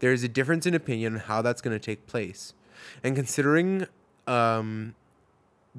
There 0.00 0.12
is 0.12 0.22
a 0.22 0.28
difference 0.28 0.66
in 0.66 0.74
opinion 0.74 1.14
on 1.14 1.20
how 1.20 1.42
that's 1.42 1.60
going 1.60 1.78
to 1.78 1.84
take 1.84 2.06
place, 2.06 2.52
and 3.02 3.14
considering 3.14 3.86
um, 4.26 4.94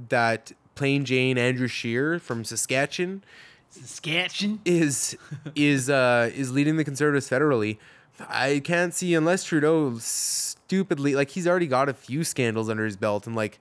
that 0.10 0.52
plain 0.76 1.06
Jane 1.06 1.38
Andrew 1.38 1.68
Scheer 1.68 2.20
from 2.20 2.44
Saskatchewan 2.44 3.24
Saskatchewan. 3.70 4.60
is 4.66 5.18
is 5.56 5.90
uh 5.90 6.30
is 6.34 6.52
leading 6.52 6.78
the 6.78 6.84
conservatives 6.84 7.30
federally. 7.30 7.78
I 8.30 8.62
can't 8.64 8.94
see 8.94 9.14
unless 9.14 9.44
Trudeau 9.44 9.98
stupidly 10.00 11.16
like 11.16 11.32
he's 11.32 11.48
already 11.48 11.68
got 11.68 11.90
a 11.90 11.94
few 11.94 12.24
scandals 12.24 12.70
under 12.70 12.86
his 12.86 12.98
belt 12.98 13.28
and 13.28 13.36
like 13.36 13.60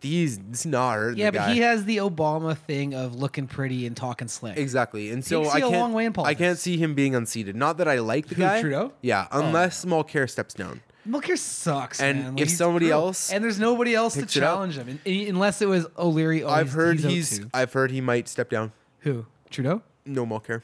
these 0.00 0.38
it's 0.50 0.64
not 0.64 0.94
hurting 0.94 1.18
Yeah, 1.18 1.30
but 1.30 1.38
guy. 1.38 1.54
he 1.54 1.60
has 1.60 1.84
the 1.84 1.98
Obama 1.98 2.56
thing 2.56 2.94
of 2.94 3.14
looking 3.14 3.46
pretty 3.46 3.86
and 3.86 3.96
talking 3.96 4.28
slick. 4.28 4.56
Exactly, 4.56 5.10
and 5.10 5.24
so 5.24 5.48
I 5.48 5.60
can't. 5.60 5.72
long 5.72 5.92
way 5.92 6.06
in 6.06 6.14
I 6.18 6.34
can't 6.34 6.58
see 6.58 6.76
him 6.78 6.94
being 6.94 7.14
unseated. 7.14 7.54
Not 7.56 7.78
that 7.78 7.88
I 7.88 7.98
like 7.98 8.28
the 8.28 8.36
Who, 8.36 8.42
guy. 8.42 8.60
Trudeau? 8.60 8.92
Yeah, 9.02 9.26
unless 9.30 9.84
Mulcair 9.84 10.28
steps 10.30 10.54
down. 10.54 10.80
Mulcair 11.06 11.38
sucks, 11.38 12.00
And 12.00 12.18
man. 12.18 12.38
if 12.38 12.48
he's 12.48 12.58
somebody 12.58 12.86
brutal. 12.86 13.02
else 13.08 13.30
and 13.30 13.44
there's 13.44 13.60
nobody 13.60 13.94
else 13.94 14.14
to 14.14 14.22
it 14.22 14.28
challenge 14.28 14.76
him, 14.78 14.98
and- 15.04 15.28
unless 15.28 15.60
it 15.62 15.68
was 15.68 15.86
O'Leary. 15.98 16.42
Oh, 16.42 16.48
I've 16.48 16.72
heard 16.72 16.98
he's, 17.00 17.36
he's. 17.36 17.46
I've 17.54 17.72
heard 17.72 17.90
he 17.90 18.00
might 18.00 18.28
step 18.28 18.50
down. 18.50 18.72
who 19.00 19.26
Trudeau. 19.50 19.82
No 20.04 20.24
Mulcair. 20.26 20.62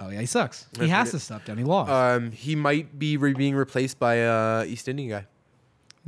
Oh 0.00 0.10
yeah, 0.10 0.20
he 0.20 0.26
sucks. 0.26 0.66
I've 0.76 0.82
he 0.82 0.88
has 0.88 1.08
heard 1.08 1.18
to 1.18 1.24
step 1.24 1.44
down. 1.44 1.58
He 1.58 1.64
lost, 1.64 1.90
Um, 1.90 2.32
he 2.32 2.54
might 2.54 2.98
be 2.98 3.16
re- 3.16 3.32
being 3.34 3.54
replaced 3.54 3.98
by 3.98 4.14
a 4.16 4.64
East 4.64 4.88
Indian 4.88 5.10
guy. 5.10 5.26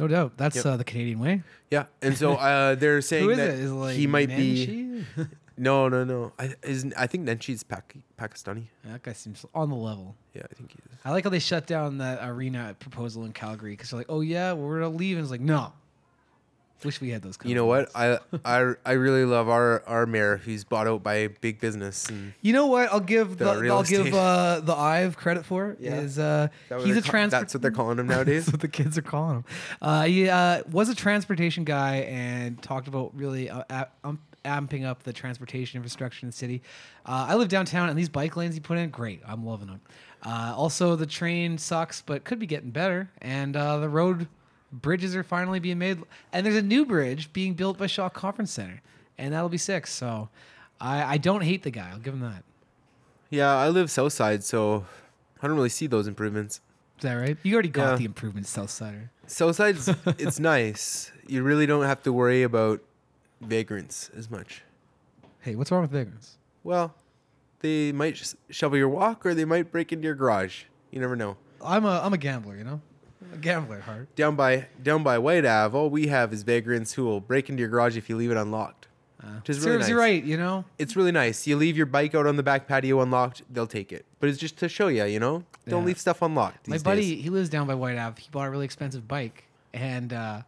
No 0.01 0.09
doubt. 0.09 0.33
That's 0.39 0.57
yep. 0.57 0.67
uh, 0.67 0.77
the 0.79 0.85
Canadian 0.85 1.21
way. 1.21 1.43
Yeah, 1.71 1.85
and 2.01 2.17
so 2.17 2.33
uh, 2.37 2.75
they're 2.75 3.03
saying 3.03 3.25
Who 3.25 3.31
is 3.31 3.37
that 3.37 3.51
it? 3.51 3.59
Is 3.61 3.71
it 3.71 3.75
like 3.75 3.97
he 3.97 4.07
might 4.07 4.29
be. 4.29 5.05
No, 5.61 5.89
no, 5.89 6.05
no. 6.05 6.33
I 6.39 6.55
isn't. 6.63 6.95
I 6.97 7.07
think 7.07 7.29
Nenshi's 7.29 7.63
Pak- 7.63 7.95
Pakistani. 8.19 8.69
that 8.83 9.03
guy 9.03 9.13
seems 9.13 9.45
on 9.55 9.69
the 9.69 9.77
level. 9.77 10.17
Yeah, 10.33 10.45
I 10.51 10.55
think 10.55 10.71
he 10.73 10.79
is. 10.79 10.99
I 11.05 11.11
like 11.11 11.25
how 11.25 11.29
they 11.29 11.39
shut 11.39 11.67
down 11.67 11.99
that 11.99 12.27
arena 12.27 12.75
proposal 12.79 13.27
in 13.27 13.35
Calgary 13.35 13.73
because 13.73 13.91
they're 13.91 14.01
like, 14.01 14.07
"Oh 14.09 14.23
yeah, 14.23 14.55
well, 14.55 14.67
we're 14.67 14.81
gonna 14.81 14.97
leave," 14.97 15.19
and 15.19 15.23
it's 15.23 15.31
like, 15.31 15.43
"No." 15.43 15.75
Wish 16.85 17.01
we 17.01 17.11
had 17.11 17.23
those. 17.23 17.37
You 17.45 17.55
know 17.55 17.67
what? 17.67 17.91
I 17.95 18.19
I 18.45 18.73
I 18.87 18.93
really 18.93 19.25
love 19.25 19.49
our 19.49 19.83
our 19.87 20.07
mayor 20.07 20.39
who's 20.39 20.65
bought 20.65 20.87
out 20.87 21.03
by 21.03 21.29
big 21.41 21.61
business 21.61 22.09
and 22.09 22.33
You 22.41 22.53
know 22.53 22.67
what? 22.67 22.91
I'll 22.93 23.01
give 23.01 23.37
The 23.39 23.45
the, 23.55 23.69
I'll 23.71 23.83
give 23.83 24.07
estate. 24.07 24.15
uh, 24.15 24.61
the 24.61 24.75
Ive 24.75 25.17
credit 25.17 25.45
for 25.45 25.77
Yeah. 25.79 25.97
is 26.01 26.19
uh, 26.19 26.49
he's 26.83 26.97
a 26.97 27.03
ca- 27.03 27.11
transport. 27.11 27.41
That's 27.43 27.55
what 27.55 27.63
they're 27.63 27.71
calling 27.71 27.99
him 27.99 28.07
nowadays. 28.15 28.47
That's 28.47 28.53
what 28.55 28.61
the 28.61 28.69
kids 28.69 28.97
are 28.97 29.03
calling 29.03 29.37
him. 29.37 29.45
Uh, 29.83 30.05
he 30.05 30.29
uh, 30.29 30.63
was 30.71 30.89
a 30.89 30.95
transportation 30.95 31.65
guy 31.65 31.97
and 32.09 32.61
talked 32.63 32.89
about 32.89 33.15
really 33.17 33.51
uh, 33.51 33.63
a- 33.69 33.89
um, 34.05 34.19
amping 34.45 34.87
up 34.87 35.03
the 35.03 35.13
transportation 35.13 35.77
infrastructure 35.77 36.25
in 36.25 36.31
the 36.31 36.37
city. 36.37 36.63
Uh, 37.05 37.27
I 37.29 37.35
live 37.35 37.49
downtown, 37.49 37.91
and 37.91 37.99
these 37.99 38.09
bike 38.09 38.37
lanes 38.39 38.55
he 38.55 38.61
put 38.61 38.79
in, 38.79 38.89
great. 38.89 39.21
I'm 39.27 39.45
loving 39.45 39.67
them. 39.67 39.81
Uh, 40.23 40.55
also, 40.57 40.97
the 40.97 41.05
train 41.07 41.59
sucks, 41.59 42.01
but 42.01 42.25
could 42.25 42.39
be 42.39 42.47
getting 42.47 42.71
better. 42.71 43.11
And 43.21 43.55
uh, 43.55 43.79
the 43.79 43.89
road 43.91 44.29
bridges 44.73 45.15
are 45.17 45.23
finally 45.23 45.59
being 45.61 45.79
made. 45.79 45.99
And 46.33 46.45
there's 46.47 46.57
a 46.57 46.63
new 46.63 46.85
bridge 46.87 47.33
being 47.33 47.55
built 47.55 47.79
by 47.79 47.87
Shaw 47.87 48.09
Conference 48.09 48.51
Center, 48.53 48.81
and 49.19 49.33
that'll 49.35 49.49
be 49.49 49.59
six. 49.59 49.93
So 49.93 50.29
I, 50.81 51.15
I 51.15 51.19
don't 51.19 51.43
hate 51.43 51.63
the 51.63 51.71
guy. 51.71 51.91
I'll 51.91 51.99
give 51.99 52.15
him 52.15 52.21
that. 52.21 52.45
yeah, 53.31 53.55
I 53.57 53.69
live 53.69 53.91
south 53.91 54.13
side, 54.13 54.43
so 54.45 54.87
I 55.43 55.47
don't 55.47 55.57
really 55.57 55.69
see 55.69 55.87
those 55.87 56.07
improvements. 56.07 56.61
Is 56.99 57.03
that 57.05 57.15
right? 57.15 57.37
You 57.43 57.55
already 57.55 57.69
got 57.71 57.93
Yeah. 57.93 57.97
the 57.97 58.05
improvements, 58.05 58.55
Southsider. 58.55 59.09
South 59.27 59.57
side's 59.57 59.89
it's 60.19 60.39
nice. 60.39 61.11
You 61.27 61.43
really 61.43 61.65
don't 61.67 61.85
have 61.85 62.03
to 62.03 62.13
worry 62.13 62.43
about 62.43 62.83
vagrants 63.41 64.11
as 64.17 64.31
much. 64.31 64.63
Hey, 65.41 65.55
what's 65.55 65.71
wrong 65.71 65.81
with 65.83 65.91
vagrants? 65.93 66.37
Well, 66.63 66.95
they 67.61 67.93
might 67.93 68.17
just 68.17 68.37
shovel 68.51 68.77
your 68.77 68.89
walk 68.91 69.25
or 69.25 69.33
they 69.35 69.47
might 69.47 69.73
break 69.73 69.93
into 69.93 70.05
your 70.05 70.15
garage. 70.15 70.65
You 70.91 71.01
never 71.01 71.17
know. 71.17 71.37
I'm 71.65 71.85
a 71.87 72.01
I'm 72.05 72.13
a 72.13 72.19
gambler, 72.19 72.57
you 72.57 72.65
know, 72.65 72.81
a 73.33 73.37
gambler 73.37 73.81
heart. 73.81 74.15
Down 74.17 74.37
by 74.37 74.67
down 74.83 75.03
by 75.03 75.19
Whyte 75.19 75.45
Ave, 75.45 75.77
all 75.77 75.91
we 75.91 76.09
have 76.09 76.33
is 76.33 76.43
vagrants 76.43 76.95
who 76.95 77.05
will 77.05 77.21
break 77.21 77.49
into 77.49 77.61
your 77.61 77.69
garage 77.69 77.97
if 77.97 78.09
you 78.09 78.17
leave 78.17 78.31
it 78.31 78.37
unlocked. 78.37 78.87
Uh, 79.23 79.27
Which 79.41 79.51
is 79.51 79.59
really 79.61 79.79
serves 79.79 79.89
you 79.91 79.99
right, 79.99 80.25
you 80.25 80.39
know. 80.39 80.65
It's 80.79 80.97
really 80.97 81.13
nice. 81.13 81.47
You 81.47 81.57
leave 81.57 81.77
your 81.77 81.85
bike 81.87 82.15
out 82.15 82.27
on 82.27 82.37
the 82.37 82.43
back 82.43 82.67
patio 82.67 83.01
unlocked, 83.03 83.43
they'll 83.53 83.67
take 83.67 83.93
it. 83.93 84.07
But 84.19 84.31
it's 84.31 84.39
just 84.39 84.57
to 84.59 84.69
show 84.69 84.89
you, 84.89 85.05
you 85.05 85.21
know, 85.21 85.45
don't 85.69 85.83
Yeah. 85.83 85.87
leave 85.89 85.99
stuff 86.01 86.23
unlocked. 86.23 86.67
My 86.67 86.79
buddy, 86.79 87.17
days. 87.17 87.25
he 87.25 87.29
lives 87.31 87.51
down 87.51 87.67
by 87.67 87.75
Whyte 87.75 87.99
Ave. 87.99 88.21
He 88.23 88.29
bought 88.31 88.47
a 88.47 88.51
really 88.51 88.65
expensive 88.65 89.07
bike 89.07 89.45
and 89.75 90.13
uh, 90.15 90.41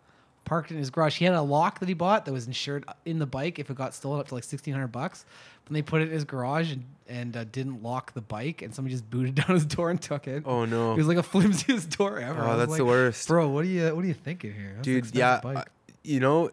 parked 0.52 0.70
in 0.70 0.76
his 0.76 0.90
garage. 0.90 1.16
He 1.16 1.24
had 1.24 1.32
a 1.32 1.40
lock 1.40 1.78
that 1.78 1.88
he 1.88 1.94
bought 1.94 2.26
that 2.26 2.32
was 2.32 2.46
insured 2.46 2.84
in 3.06 3.18
the 3.18 3.26
bike 3.26 3.58
if 3.58 3.70
it 3.70 3.76
got 3.76 3.94
stolen 3.94 4.20
up 4.20 4.28
to 4.28 4.34
like 4.34 4.44
sixteen 4.44 4.74
hundred 4.74 4.88
bucks. 4.88 5.24
Then 5.64 5.72
they 5.72 5.80
put 5.80 6.02
it 6.02 6.08
in 6.08 6.10
his 6.10 6.24
garage 6.24 6.72
and 6.72 6.84
and 7.08 7.34
uh, 7.34 7.44
didn't 7.44 7.82
lock 7.82 8.12
the 8.12 8.20
bike, 8.20 8.60
and 8.60 8.74
somebody 8.74 8.94
just 8.94 9.08
booted 9.08 9.34
down 9.46 9.54
his 9.54 9.64
door 9.64 9.88
and 9.88 10.00
took 10.00 10.28
it. 10.28 10.42
Oh 10.44 10.66
no, 10.66 10.92
It 10.92 10.98
was 10.98 11.08
like 11.08 11.16
a 11.16 11.22
flimsiest 11.32 11.96
door 11.96 12.18
ever. 12.18 12.38
Oh 12.42 12.58
that's 12.58 12.72
like, 12.72 12.78
the 12.78 12.84
worst, 12.84 13.26
Bro, 13.28 13.48
what 13.48 13.64
are 13.64 13.68
you 13.68 13.94
what 13.94 14.04
are 14.04 14.08
you 14.08 14.12
thinking 14.12 14.52
here? 14.52 14.72
That's 14.74 14.84
dude. 14.84 15.16
Yeah, 15.16 15.40
bike. 15.42 15.56
uh, 15.56 15.64
you 16.02 16.20
know, 16.20 16.50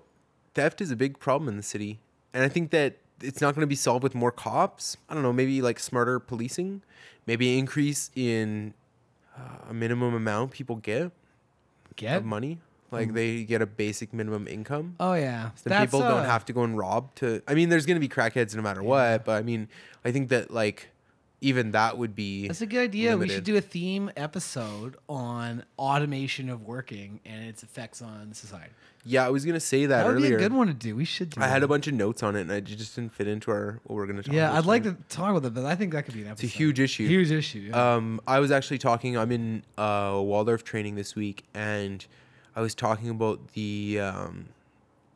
theft 0.54 0.80
is 0.80 0.92
a 0.92 0.96
big 0.96 1.20
problem 1.20 1.50
in 1.50 1.58
the 1.58 1.64
city, 1.64 2.00
and 2.34 2.42
I 2.42 2.48
think 2.48 2.72
that 2.72 2.96
it's 3.22 3.42
not 3.42 3.54
going 3.54 3.64
to 3.64 3.68
be 3.68 3.76
solved 3.76 4.04
with 4.04 4.16
more 4.16 4.32
cops. 4.32 4.96
I 5.10 5.14
don't 5.14 5.24
know, 5.24 5.34
maybe 5.34 5.62
like 5.62 5.78
smarter 5.78 6.20
policing, 6.20 6.84
maybe 7.28 7.52
an 7.52 7.60
increase 7.60 8.12
in 8.16 8.74
uh, 9.38 9.72
a 9.72 9.74
minimum 9.74 10.14
amount 10.14 10.52
people 10.52 10.78
get 10.78 11.12
Get? 11.98 12.16
of 12.16 12.26
money, 12.26 12.60
like 12.91 13.13
they 13.13 13.43
get 13.43 13.62
a 13.62 13.65
basic 13.65 14.13
minimum 14.13 14.47
income. 14.47 14.95
Oh 14.99 15.13
yeah. 15.13 15.52
So 15.56 15.69
then 15.69 15.86
people 15.86 15.99
don't 16.02 16.12
uh, 16.12 16.25
have 16.25 16.45
to 16.45 16.54
go 16.54 16.63
and 16.63 16.78
rob 16.78 17.13
to. 17.15 17.41
I 17.47 17.54
mean, 17.54 17.69
there's 17.69 17.86
going 17.86 17.95
to 17.95 17.99
be 17.99 18.10
crackheads 18.10 18.56
no 18.56 18.62
matter 18.62 18.84
what, 18.84 19.25
but 19.25 19.34
I 19.38 19.41
mean, 19.41 19.67
I 20.04 20.12
think 20.12 20.30
that 20.30 20.52
like 20.52 20.89
even 21.41 21.71
that 21.71 21.97
would 21.97 22.15
be. 22.15 22.47
That's 22.47 22.62
a 22.62 22.65
good 22.65 22.82
idea. 22.84 23.15
We 23.17 23.28
should 23.28 23.30
limited. 23.30 23.43
do 23.45 23.58
a 23.58 23.62
theme 23.62 24.12
episode 24.17 24.97
on 25.08 25.63
automation 25.78 26.49
of 26.49 26.63
working 26.63 27.21
and 27.25 27.45
its 27.45 27.63
effects 27.63 28.02
on 28.02 28.34
society. 28.34 28.71
Yeah, 29.06 29.25
I 29.25 29.30
was 29.30 29.45
going 29.45 29.54
to 29.54 29.62
say 29.62 29.86
that, 29.86 30.04
That 30.04 30.08
would 30.08 30.15
earlier. 30.17 30.32
be 30.32 30.43
a 30.43 30.49
good 30.49 30.52
one 30.54 30.67
to 30.67 30.73
do. 30.73 30.93
We 30.97 31.06
should 31.06 31.30
do. 31.30 31.41
I 31.41 31.47
had 31.47 31.62
that. 31.62 31.65
a 31.65 31.67
bunch 31.69 31.88
of 31.88 31.93
notes 31.93 32.21
on 32.21 32.36
it, 32.36 32.41
and 32.41 32.52
I 32.52 32.60
ju- 32.60 32.75
just 32.75 32.95
didn't 32.95 33.13
fit 33.13 33.30
into 33.30 33.49
our 33.52 33.80
what 33.86 33.95
we're 33.95 34.06
going 34.06 34.17
to 34.17 34.23
talk. 34.23 34.34
Yeah, 34.36 34.49
about 34.49 34.58
I'd 34.58 34.65
like 34.65 34.84
to 34.84 34.97
talk 35.08 35.30
about 35.30 35.43
that, 35.43 35.54
but 35.54 35.63
I 35.63 35.75
think 35.75 35.93
that 35.93 36.04
could 36.04 36.13
be 36.13 36.23
an 36.23 36.28
episode. 36.28 36.45
It's 36.45 36.54
a 36.54 36.58
huge 36.58 36.82
issue. 36.82 37.08
Huge 37.08 37.32
issue. 37.32 37.69
Yeah. 37.69 37.93
Um, 37.95 38.19
I 38.28 38.39
was 38.41 38.52
actually 38.52 38.80
talking. 38.80 39.17
I'm 39.17 39.32
in 39.32 39.63
uh, 39.78 40.19
Waldorf 40.21 40.65
training 40.65 40.95
this 40.95 41.15
week, 41.15 41.45
and 41.54 42.06
I 42.56 42.62
was 42.62 42.76
talking 42.76 43.10
about 43.10 43.54
the 43.54 44.00
um, 44.00 44.50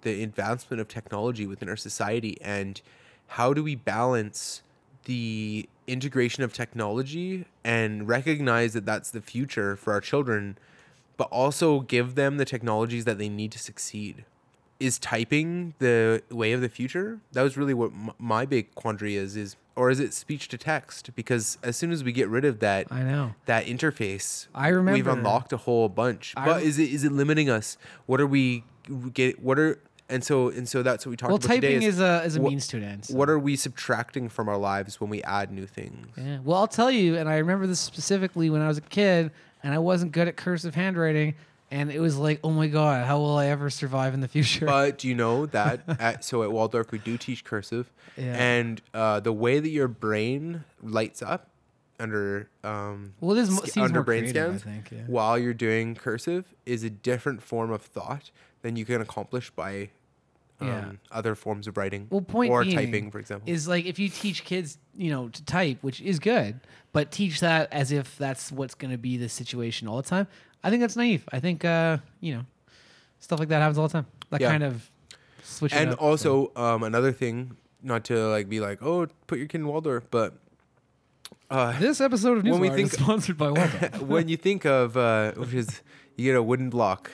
the 0.02 0.24
advancement 0.24 0.82
of 0.82 0.88
technology 0.88 1.48
within 1.48 1.69
our 1.69 1.78
society 1.78 2.38
and 2.41 2.82
how 3.28 3.54
do 3.54 3.63
we 3.63 3.76
balance 3.76 4.62
the 5.06 5.67
integration 5.88 6.43
of 6.43 6.54
technology 6.54 7.46
and 7.63 8.08
recognize 8.08 8.74
that 8.74 8.86
that's 8.86 9.12
the 9.12 9.22
future 9.22 9.76
for 9.76 9.93
our 9.93 10.02
children, 10.02 10.58
but 11.17 11.28
also 11.32 11.82
give 11.82 12.15
them 12.15 12.38
the 12.38 12.46
technologies 12.46 13.06
that 13.06 13.17
they 13.17 13.30
need 13.30 13.52
to 13.52 13.60
succeed. 13.60 14.26
Is 14.84 15.00
typing 15.00 15.74
the 15.80 16.22
way 16.30 16.52
of 16.52 16.62
the 16.62 16.69
future? 16.69 17.19
That 17.32 17.41
was 17.43 17.56
really 17.58 17.74
what 17.74 17.91
m- 17.91 18.12
my 18.19 18.46
big 18.46 18.74
quandary 18.76 19.15
is. 19.15 19.36
Is 19.38 19.56
or 19.76 19.89
is 19.89 20.00
it 20.00 20.13
speech 20.13 20.50
to 20.50 20.58
text? 20.58 21.12
Because 21.15 21.58
as 21.63 21.78
soon 21.78 21.91
as 21.91 22.04
we 22.04 22.12
get 22.12 22.28
rid 22.28 22.43
of 22.46 22.60
that 22.60 22.88
I 22.91 23.02
know. 23.02 23.34
that 23.45 23.66
interface, 23.66 24.47
I 24.53 24.68
remember. 24.68 24.93
we've 24.93 25.07
unlocked 25.07 25.53
a 25.53 25.57
whole 25.57 25.88
bunch. 25.89 26.34
I 26.36 26.45
but 26.45 26.57
rem- 26.57 26.66
is 26.68 26.80
it 26.80 26.89
is 26.91 27.03
it 27.03 27.12
limiting 27.14 27.49
us? 27.49 27.78
What 28.07 28.20
are 28.20 28.28
we 28.28 28.64
get? 29.14 29.41
What 29.41 29.57
are 29.57 29.80
and 30.10 30.22
so 30.24 30.49
and 30.49 30.68
so 30.68 30.84
that's 30.84 31.05
what 31.05 31.12
we 31.12 31.16
talked 31.18 31.30
Well, 31.32 31.38
about 31.38 31.47
today. 31.55 31.74
typing 31.76 31.88
is 31.88 31.99
a 32.01 32.22
is 32.26 32.36
a 32.36 32.41
what- 32.41 32.49
means 32.49 32.68
to 32.68 32.78
an 32.78 32.84
end. 32.84 33.05
so- 33.05 33.16
what 33.16 33.30
are 33.30 33.39
we 33.39 33.55
subtracting 33.55 34.28
from 34.28 34.49
our 34.49 34.57
lives 34.57 34.99
when 34.99 35.10
we 35.10 35.24
add 35.24 35.49
new 35.51 35.66
things? 35.66 36.07
Yeah. 36.18 36.39
Well, 36.43 36.57
I'll 36.57 36.68
tell 36.68 36.91
you, 36.91 37.16
and 37.18 37.30
I 37.30 37.38
remember 37.38 37.68
this 37.68 37.80
specifically 37.80 38.49
when 38.49 38.62
I 38.62 38.68
was 38.68 38.78
a 38.80 38.82
kid, 38.82 39.32
and 39.64 39.74
I 39.74 39.80
wasn't 39.80 40.12
good 40.12 40.28
at 40.28 40.36
cursive 40.36 40.76
handwriting, 40.76 41.36
and 41.74 41.91
it 41.91 41.99
was 41.99 42.17
like, 42.17 42.39
oh 42.43 42.51
my 42.51 42.67
god, 42.67 43.05
how 43.05 43.17
will 43.19 43.36
I 43.38 43.47
ever 43.47 43.69
survive 43.69 44.13
in 44.13 44.19
the 44.21 44.28
future? 44.28 44.65
But 44.65 44.99
do 44.99 45.07
you 45.07 45.15
know 45.15 45.45
that 45.57 45.82
at 45.99 46.24
so 46.24 46.43
at 46.43 46.51
Waldorf 46.51 46.91
we 46.91 46.99
do 46.99 47.17
teach 47.17 47.43
cursive, 47.43 47.91
Yeah. 48.15 48.36
and 48.38 48.82
uh, 48.93 49.19
the 49.19 49.34
way 49.34 49.59
that 49.59 49.69
your 49.69 49.88
brain 49.88 50.63
lights 50.82 51.21
up 51.21 51.49
under 51.99 52.49
um, 52.63 53.13
Well, 53.21 53.38
it 53.38 53.41
is 53.41 53.57
sc- 53.57 53.78
under 53.78 54.03
brain 54.03 54.21
creative, 54.24 54.55
I 54.55 54.57
scans 54.57 54.63
think, 54.63 54.91
yeah. 54.91 55.03
while 55.07 55.38
you're 55.38 55.53
doing 55.53 55.95
cursive 55.95 56.53
is 56.65 56.84
a 56.84 56.89
different 56.89 57.41
form 57.41 57.71
of 57.71 57.82
thought 57.82 58.32
than 58.61 58.76
you 58.76 58.86
can 58.86 59.01
accomplish 59.01 59.49
by 59.51 59.89
um, 60.59 60.67
Yeah. 60.67 60.91
other 61.11 61.36
forms 61.36 61.67
of 61.67 61.78
writing 61.78 62.07
Well, 62.09 62.21
point 62.21 62.51
or 62.51 62.63
typing, 62.65 63.11
for 63.11 63.19
example. 63.19 63.49
is 63.51 63.67
like 63.67 63.86
if 63.86 63.99
you 63.99 64.09
teach 64.09 64.43
kids, 64.43 64.78
you 64.95 65.11
know, 65.11 65.30
to 65.30 65.43
type, 65.45 65.78
which 65.82 66.01
is 66.01 66.19
good, 66.19 66.59
but 66.93 67.11
teach 67.11 67.39
that 67.41 67.71
as 67.71 67.91
if 67.91 68.17
that's 68.17 68.51
what's 68.51 68.76
going 68.76 68.91
to 68.91 68.97
be 68.97 69.17
the 69.17 69.30
situation 69.30 69.88
all 69.88 69.97
the 69.97 70.03
time. 70.09 70.28
I 70.64 70.70
think 70.70 70.82
that's 70.82 70.95
naive. 70.95 71.28
I 71.32 71.39
think, 71.39 71.66
uh, 71.66 71.97
you 72.22 72.36
know, 72.36 72.45
stuff 73.20 73.39
like 73.39 73.49
that 73.49 73.59
happens 73.59 73.78
all 73.78 73.88
the 73.88 73.93
time. 73.93 74.05
That 74.30 74.41
Yeah. 74.41 74.49
kind 74.51 74.64
of 74.64 74.89
switch. 75.43 75.74
it 75.74 75.78
and 75.78 75.91
up, 75.91 75.99
so- 75.99 76.05
also 76.05 76.51
um, 76.55 76.84
another 76.84 77.11
thing, 77.11 77.57
not 77.82 78.03
to 78.05 78.28
like 78.30 78.47
be 78.49 78.59
like, 78.59 78.82
oh, 78.82 79.07
put 79.28 79.38
your 79.39 79.47
kid 79.47 79.61
in 79.61 79.68
Waldorf, 79.68 80.05
but 80.09 80.34
uh, 81.49 81.78
this 81.80 82.01
episode 82.01 82.38
of 82.39 82.43
when 82.43 82.53
Newswire 82.61 82.76
think- 82.76 82.93
is 82.93 82.99
sponsored 82.99 83.38
by 83.38 83.47
Waldorf. 83.51 84.01
when 84.01 84.28
you 84.28 84.38
think 84.38 84.66
of 84.66 84.95
uh, 84.97 85.34
which 85.34 85.53
is 85.53 85.82
you 86.16 86.32
get 86.32 86.38
a 86.38 86.43
wooden 86.43 86.70
block, 86.70 87.11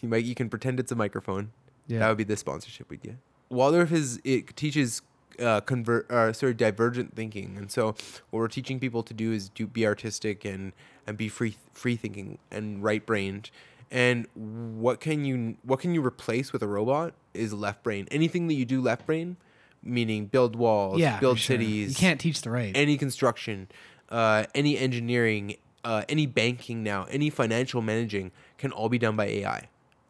you 0.00 0.08
might 0.08 0.24
you 0.24 0.34
can 0.34 0.48
pretend 0.48 0.80
it's 0.80 0.92
a 0.92 0.96
microphone. 0.96 1.52
Yeah. 1.86 1.98
That 2.00 2.08
would 2.08 2.18
be 2.18 2.24
the 2.24 2.36
sponsorship 2.36 2.88
we'd 2.90 3.02
get. 3.02 3.16
Waldorf 3.50 3.92
is 3.92 4.20
it 4.24 4.56
teaches 4.56 5.02
uh, 5.38 5.60
convert 5.60 6.10
uh, 6.10 6.32
sorry 6.32 6.54
divergent 6.54 7.14
thinking, 7.14 7.56
and 7.56 7.70
so 7.70 7.88
what 8.30 8.40
we're 8.40 8.48
teaching 8.48 8.80
people 8.80 9.02
to 9.02 9.14
do 9.14 9.32
is 9.32 9.48
do 9.50 9.66
be 9.66 9.86
artistic 9.86 10.44
and 10.44 10.72
and 11.06 11.16
be 11.16 11.28
free 11.28 11.56
free 11.72 11.96
thinking 11.96 12.38
and 12.50 12.82
right 12.82 13.04
brained. 13.04 13.50
And 13.90 14.26
what 14.34 15.00
can 15.00 15.24
you 15.24 15.56
what 15.62 15.80
can 15.80 15.94
you 15.94 16.04
replace 16.04 16.52
with 16.52 16.62
a 16.62 16.68
robot 16.68 17.14
is 17.34 17.52
left 17.52 17.82
brain. 17.82 18.08
Anything 18.10 18.46
that 18.48 18.54
you 18.54 18.64
do 18.64 18.80
left 18.80 19.06
brain, 19.06 19.36
meaning 19.82 20.26
build 20.26 20.56
walls, 20.56 20.98
yeah, 21.00 21.18
build 21.20 21.38
sure. 21.38 21.56
cities, 21.56 21.90
You 21.90 21.96
can't 21.96 22.20
teach 22.20 22.40
the 22.42 22.50
right. 22.50 22.72
any 22.74 22.96
construction, 22.96 23.68
uh, 24.08 24.44
any 24.54 24.78
engineering, 24.78 25.56
uh, 25.84 26.04
any 26.08 26.26
banking 26.26 26.82
now, 26.82 27.04
any 27.10 27.28
financial 27.30 27.82
managing 27.82 28.32
can 28.58 28.72
all 28.72 28.88
be 28.88 28.98
done 28.98 29.16
by 29.16 29.26
AI, 29.26 29.68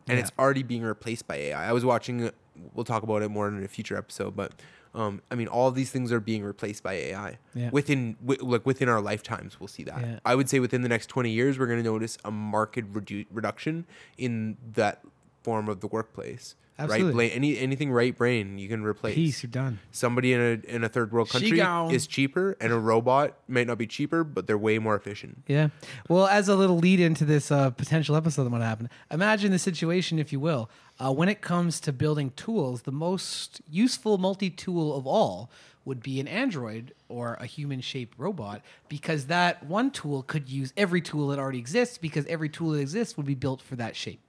and 0.09 0.17
Yeah. 0.19 0.23
it's 0.23 0.33
already 0.39 0.63
being 0.63 0.83
replaced 0.83 1.27
by 1.27 1.37
AI. 1.37 1.69
I 1.69 1.73
was 1.73 1.85
watching. 1.85 2.31
We'll 2.75 2.85
talk 2.85 3.03
about 3.03 3.23
it 3.23 3.31
more 3.31 3.49
in 3.49 3.65
a 3.65 3.69
future 3.69 3.97
episode, 3.97 4.37
but 4.37 4.53
um, 4.95 5.23
I 5.31 5.35
mean, 5.35 5.49
all 5.49 5.69
of 5.69 5.75
these 5.75 5.91
things 5.91 6.13
are 6.13 6.21
being 6.21 6.45
replaced 6.45 6.83
by 6.83 6.93
AI 6.95 7.39
Yeah. 7.55 7.71
within 7.71 8.17
wi- 8.25 8.43
like 8.47 8.67
within 8.67 8.89
our 8.89 9.01
lifetimes. 9.01 9.59
We'll 9.59 9.69
see 9.69 9.85
that. 9.85 10.01
Yeah. 10.01 10.19
I 10.25 10.35
would 10.35 10.49
say 10.51 10.61
within 10.61 10.83
the 10.83 10.89
next 10.89 11.07
twenty 11.07 11.31
years, 11.31 11.59
we're 11.59 11.67
going 11.67 11.83
to 11.83 11.91
notice 11.91 12.19
a 12.25 12.31
marked 12.31 12.77
redu- 12.93 13.27
reduction 13.31 13.87
in 14.19 14.57
that 14.75 15.03
form 15.43 15.69
of 15.69 15.81
the 15.81 15.87
workplace. 15.87 16.55
Absolutely. 16.79 17.07
Right, 17.09 17.15
brain, 17.15 17.31
any 17.33 17.59
anything 17.59 17.93
right 17.93 18.17
brain 18.17 18.59
you 18.59 18.67
can 18.67 18.83
replace 18.83 19.15
Peace, 19.15 19.43
you're 19.43 19.51
done. 19.51 19.79
somebody 19.93 20.33
in 20.33 20.41
a 20.41 20.75
in 20.75 20.83
a 20.83 20.89
third 20.89 21.13
world 21.13 21.29
country 21.29 21.61
is 21.95 22.07
cheaper 22.07 22.57
and 22.63 22.73
a 22.73 22.79
robot 22.79 23.35
might 23.47 23.67
not 23.67 23.77
be 23.77 23.87
cheaper 23.87 24.25
but 24.25 24.47
they're 24.47 24.57
way 24.59 24.79
more 24.79 24.97
efficient 24.97 25.43
Yeah. 25.47 25.69
Well, 26.09 26.27
as 26.27 26.49
a 26.49 26.57
little 26.57 26.79
lead 26.79 26.99
into 26.99 27.25
this 27.27 27.53
uh, 27.53 27.71
potential 27.71 28.17
episode 28.17 28.45
that 28.45 28.51
might 28.51 28.63
happen, 28.63 28.89
imagine 29.11 29.53
the 29.53 29.59
situation, 29.59 30.19
if 30.19 30.33
you 30.33 30.41
will. 30.41 30.71
Uh, 31.03 31.11
when 31.11 31.29
it 31.29 31.41
comes 31.41 31.81
to 31.81 31.93
building 31.93 32.31
tools, 32.37 32.83
the 32.83 32.93
most 32.93 33.61
useful 33.69 34.19
multi 34.19 34.51
tool 34.51 34.95
of 34.95 35.05
all 35.05 35.51
would 35.85 36.01
be 36.01 36.21
an 36.21 36.29
android 36.29 36.95
or 37.09 37.35
a 37.41 37.47
human 37.47 37.81
shaped 37.81 38.17
robot 38.17 38.63
because 38.89 39.27
that 39.27 39.65
one 39.67 39.91
tool 39.91 40.23
could 40.23 40.49
use 40.49 40.73
every 40.77 41.01
tool 41.01 41.27
that 41.29 41.41
already 41.41 41.59
exists 41.59 41.99
because 41.99 42.25
every 42.27 42.49
tool 42.49 42.71
that 42.71 42.79
exists 42.79 43.17
would 43.17 43.27
be 43.27 43.35
built 43.35 43.61
for 43.61 43.75
that 43.75 43.97
shape. 43.97 44.21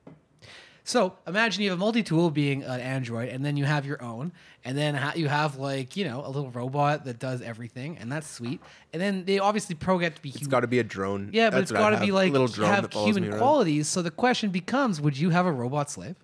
So 0.83 1.13
imagine 1.27 1.63
you 1.63 1.69
have 1.69 1.77
a 1.77 1.79
multi-tool 1.79 2.31
being 2.31 2.63
an 2.63 2.81
Android, 2.81 3.29
and 3.29 3.45
then 3.45 3.55
you 3.55 3.63
have 3.63 3.85
your 3.85 4.01
own, 4.03 4.33
and 4.65 4.77
then 4.77 4.95
ha- 4.95 5.13
you 5.15 5.29
have 5.29 5.55
like 5.57 5.95
you 5.95 6.03
know 6.03 6.25
a 6.25 6.27
little 6.27 6.49
robot 6.49 7.05
that 7.05 7.19
does 7.19 7.41
everything, 7.41 7.97
and 7.99 8.11
that's 8.11 8.29
sweet. 8.29 8.59
And 8.91 9.01
then 9.01 9.23
they 9.23 9.39
obviously 9.39 9.75
program 9.75 10.11
to 10.11 10.21
be 10.21 10.29
it's 10.29 10.39
human. 10.39 10.49
got 10.49 10.59
to 10.61 10.67
be 10.67 10.79
a 10.79 10.83
drone 10.83 11.29
Yeah, 11.31 11.51
but 11.51 11.59
That's 11.59 11.71
it's 11.71 11.79
got 11.79 11.91
to 11.91 12.01
be 12.01 12.11
like 12.11 12.29
a 12.29 12.31
little 12.33 12.47
drone 12.47 12.69
have 12.69 12.81
that 12.81 12.93
follows 12.93 13.15
me 13.15 13.21
human 13.21 13.39
qualities. 13.39 13.87
So 13.87 14.01
the 14.01 14.11
question 14.11 14.49
becomes: 14.49 14.99
Would 14.99 15.17
you 15.17 15.29
have 15.29 15.45
a 15.45 15.53
robot 15.53 15.89
slave? 15.89 16.17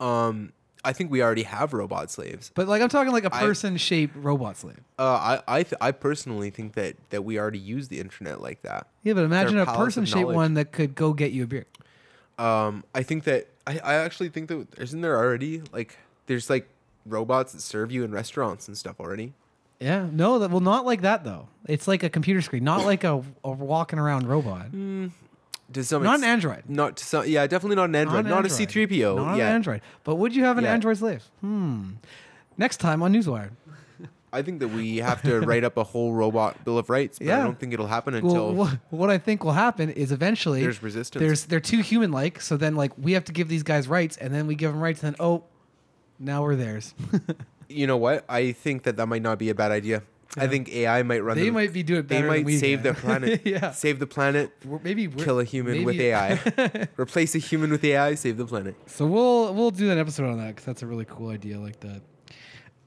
Um 0.00 0.52
i 0.84 0.92
think 0.92 1.10
we 1.10 1.22
already 1.22 1.42
have 1.42 1.72
robot 1.72 2.10
slaves 2.10 2.50
But 2.54 2.68
like 2.68 2.80
I'm 2.82 2.88
talking 2.88 3.12
like 3.12 3.24
a 3.24 3.34
I- 3.34 3.40
person-shaped 3.40 4.14
robot 4.16 4.56
slave. 4.56 4.78
uh 4.98 5.38
i 5.48 5.58
I, 5.58 5.62
th- 5.64 5.74
I 5.80 5.90
personally 5.92 6.50
think 6.50 6.74
that 6.74 6.96
that 7.10 7.24
we 7.24 7.38
already 7.38 7.58
use 7.58 7.88
the 7.88 7.98
internet 8.00 8.40
like 8.40 8.62
that 8.62 8.86
Yeah, 9.02 9.14
but 9.14 9.24
imagine 9.24 9.58
a 9.58 9.64
palace 9.66 9.78
of 9.78 9.84
person-shaped 10.04 10.20
knowledge. 10.22 10.36
one 10.36 10.54
that 10.54 10.72
could 10.72 10.94
go 10.94 11.12
get 11.12 11.32
you 11.32 11.44
a 11.44 11.46
beer. 11.46 11.66
um 12.38 12.84
i 12.94 13.02
think 13.02 13.24
that 13.24 13.48
i 13.66 13.78
i 13.82 13.94
actually 13.94 14.28
think 14.28 14.48
that 14.48 14.66
isn't 14.78 15.00
there 15.00 15.16
already 15.18 15.62
like 15.72 15.98
there's 16.26 16.48
like 16.48 16.68
robots 17.06 17.52
that 17.52 17.60
serve 17.60 17.90
you 17.90 18.04
in 18.04 18.12
restaurants 18.12 18.68
and 18.68 18.76
stuff 18.76 19.00
already 19.00 19.32
Yeah, 19.80 20.06
no, 20.12 20.38
that 20.40 20.50
well, 20.50 20.60
not 20.60 20.84
like 20.84 21.02
that 21.02 21.22
though. 21.24 21.46
It's 21.68 21.86
like 21.86 22.02
a 22.02 22.10
computer 22.10 22.42
screen, 22.42 22.64
not 22.64 22.84
like 22.84 23.04
a, 23.04 23.22
a 23.44 23.50
walking 23.50 23.98
around 24.00 24.26
robot. 24.26 24.66
To 25.74 25.84
some 25.84 26.02
Not 26.02 26.18
an 26.18 26.24
Android. 26.24 26.62
not 26.68 26.96
to 26.96 27.04
some 27.04 27.26
yeah 27.26 27.46
definitely 27.46 27.76
not 27.76 27.90
an 27.90 27.94
android 27.94 28.24
not 28.24 28.46
a 28.46 28.48
Android. 28.48 28.52
C-3PO 28.52 29.16
Not 29.16 29.36
yeah 29.36 29.48
an 29.48 29.54
Android. 29.56 29.80
But 30.04 30.14
would 30.16 30.34
you 30.34 30.44
have 30.44 30.56
an. 30.58 30.64
Android 30.64 30.96
slave? 30.96 31.22
Hmm. 31.40 31.90
Next 32.56 32.78
time 32.78 33.02
on 33.02 33.12
Newswire. 33.12 33.50
I 34.32 34.42
think 34.42 34.60
that 34.60 34.68
we 34.68 34.98
have 34.98 35.22
to 35.22 35.40
write 35.40 35.64
up 35.64 35.76
a 35.76 35.84
whole 35.84 36.12
robot 36.12 36.62
bill 36.64 36.76
of 36.78 36.90
rights, 36.90 37.18
but 37.18 37.26
Yeah. 37.28 37.40
I 37.40 37.44
don't 37.44 37.58
think 37.58 37.72
it'll 37.72 37.86
happen 37.86 38.14
until 38.14 38.52
Well, 38.52 38.54
what, 38.54 38.78
what 38.90 39.10
I 39.10 39.18
think 39.18 39.42
will 39.44 39.52
happen 39.52 39.88
is 39.90 40.12
eventually 40.12 40.60
There's 40.62 40.82
resistance. 40.82 41.20
There's 41.20 41.44
they're 41.46 41.60
too 41.60 41.80
human 41.80 42.12
like. 42.12 42.40
So 42.40 42.56
then 42.56 42.74
like 42.74 42.92
we 42.98 43.12
have 43.12 43.24
to 43.24 43.32
give 43.32 43.48
these 43.48 43.62
guys 43.62 43.88
rights, 43.88 44.16
and 44.16 44.34
then 44.34 44.46
we 44.46 44.54
give 44.54 44.70
them 44.72 44.80
rights, 44.80 45.02
and 45.02 45.14
then 45.14 45.16
oh, 45.26 45.44
now 46.18 46.42
we're 46.42 46.56
theirs. 46.56 46.94
you 47.68 47.86
know 47.86 47.96
what? 47.96 48.24
I 48.28 48.52
think 48.52 48.82
that 48.84 48.96
that 48.96 49.06
might 49.06 49.22
not 49.22 49.38
be 49.38 49.50
a 49.50 49.54
bad 49.54 49.70
idea. 49.70 50.02
I 50.36 50.46
think 50.46 50.68
AI 50.68 51.02
might 51.02 51.20
run. 51.20 51.36
they 51.36 51.44
the, 51.44 51.50
might 51.50 51.72
be 51.72 51.82
doing 51.82 52.02
better. 52.02 52.30
They 52.30 52.42
might 52.42 52.58
save 52.58 52.82
can. 52.82 52.94
the 52.94 53.00
planet. 53.00 53.42
yeah. 53.46 53.70
Save 53.70 53.98
the 53.98 54.06
planet. 54.06 54.52
We're- 54.64 54.80
maybe 54.84 55.08
we're, 55.08 55.24
Kill 55.24 55.40
a 55.40 55.44
human 55.44 55.84
with 55.84 55.98
AI. 55.98 56.88
Replace 56.96 57.34
a 57.34 57.38
human 57.38 57.70
with 57.70 57.82
AI. 57.84 58.14
Save 58.14 58.36
the 58.36 58.44
planet. 58.44 58.76
So 58.86 59.06
we'll 59.06 59.54
we'll 59.54 59.70
do 59.70 59.90
an 59.90 59.98
episode 59.98 60.28
on 60.28 60.38
that 60.38 60.48
because 60.48 60.64
that's 60.64 60.82
a 60.82 60.86
really 60.86 61.06
cool 61.06 61.30
idea 61.30 61.58
like 61.58 61.80
that. 61.80 62.02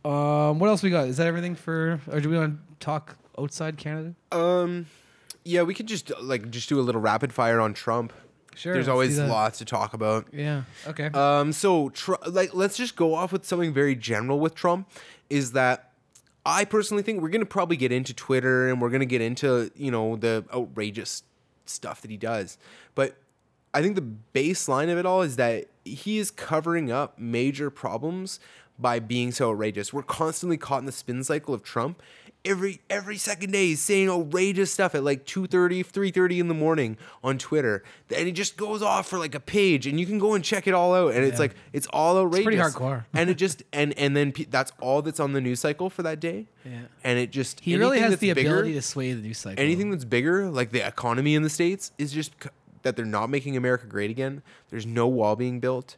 Um, 0.08 0.60
what 0.60 0.68
else 0.68 0.84
we 0.84 0.90
got? 0.90 1.08
Is 1.08 1.18
that 1.18 1.28
everything 1.28 1.56
for? 1.56 2.00
Or 2.12 2.20
do 2.20 2.30
we 2.30 2.38
want 2.38 2.58
to 2.58 2.86
talk 2.86 3.18
outside 3.38 3.78
Canada? 3.78 4.16
Um, 4.32 4.88
yeah, 5.44 5.64
we 5.64 5.74
could 5.74 5.88
just 5.88 6.12
like 6.22 6.50
just 6.52 6.70
do 6.70 6.80
a 6.80 6.82
little 6.82 7.02
rapid 7.02 7.34
fire 7.34 7.60
on 7.60 7.74
Trump. 7.74 8.14
Sure. 8.56 8.74
There's 8.74 8.88
always 8.88 9.18
lots 9.18 9.60
to 9.60 9.66
talk 9.66 9.94
about. 9.94 10.28
Yeah. 10.34 10.64
Okay. 10.86 11.06
Um, 11.08 11.54
so 11.54 11.90
tr- 11.90 12.16
like, 12.28 12.54
let's 12.54 12.76
just 12.76 12.96
go 12.96 13.16
off 13.16 13.32
with 13.32 13.46
something 13.46 13.74
very 13.74 13.96
general 13.96 14.40
with 14.40 14.56
Trump. 14.56 14.90
Is 15.30 15.54
that 15.54 15.91
I 16.46 16.66
personally 16.66 17.04
think 17.04 17.22
we're 17.22 17.30
gonna 17.30 17.46
probably 17.46 17.78
get 17.78 17.92
into 17.92 18.14
Twitter 18.14 18.70
and 18.70 18.82
we're 18.82 18.90
gonna 18.90 19.06
get 19.06 19.22
into 19.22 19.72
you 19.76 19.92
know 19.92 20.16
the 20.16 20.46
outrageous 20.54 21.24
stuff 21.66 22.02
that 22.02 22.12
he 22.12 22.18
does, 22.18 22.58
but 22.96 23.16
I 23.74 23.82
think 23.82 23.96
the 23.96 24.08
baseline 24.34 24.92
of 24.92 24.98
it 24.98 25.06
all 25.06 25.22
is 25.22 25.38
that 25.38 25.68
he 25.86 26.18
is 26.18 26.32
covering 26.32 26.92
up 26.92 27.18
major 27.18 27.70
problems 27.70 28.40
by 28.78 29.00
being 29.00 29.32
so 29.32 29.52
outrageous. 29.52 29.94
We're 29.94 30.04
constantly 30.04 30.58
caught 30.58 30.80
in 30.80 30.86
the 30.86 30.92
spin 30.92 31.24
cycle 31.24 31.54
of 31.54 31.64
Trump. 31.64 32.02
Every 32.44 32.82
every 32.90 33.18
second 33.18 33.52
day 33.52 33.68
he's 33.68 33.82
saying 33.82 34.10
outrageous 34.10 34.72
stuff 34.72 34.96
at 34.96 35.04
like 35.04 35.26
2.30, 35.28 35.86
3.30 35.86 36.40
in 36.40 36.48
the 36.48 36.56
morning 36.56 36.98
on 37.24 37.38
Twitter. 37.38 37.84
And 38.16 38.26
he 38.26 38.32
just 38.32 38.58
goes 38.58 38.82
off 38.82 39.08
for 39.08 39.20
like 39.20 39.36
a 39.36 39.40
page 39.40 39.86
and 39.86 40.00
you 40.00 40.08
can 40.08 40.18
go 40.18 40.34
and 40.34 40.44
check 40.44 40.66
it 40.66 40.74
all 40.74 40.96
out. 40.96 41.14
And 41.14 41.24
it's 41.24 41.38
like 41.38 41.54
it's 41.72 41.86
all 41.94 42.18
outrageous. 42.18 42.44
pretty 42.46 42.58
hardcore. 42.58 43.06
and 43.14 43.30
it 43.30 43.36
just 43.36 43.62
and 43.72 43.96
and 43.96 44.18
then 44.18 44.32
pe- 44.32 44.46
that's 44.46 44.72
all 44.82 45.04
that's 45.04 45.20
on 45.20 45.34
the 45.34 45.42
news 45.42 45.60
cycle 45.60 45.92
for 45.92 46.02
that 46.02 46.20
day. 46.20 46.48
Yeah. 46.66 46.80
And 47.04 47.20
it 47.20 47.30
just 47.30 47.60
he 47.60 47.78
really 47.78 48.00
has 48.00 48.18
the 48.18 48.34
bigger- 48.34 48.50
ability 48.50 48.74
to 48.74 48.82
sway 48.82 49.14
the 49.14 49.22
news 49.22 49.38
cycle. 49.38 49.64
anything 49.64 49.92
that's 49.92 50.06
bigger, 50.06 50.50
like 50.50 50.72
the 50.72 50.86
economy 50.86 51.36
in 51.36 51.44
the 51.44 51.50
states, 51.50 51.92
is 52.00 52.12
just 52.12 52.32
c- 52.44 52.50
that 52.82 52.96
they're 52.96 53.06
not 53.06 53.30
making 53.30 53.56
America 53.56 53.86
great 53.86 54.10
again. 54.10 54.42
There's 54.72 54.88
no 54.88 55.08
wall 55.08 55.36
being 55.36 55.60
built. 55.60 55.96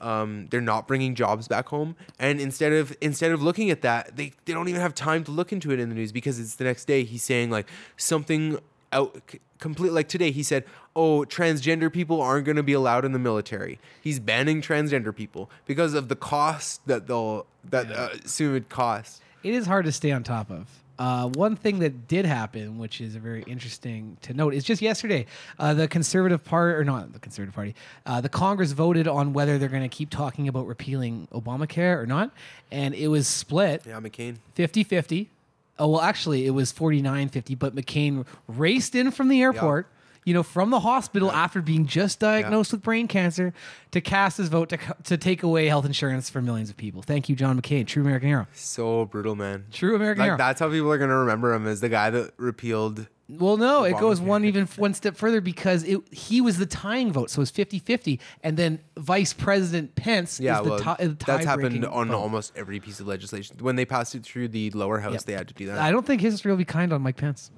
Um, 0.00 0.46
they're 0.50 0.60
not 0.60 0.88
bringing 0.88 1.14
jobs 1.14 1.46
back 1.48 1.68
home, 1.68 1.94
and 2.18 2.40
instead 2.40 2.72
of 2.72 2.96
instead 3.00 3.32
of 3.32 3.42
looking 3.42 3.70
at 3.70 3.82
that, 3.82 4.16
they, 4.16 4.32
they 4.46 4.52
don't 4.52 4.68
even 4.68 4.80
have 4.80 4.94
time 4.94 5.24
to 5.24 5.30
look 5.30 5.52
into 5.52 5.70
it 5.72 5.78
in 5.80 5.88
the 5.90 5.94
news 5.94 6.10
because 6.12 6.40
it's 6.40 6.54
the 6.56 6.64
next 6.64 6.86
day. 6.86 7.04
He's 7.04 7.22
saying 7.22 7.50
like 7.50 7.68
something 7.96 8.58
out 8.92 9.20
c- 9.30 9.40
complete. 9.58 9.92
Like 9.92 10.08
today, 10.08 10.30
he 10.30 10.42
said, 10.42 10.64
"Oh, 10.96 11.20
transgender 11.28 11.92
people 11.92 12.20
aren't 12.20 12.44
going 12.46 12.56
to 12.56 12.62
be 12.62 12.72
allowed 12.72 13.04
in 13.04 13.12
the 13.12 13.18
military." 13.18 13.78
He's 14.00 14.18
banning 14.18 14.62
transgender 14.62 15.14
people 15.14 15.50
because 15.66 15.94
of 15.94 16.08
the 16.08 16.16
cost 16.16 16.86
that 16.86 17.06
they'll 17.06 17.46
that 17.68 17.88
Yeah. 17.90 17.94
uh, 17.96 18.16
soon 18.24 18.52
would 18.54 18.68
cost. 18.68 19.20
it 19.42 19.54
is 19.54 19.66
hard 19.66 19.84
to 19.84 19.92
stay 19.92 20.12
on 20.12 20.22
top 20.22 20.50
of. 20.50 20.66
Uh, 21.00 21.28
one 21.28 21.56
thing 21.56 21.78
that 21.78 22.06
did 22.08 22.26
happen, 22.26 22.76
which 22.76 23.00
is 23.00 23.16
very 23.16 23.42
interesting 23.44 24.18
to 24.20 24.34
note, 24.34 24.52
is 24.52 24.62
just 24.62 24.82
yesterday, 24.82 25.24
uh, 25.58 25.72
the 25.72 25.88
Conservative 25.88 26.44
Party, 26.44 26.74
or 26.76 26.84
not 26.84 27.14
the 27.14 27.18
Conservative 27.18 27.54
Party, 27.54 27.74
uh, 28.04 28.20
the 28.20 28.28
Congress 28.28 28.72
voted 28.72 29.08
on 29.08 29.32
whether 29.32 29.56
they're 29.56 29.70
going 29.70 29.82
to 29.82 29.88
keep 29.88 30.10
talking 30.10 30.46
about 30.46 30.66
repealing 30.66 31.26
Obamacare 31.32 31.96
or 31.98 32.04
not. 32.04 32.32
And 32.70 32.94
it 32.94 33.08
was 33.08 33.26
split 33.26 33.82
Yeah, 33.86 33.98
McCain. 33.98 34.36
50 34.54 34.84
50. 34.84 35.30
Oh, 35.78 35.88
well, 35.88 36.02
actually, 36.02 36.44
it 36.44 36.50
was 36.50 36.70
49 36.70 37.30
50, 37.30 37.54
but 37.54 37.74
McCain 37.74 38.26
raced 38.46 38.94
in 38.94 39.10
from 39.10 39.28
the 39.28 39.40
airport. 39.40 39.86
You 40.30 40.34
know, 40.34 40.44
from 40.44 40.70
the 40.70 40.78
hospital 40.78 41.32
after 41.32 41.60
being 41.60 41.86
just 41.86 42.20
diagnosed 42.20 42.70
with 42.70 42.82
brain 42.82 43.08
cancer 43.08 43.52
to 43.90 44.00
cast 44.00 44.36
his 44.36 44.46
vote 44.48 44.68
to, 44.68 44.78
to 45.02 45.16
take 45.16 45.42
away 45.42 45.66
health 45.66 45.84
insurance 45.84 46.30
for 46.30 46.40
millions 46.40 46.70
of 46.70 46.76
people. 46.76 47.02
Thank 47.02 47.28
you, 47.28 47.34
John 47.34 47.60
McCain. 47.60 47.84
True 47.84 48.04
American 48.04 48.28
hero. 48.28 48.46
So 48.52 49.06
brutal, 49.06 49.34
man. 49.34 49.66
True 49.72 49.96
American 49.96 50.20
Like 50.20 50.26
hero. 50.28 50.38
that's 50.38 50.60
how 50.60 50.70
people 50.70 50.92
are 50.92 50.98
gonna 50.98 51.16
remember 51.18 51.52
him 51.52 51.66
as 51.66 51.80
the 51.80 51.88
guy 51.88 52.10
that 52.10 52.30
repealed. 52.36 53.08
Well, 53.28 53.56
no, 53.56 53.82
it 53.82 53.98
goes 53.98 54.20
one 54.20 54.44
even 54.44 54.66
one 54.76 54.94
step 54.94 55.16
further 55.16 55.40
because 55.40 55.82
it 55.82 56.00
he 56.12 56.40
was 56.40 56.58
the 56.58 56.66
tying 56.66 57.12
vote, 57.12 57.28
so 57.30 57.38
it 57.38 57.42
was 57.42 57.50
50-50. 57.52 58.20
and 58.44 58.56
then 58.56 58.78
Vice 58.98 59.32
President 59.32 59.96
Pence 59.96 60.38
Yeah, 60.38 60.58
is 60.58 60.64
the, 60.64 60.70
well, 60.70 60.96
ti- 60.96 61.06
the 61.06 61.16
that's 61.26 61.44
happened 61.44 61.84
on 61.86 62.08
vote. 62.08 62.14
almost 62.16 62.52
every 62.54 62.78
piece 62.78 63.00
of 63.00 63.08
legislation. 63.08 63.56
When 63.60 63.74
they 63.74 63.84
passed 63.84 64.14
it 64.14 64.22
through 64.24 64.48
the 64.48 64.70
lower 64.70 65.00
house, 65.00 65.12
Yep. 65.14 65.22
they 65.24 65.32
had 65.32 65.48
to 65.48 65.54
do 65.54 65.66
that. 65.66 65.78
I 65.78 65.90
don't 65.90 66.06
think 66.06 66.20
history 66.20 66.52
will 66.52 66.58
be 66.58 66.64
kind 66.64 66.92
on 66.92 67.02
Mike 67.02 67.16
Pence. 67.16 67.50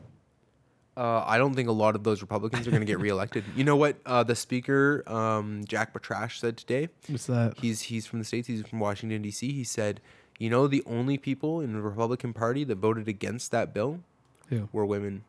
Uh, 0.97 1.25
I 1.27 1.39
don't 1.39 1.55
think 1.55 1.69
a 1.69 1.73
lot 1.73 1.95
of 1.95 2.05
those 2.05 2.21
Republicans 2.21 2.67
are 2.67 2.71
going 2.71 2.83
to 2.83 2.87
get 2.87 3.01
reelected. 3.01 3.45
You 3.57 3.65
know 3.65 3.77
what? 3.77 3.97
Uh, 4.05 4.23
the 4.23 4.35
speaker, 4.37 5.03
um, 5.07 5.65
Jack 5.67 5.95
Batrash, 5.95 6.39
said 6.39 6.57
today. 6.59 6.89
What's 7.09 7.27
that? 7.27 7.55
He's 7.59 7.83
he's 7.83 8.07
from 8.07 8.19
the 8.19 8.25
states. 8.25 8.47
He's 8.47 8.63
from 8.67 8.79
Washington 8.79 9.23
D.C. 9.23 9.53
He 9.53 9.65
said, 9.65 10.01
"You 10.39 10.51
know, 10.51 10.67
the 10.67 10.83
only 10.87 11.17
people 11.17 11.61
in 11.61 11.73
the 11.73 11.81
Republican 11.81 12.35
Party 12.35 12.65
that 12.65 12.77
voted 12.77 13.09
against 13.09 13.51
that 13.53 13.73
bill 13.73 14.01
Who? 14.49 14.69
were 14.73 14.85
women. 14.85 15.25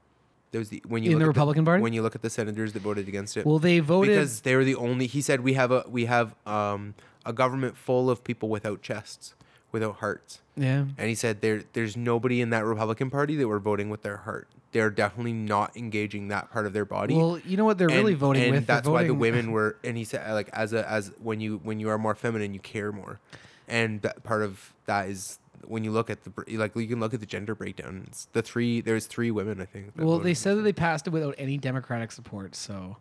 There's 0.51 0.69
the 0.69 0.83
when 0.87 1.01
you 1.03 1.11
In 1.11 1.19
the 1.19 1.25
Republican 1.25 1.65
Party? 1.65 1.81
when 1.81 1.93
you 1.93 2.01
look 2.01 2.13
at 2.13 2.21
the 2.21 2.29
senators 2.29 2.73
that 2.73 2.81
voted 2.81 3.07
against 3.07 3.37
it. 3.37 3.45
Well, 3.45 3.57
they 3.57 3.79
voted 3.79 4.15
because 4.15 4.41
they 4.41 4.55
were 4.55 4.63
the 4.65 4.75
only. 4.75 5.07
He 5.07 5.21
said 5.21 5.41
we 5.41 5.53
have 5.53 5.71
a 5.71 5.85
we 5.87 6.05
have 6.05 6.35
um, 6.45 6.93
a 7.25 7.33
government 7.33 7.77
full 7.77 8.09
of 8.09 8.23
people 8.23 8.49
without 8.49 8.81
chests, 8.81 9.33
without 9.73 9.95
hearts. 9.97 10.39
Yeah. 10.55 10.85
And 10.97 11.09
he 11.09 11.15
said 11.15 11.41
there 11.41 11.63
there's 11.73 11.97
nobody 11.97 12.39
in 12.39 12.51
that 12.51 12.63
Republican 12.63 13.09
Party 13.09 13.35
that 13.35 13.47
were 13.47 13.59
voting 13.59 13.89
with 13.89 14.03
their 14.03 14.17
heart. 14.17 14.47
They're 14.71 14.89
definitely 14.89 15.33
not 15.33 15.75
engaging 15.75 16.29
that 16.29 16.51
part 16.51 16.65
of 16.65 16.73
their 16.73 16.85
body. 16.85 17.15
Well, 17.15 17.39
you 17.39 17.57
know 17.57 17.65
what 17.65 17.77
they're 17.77 17.89
really 17.89 18.13
voting 18.13 18.43
and 18.43 18.51
with? 18.53 18.67
That's 18.67 18.87
why 18.87 19.03
the 19.03 19.13
women 19.13 19.51
were. 19.51 19.75
And 19.83 19.97
he 19.97 20.05
said 20.05 20.31
like 20.31 20.49
as 20.53 20.71
a 20.71 20.89
as 20.89 21.11
when 21.21 21.41
you 21.41 21.59
when 21.63 21.81
you 21.81 21.89
are 21.89 21.97
more 21.97 22.15
feminine, 22.15 22.53
you 22.53 22.59
care 22.59 22.91
more, 22.91 23.19
and 23.67 24.01
that 24.03 24.23
part 24.23 24.43
of 24.43 24.73
that 24.85 25.09
is 25.09 25.39
when 25.65 25.83
you 25.83 25.91
look 25.91 26.09
at 26.09 26.23
the 26.23 26.57
like 26.57 26.75
you 26.75 26.87
can 26.87 26.99
look 26.99 27.13
at 27.13 27.19
the 27.19 27.25
gender 27.25 27.55
breakdown. 27.55 28.05
It's 28.07 28.27
the 28.33 28.41
three 28.41 28.81
there's 28.81 29.05
three 29.07 29.31
women 29.31 29.59
I 29.61 29.65
think. 29.65 29.91
Well, 29.97 30.19
they 30.19 30.33
said 30.33 30.57
that 30.57 30.61
they 30.61 30.73
passed 30.73 31.07
it 31.07 31.11
without 31.11 31.35
any 31.37 31.57
Democratic 31.57 32.11
support, 32.11 32.55
so 32.55 32.97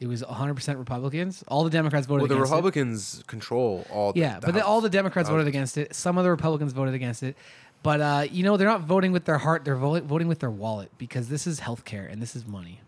it 0.00 0.06
was 0.06 0.22
100% 0.22 0.78
Republicans. 0.78 1.42
All 1.48 1.64
the 1.64 1.70
Democrats 1.70 2.06
voted 2.06 2.22
Well, 2.22 2.28
the 2.28 2.34
against. 2.36 2.50
Republicans 2.52 3.24
control 3.26 3.86
all. 3.90 4.12
The, 4.12 4.20
Yeah, 4.20 4.38
the 4.40 4.46
but 4.46 4.54
the, 4.54 4.60
House. 4.60 4.68
all 4.68 4.80
the 4.80 4.90
Democrats 4.90 5.28
voted 5.28 5.46
against 5.48 5.76
it. 5.78 5.94
Some 5.94 6.18
of 6.18 6.24
the 6.24 6.30
Republicans 6.30 6.72
voted 6.72 6.94
against 6.94 7.22
it. 7.22 7.36
But 7.82 8.00
uh, 8.00 8.26
you 8.30 8.42
know, 8.42 8.56
they're 8.56 8.68
not 8.68 8.82
voting 8.82 9.12
with 9.12 9.24
their 9.24 9.38
heart. 9.38 9.64
They're 9.64 9.76
vo- 9.76 10.00
voting 10.00 10.26
with 10.28 10.40
their 10.40 10.50
wallet 10.50 10.90
because 10.98 11.28
this 11.28 11.46
is 11.46 11.60
healthcare 11.60 12.10
and 12.10 12.20
this 12.20 12.34
is 12.34 12.44
money. 12.46 12.80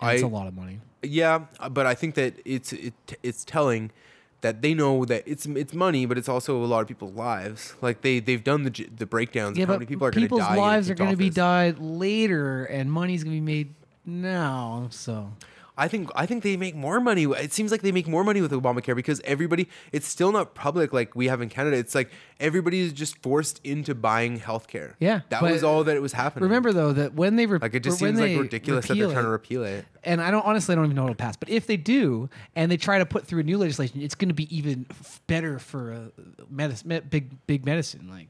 And 0.00 0.12
it's 0.12 0.22
I- 0.22 0.26
a 0.26 0.28
lot 0.28 0.46
of 0.46 0.54
money. 0.54 0.80
Yeah, 1.02 1.44
uh, 1.60 1.68
but 1.68 1.86
I 1.86 1.94
think 1.94 2.16
that 2.16 2.34
it's 2.44 2.72
it, 2.72 2.94
it's 3.22 3.44
telling 3.44 3.92
that 4.40 4.62
they 4.62 4.74
know 4.74 5.04
that 5.04 5.22
it's 5.26 5.46
it's 5.46 5.72
money, 5.74 6.06
but 6.06 6.18
it's 6.18 6.28
also 6.28 6.62
a 6.62 6.66
lot 6.66 6.80
of 6.80 6.88
people's 6.88 7.14
lives. 7.14 7.74
Like 7.80 8.00
they 8.02 8.18
they've 8.18 8.42
done 8.42 8.64
the 8.64 8.70
j- 8.70 8.88
the 8.96 9.06
breakdowns. 9.06 9.56
Yeah, 9.56 9.64
of 9.64 9.68
how 9.68 9.74
but 9.74 9.78
many 9.80 9.86
people 9.86 10.06
are 10.08 10.10
going 10.10 10.22
to 10.22 10.26
people's 10.26 10.40
die. 10.48 10.56
lives 10.56 10.90
are 10.90 10.94
going 10.94 11.10
to 11.10 11.16
be 11.16 11.30
died 11.30 11.78
later, 11.78 12.64
and 12.64 12.90
money's 12.90 13.22
going 13.22 13.36
to 13.36 13.40
be 13.40 13.46
made 13.46 13.74
now. 14.04 14.88
So 14.90 15.30
I 15.78 15.88
think 15.88 16.10
I 16.14 16.24
think 16.24 16.42
they 16.42 16.56
make 16.56 16.74
more 16.74 17.00
money. 17.00 17.24
It 17.24 17.52
seems 17.52 17.70
like 17.70 17.82
they 17.82 17.92
make 17.92 18.08
more 18.08 18.24
money 18.24 18.40
with 18.40 18.50
Obamacare 18.52 18.96
because 18.96 19.20
everybody. 19.24 19.68
It's 19.92 20.08
still 20.08 20.32
not 20.32 20.54
public 20.54 20.92
like 20.92 21.14
we 21.14 21.28
have 21.28 21.42
in 21.42 21.48
Canada. 21.50 21.76
It's 21.76 21.94
like 21.94 22.10
everybody 22.40 22.80
is 22.80 22.92
just 22.94 23.18
forced 23.18 23.60
into 23.62 23.94
buying 23.94 24.40
healthcare. 24.40 24.94
Yeah, 25.00 25.20
that 25.28 25.42
was 25.42 25.62
all 25.62 25.84
that 25.84 25.94
it 25.94 26.00
was 26.00 26.12
happening. 26.14 26.44
remember 26.44 26.72
though 26.72 26.92
that 26.94 27.14
when 27.14 27.36
they 27.36 27.44
re- 27.46 27.58
like 27.60 27.74
it 27.74 27.82
just 27.82 27.98
seems 27.98 28.18
like 28.18 28.38
ridiculous 28.38 28.86
that 28.86 28.96
they're 28.96 29.10
trying 29.10 29.24
to 29.24 29.30
repeal 29.30 29.64
it. 29.64 29.84
and 30.02 30.22
I 30.22 30.30
don't 30.30 30.46
honestly 30.46 30.72
I 30.72 30.76
don't 30.76 30.86
even 30.86 30.96
know 30.96 31.02
what 31.02 31.08
will 31.10 31.14
pass. 31.16 31.36
But 31.36 31.50
if 31.50 31.66
they 31.66 31.76
do, 31.76 32.30
and 32.54 32.70
they 32.70 32.78
try 32.78 32.98
to 32.98 33.06
put 33.06 33.26
through 33.26 33.40
a 33.40 33.44
new 33.44 33.58
legislation, 33.58 34.00
it's 34.00 34.14
going 34.14 34.28
to 34.30 34.34
be 34.34 34.56
even 34.56 34.86
f- 34.90 35.20
better 35.26 35.58
for 35.58 35.92
uh, 35.92 36.22
medicine, 36.48 36.88
me- 36.88 37.00
big 37.00 37.46
big 37.46 37.66
medicine. 37.66 38.08
Like 38.08 38.28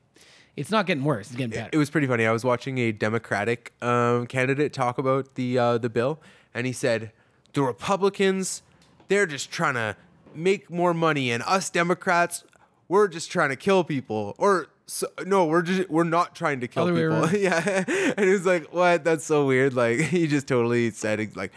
it's 0.57 0.73
not 0.73 0.87
getting 0.87 1.05
worse; 1.05 1.29
it's 1.29 1.37
getting 1.37 1.51
better. 1.51 1.71
It 1.73 1.79
was 1.79 1.91
pretty 1.91 2.09
funny. 2.09 2.27
I 2.27 2.33
was 2.33 2.43
watching 2.45 2.79
a 2.79 2.91
Democratic 2.91 3.73
um, 3.83 4.27
candidate 4.27 4.73
talk 4.73 4.99
about 4.99 5.37
the 5.37 5.59
uh, 5.59 5.79
the 5.79 5.89
bill, 5.91 6.21
and 6.55 6.67
he 6.67 6.73
said 6.73 7.13
the 7.57 7.63
Republicans 7.63 8.63
they're 9.09 9.27
just 9.27 9.51
trying 9.51 9.75
to 9.75 9.97
make 10.35 10.71
more 10.71 10.93
money, 10.93 11.31
and 11.31 11.43
us 11.45 11.71
Democrats 11.71 12.45
we're 12.89 13.09
just 13.09 13.33
trying 13.33 13.49
to 13.49 13.57
kill 13.57 13.83
people. 13.83 14.35
Or 14.39 14.69
so, 14.87 15.09
no, 15.25 15.47
we're 15.47 15.63
just 15.63 15.91
we're 15.91 16.05
not 16.05 16.35
trying 16.35 16.61
to 16.61 16.69
kill 16.69 16.87
people. 16.87 17.31
yeah, 17.39 17.85
and 18.17 18.27
it 18.27 18.33
was 18.33 18.47
like, 18.47 18.73
what? 18.73 19.05
That's 19.05 19.25
so 19.25 19.47
weird. 19.47 19.75
Like 19.75 19.99
he 20.15 20.27
just 20.27 20.47
totally 20.47 20.91
said 20.91 21.19
it, 21.19 21.37
like 21.37 21.53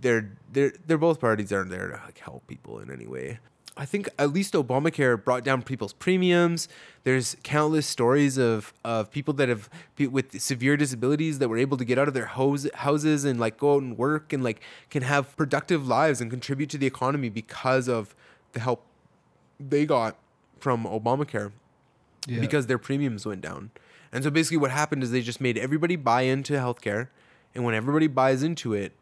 they're 0.00 0.30
they're 0.52 0.72
they're 0.86 0.98
both 0.98 1.20
parties 1.20 1.52
aren't 1.52 1.70
there 1.70 1.88
to 1.88 2.00
like 2.04 2.18
help 2.18 2.46
people 2.46 2.80
in 2.80 2.90
any 2.90 3.06
way. 3.06 3.38
I 3.80 3.84
think 3.86 4.08
at 4.18 4.32
least 4.32 4.54
Obamacare 4.54 5.22
brought 5.22 5.44
down 5.44 5.62
people's 5.62 5.92
premiums. 5.92 6.68
There's 7.04 7.36
countless 7.44 7.86
stories 7.86 8.36
of, 8.36 8.74
of 8.84 9.12
people 9.12 9.32
that 9.34 9.48
have 9.48 9.70
with 9.98 10.40
severe 10.40 10.76
disabilities 10.76 11.38
that 11.38 11.48
were 11.48 11.56
able 11.58 11.76
to 11.76 11.84
get 11.84 11.96
out 11.96 12.08
of 12.08 12.12
their 12.14 12.26
house, 12.26 12.66
houses 12.74 13.24
and 13.24 13.38
like 13.38 13.56
go 13.56 13.76
out 13.76 13.82
and 13.82 13.96
work 13.96 14.32
and 14.32 14.42
like 14.42 14.60
can 14.90 15.02
have 15.02 15.34
productive 15.36 15.86
lives 15.86 16.20
and 16.20 16.28
contribute 16.28 16.68
to 16.70 16.78
the 16.78 16.86
economy 16.88 17.28
because 17.28 17.88
of 17.88 18.16
the 18.52 18.58
help 18.58 18.84
they 19.60 19.86
got 19.86 20.16
from 20.58 20.84
Obamacare 20.84 21.52
Yeah. 22.26 22.40
because 22.40 22.66
their 22.66 22.78
premiums 22.78 23.24
went 23.24 23.42
down. 23.42 23.70
And 24.10 24.24
so 24.24 24.30
basically 24.30 24.56
what 24.56 24.72
happened 24.72 25.04
is 25.04 25.12
they 25.12 25.22
just 25.22 25.40
made 25.40 25.56
everybody 25.56 25.94
buy 25.94 26.22
into 26.22 26.54
healthcare 26.54 27.08
and 27.54 27.64
when 27.64 27.76
everybody 27.76 28.08
buys 28.08 28.42
into 28.42 28.74
it, 28.74 28.92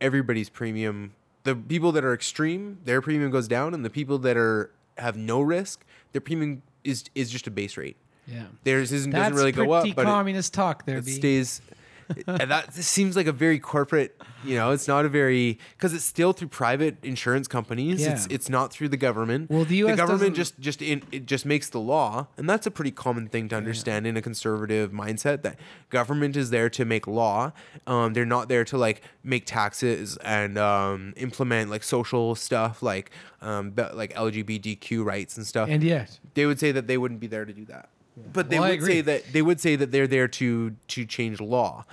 everybody's 0.00 0.48
premium 0.48 1.14
the 1.46 1.54
people 1.56 1.92
that 1.92 2.04
are 2.04 2.12
extreme, 2.12 2.78
their 2.84 3.00
premium 3.00 3.30
goes 3.30 3.46
down 3.48 3.72
and 3.72 3.84
the 3.84 3.90
people 3.90 4.18
that 4.18 4.36
are 4.36 4.70
have 4.98 5.16
no 5.16 5.40
risk, 5.40 5.84
their 6.12 6.20
premium 6.20 6.62
is 6.84 7.04
is 7.14 7.30
just 7.30 7.46
a 7.46 7.50
base 7.50 7.76
rate. 7.76 7.96
yeah, 8.26 8.46
Theirs 8.64 8.92
isn't 8.92 9.12
that's 9.12 9.30
doesn't 9.30 9.36
really 9.36 9.52
go 9.52 9.72
up, 9.72 9.82
pretty 9.82 9.94
but 9.94 10.02
it, 10.02 10.06
communist 10.06 10.52
talk 10.52 10.84
there. 10.86 10.98
it 10.98 11.04
B. 11.06 11.12
stays 11.12 11.60
and 12.26 12.50
that 12.50 12.72
seems 12.74 13.16
like 13.16 13.26
a 13.26 13.32
very 13.32 13.58
corporate, 13.58 14.20
you 14.44 14.54
know, 14.54 14.70
it's 14.70 14.86
not 14.88 15.04
a 15.04 15.08
very 15.08 15.58
because 15.76 15.92
it's 15.94 16.04
still 16.04 16.32
through 16.32 16.48
private 16.48 16.96
insurance 17.04 17.48
companies. 17.48 18.00
It's 18.00 18.02
Yeah. 18.06 18.12
it's 18.14 18.26
it's 18.30 18.48
not 18.48 18.72
through 18.72 18.88
the 18.90 18.96
government. 18.96 19.50
Well, 19.50 19.64
the 19.64 19.76
US 19.84 19.96
government 19.96 20.36
just 20.36 20.58
just 20.60 20.82
in, 20.82 21.02
it 21.12 21.26
just 21.26 21.44
makes 21.46 21.68
the 21.68 21.80
law, 21.80 22.28
and 22.36 22.48
that's 22.48 22.66
a 22.66 22.70
pretty 22.70 22.90
common 22.90 23.28
thing 23.28 23.48
to 23.48 23.56
understand 23.56 24.06
in 24.06 24.16
a 24.16 24.22
conservative 24.22 24.92
mindset. 24.92 25.42
That 25.42 25.58
government 25.90 26.36
is 26.36 26.50
there 26.50 26.70
to 26.70 26.84
make 26.84 27.06
law. 27.06 27.52
Um, 27.86 28.12
they're 28.12 28.24
not 28.26 28.48
there 28.48 28.64
to 28.64 28.78
like 28.78 29.02
make 29.24 29.46
taxes 29.46 30.16
and 30.18 30.56
um, 30.58 31.14
implement 31.16 31.70
like 31.70 31.82
social 31.82 32.34
stuff 32.34 32.82
like 32.82 33.10
um, 33.42 33.72
like 33.94 34.14
LGBTQ 34.14 35.04
rights 35.04 35.36
and 35.36 35.46
stuff 35.46 35.68
and 35.68 35.82
yet, 35.82 36.18
they 36.34 36.46
would 36.46 36.58
say 36.58 36.72
that 36.72 36.86
they 36.86 36.98
wouldn't 36.98 37.20
be 37.20 37.26
there 37.26 37.44
to 37.44 37.52
do 37.52 37.64
that. 37.66 37.88
But 38.16 38.48
they 38.50 38.58
Well, 38.58 38.70
would 38.70 38.82
say 38.82 39.00
that 39.02 39.32
they 39.32 39.42
would 39.42 39.60
say 39.60 39.76
that 39.76 39.90
they're 39.92 40.06
there 40.06 40.28
to 40.28 40.70
to 40.88 41.04
change 41.04 41.40
law, 41.40 41.84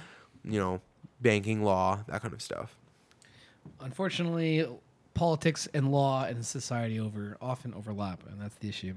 you 0.43 0.59
know, 0.59 0.81
banking 1.21 1.63
law, 1.63 2.03
that 2.07 2.21
kind 2.21 2.33
of 2.33 2.41
stuff. 2.41 2.77
unfortunately, 3.81 4.67
politics 5.13 5.67
and 5.73 5.91
law 5.91 6.23
and 6.25 6.45
society 6.45 6.99
over 6.99 7.37
often 7.41 7.73
overlap, 7.73 8.23
and 8.29 8.41
that's 8.41 8.55
the 8.55 8.69
issue. 8.69 8.95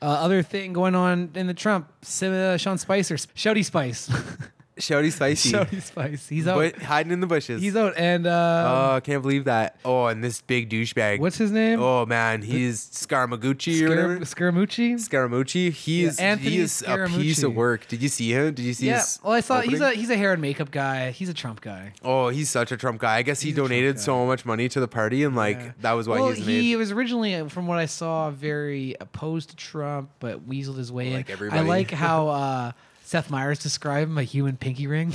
Uh, 0.00 0.06
other 0.06 0.42
thing 0.42 0.72
going 0.72 0.94
on 0.94 1.30
in 1.34 1.46
the 1.46 1.54
Trump, 1.54 1.88
uh, 2.22 2.56
Sean 2.56 2.76
Spicer, 2.78 3.14
Shouty 3.16 3.64
Spice, 3.64 4.10
Shouty 4.78 5.12
spicy, 5.12 5.52
Shouty 5.52 5.82
Spice, 5.82 6.28
he's 6.28 6.48
out. 6.48 6.56
but 6.56 6.80
hiding 6.82 7.12
in 7.12 7.20
the 7.20 7.26
bushes. 7.26 7.60
He's 7.60 7.76
out, 7.76 7.92
and 7.96 8.26
uh, 8.26 8.90
Oh, 8.92 8.96
I 8.96 9.00
can't 9.00 9.20
believe 9.20 9.44
that. 9.44 9.76
Oh, 9.84 10.06
and 10.06 10.24
this 10.24 10.40
big 10.40 10.70
douchebag. 10.70 11.18
what's 11.18 11.36
his 11.36 11.50
name? 11.50 11.78
Oh 11.80 12.06
man, 12.06 12.40
he's 12.40 12.80
Scaramucci 12.86 13.74
or 13.74 13.86
Scar- 13.86 13.88
whatever. 13.90 14.18
Scaramucci. 14.20 14.94
Scaramucci. 14.94 15.70
He's 15.72 16.18
Yeah, 16.18 16.24
Anthony 16.24 16.50
he 16.50 16.58
is 16.60 16.82
a 16.86 17.06
piece 17.06 17.42
of 17.42 17.54
work. 17.54 17.86
Did 17.88 18.02
you 18.02 18.08
see 18.08 18.30
him? 18.32 18.54
Did 18.54 18.62
you 18.64 18.72
see 18.72 18.86
him? 18.86 18.94
Yeah, 18.94 19.00
his? 19.00 19.20
well, 19.22 19.32
I 19.34 19.40
saw 19.40 19.60
he's 19.60 19.80
a 19.80 19.90
he's 19.90 20.08
a 20.10 20.16
hair 20.16 20.32
and 20.32 20.40
makeup 20.40 20.70
guy. 20.70 21.10
He's 21.10 21.28
a 21.28 21.34
Trump 21.34 21.60
guy. 21.60 21.92
Oh, 22.02 22.28
he's 22.30 22.48
such 22.48 22.72
a 22.72 22.76
Trump 22.78 22.98
guy. 23.00 23.16
I 23.16 23.22
guess 23.22 23.40
he 23.40 23.50
He's 23.50 23.56
Trump 23.56 23.68
donated 23.68 24.00
so 24.00 24.24
much 24.24 24.46
money 24.46 24.70
to 24.70 24.80
the 24.80 24.88
party, 24.88 25.22
and 25.24 25.36
like 25.36 25.58
Yeah. 25.58 25.72
that 25.82 25.92
was 25.92 26.08
why 26.08 26.18
well, 26.18 26.28
he's 26.30 26.38
he 26.38 26.46
made. 26.46 26.60
He 26.62 26.76
was 26.76 26.92
originally, 26.92 27.34
uh, 27.34 27.48
from 27.48 27.66
what 27.66 27.78
I 27.78 27.86
saw, 27.86 28.30
very 28.30 28.96
opposed 29.00 29.50
to 29.50 29.56
Trump, 29.56 30.08
but 30.18 30.48
weaseled 30.48 30.78
his 30.78 30.90
way 30.90 31.12
Like 31.14 31.28
in. 31.28 31.32
everybody. 31.34 31.60
I 31.60 31.64
like 31.64 31.90
how 31.90 32.28
uh, 32.28 32.72
Seth 33.12 33.28
Meyers 33.28 33.58
described 33.58 34.10
him 34.10 34.16
a 34.16 34.22
human 34.22 34.56
pinky 34.56 34.86
ring. 34.86 35.10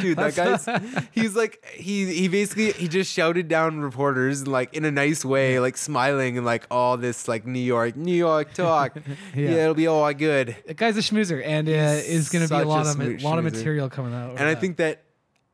Dude, 0.00 0.18
that 0.18 0.34
guy's 0.34 0.66
he's 1.12 1.36
like 1.36 1.64
he 1.74 2.12
he 2.12 2.26
basically 2.26 2.72
he 2.72 2.88
just 2.88 3.12
shouted 3.12 3.46
down 3.46 3.78
reporters 3.78 4.48
like 4.48 4.74
in 4.74 4.84
a 4.84 4.90
nice 4.90 5.24
way, 5.24 5.60
like 5.60 5.76
smiling 5.76 6.36
and 6.36 6.44
like 6.44 6.66
all 6.72 6.96
this 6.96 7.28
like 7.28 7.46
New 7.46 7.60
York, 7.60 7.94
New 7.94 8.16
York 8.16 8.52
talk. 8.52 8.96
yeah. 8.96 9.04
Yeah. 9.36 9.50
it'll 9.62 9.74
be 9.74 9.86
all 9.86 10.12
good. 10.12 10.56
the 10.66 10.74
guy's 10.74 10.96
a 10.96 11.02
schmoozer, 11.02 11.40
and 11.46 11.68
uh, 11.68 11.70
is 11.70 12.30
going 12.30 12.48
to 12.48 12.52
be 12.52 12.60
a 12.60 12.64
a 12.64 12.66
lot 12.66 12.88
of 12.88 12.98
ma- 12.98 13.28
lot 13.28 13.38
of 13.38 13.44
material 13.44 13.88
coming 13.88 14.12
out. 14.12 14.30
And 14.30 14.48
I 14.48 14.56
think 14.56 14.78
that 14.78 15.04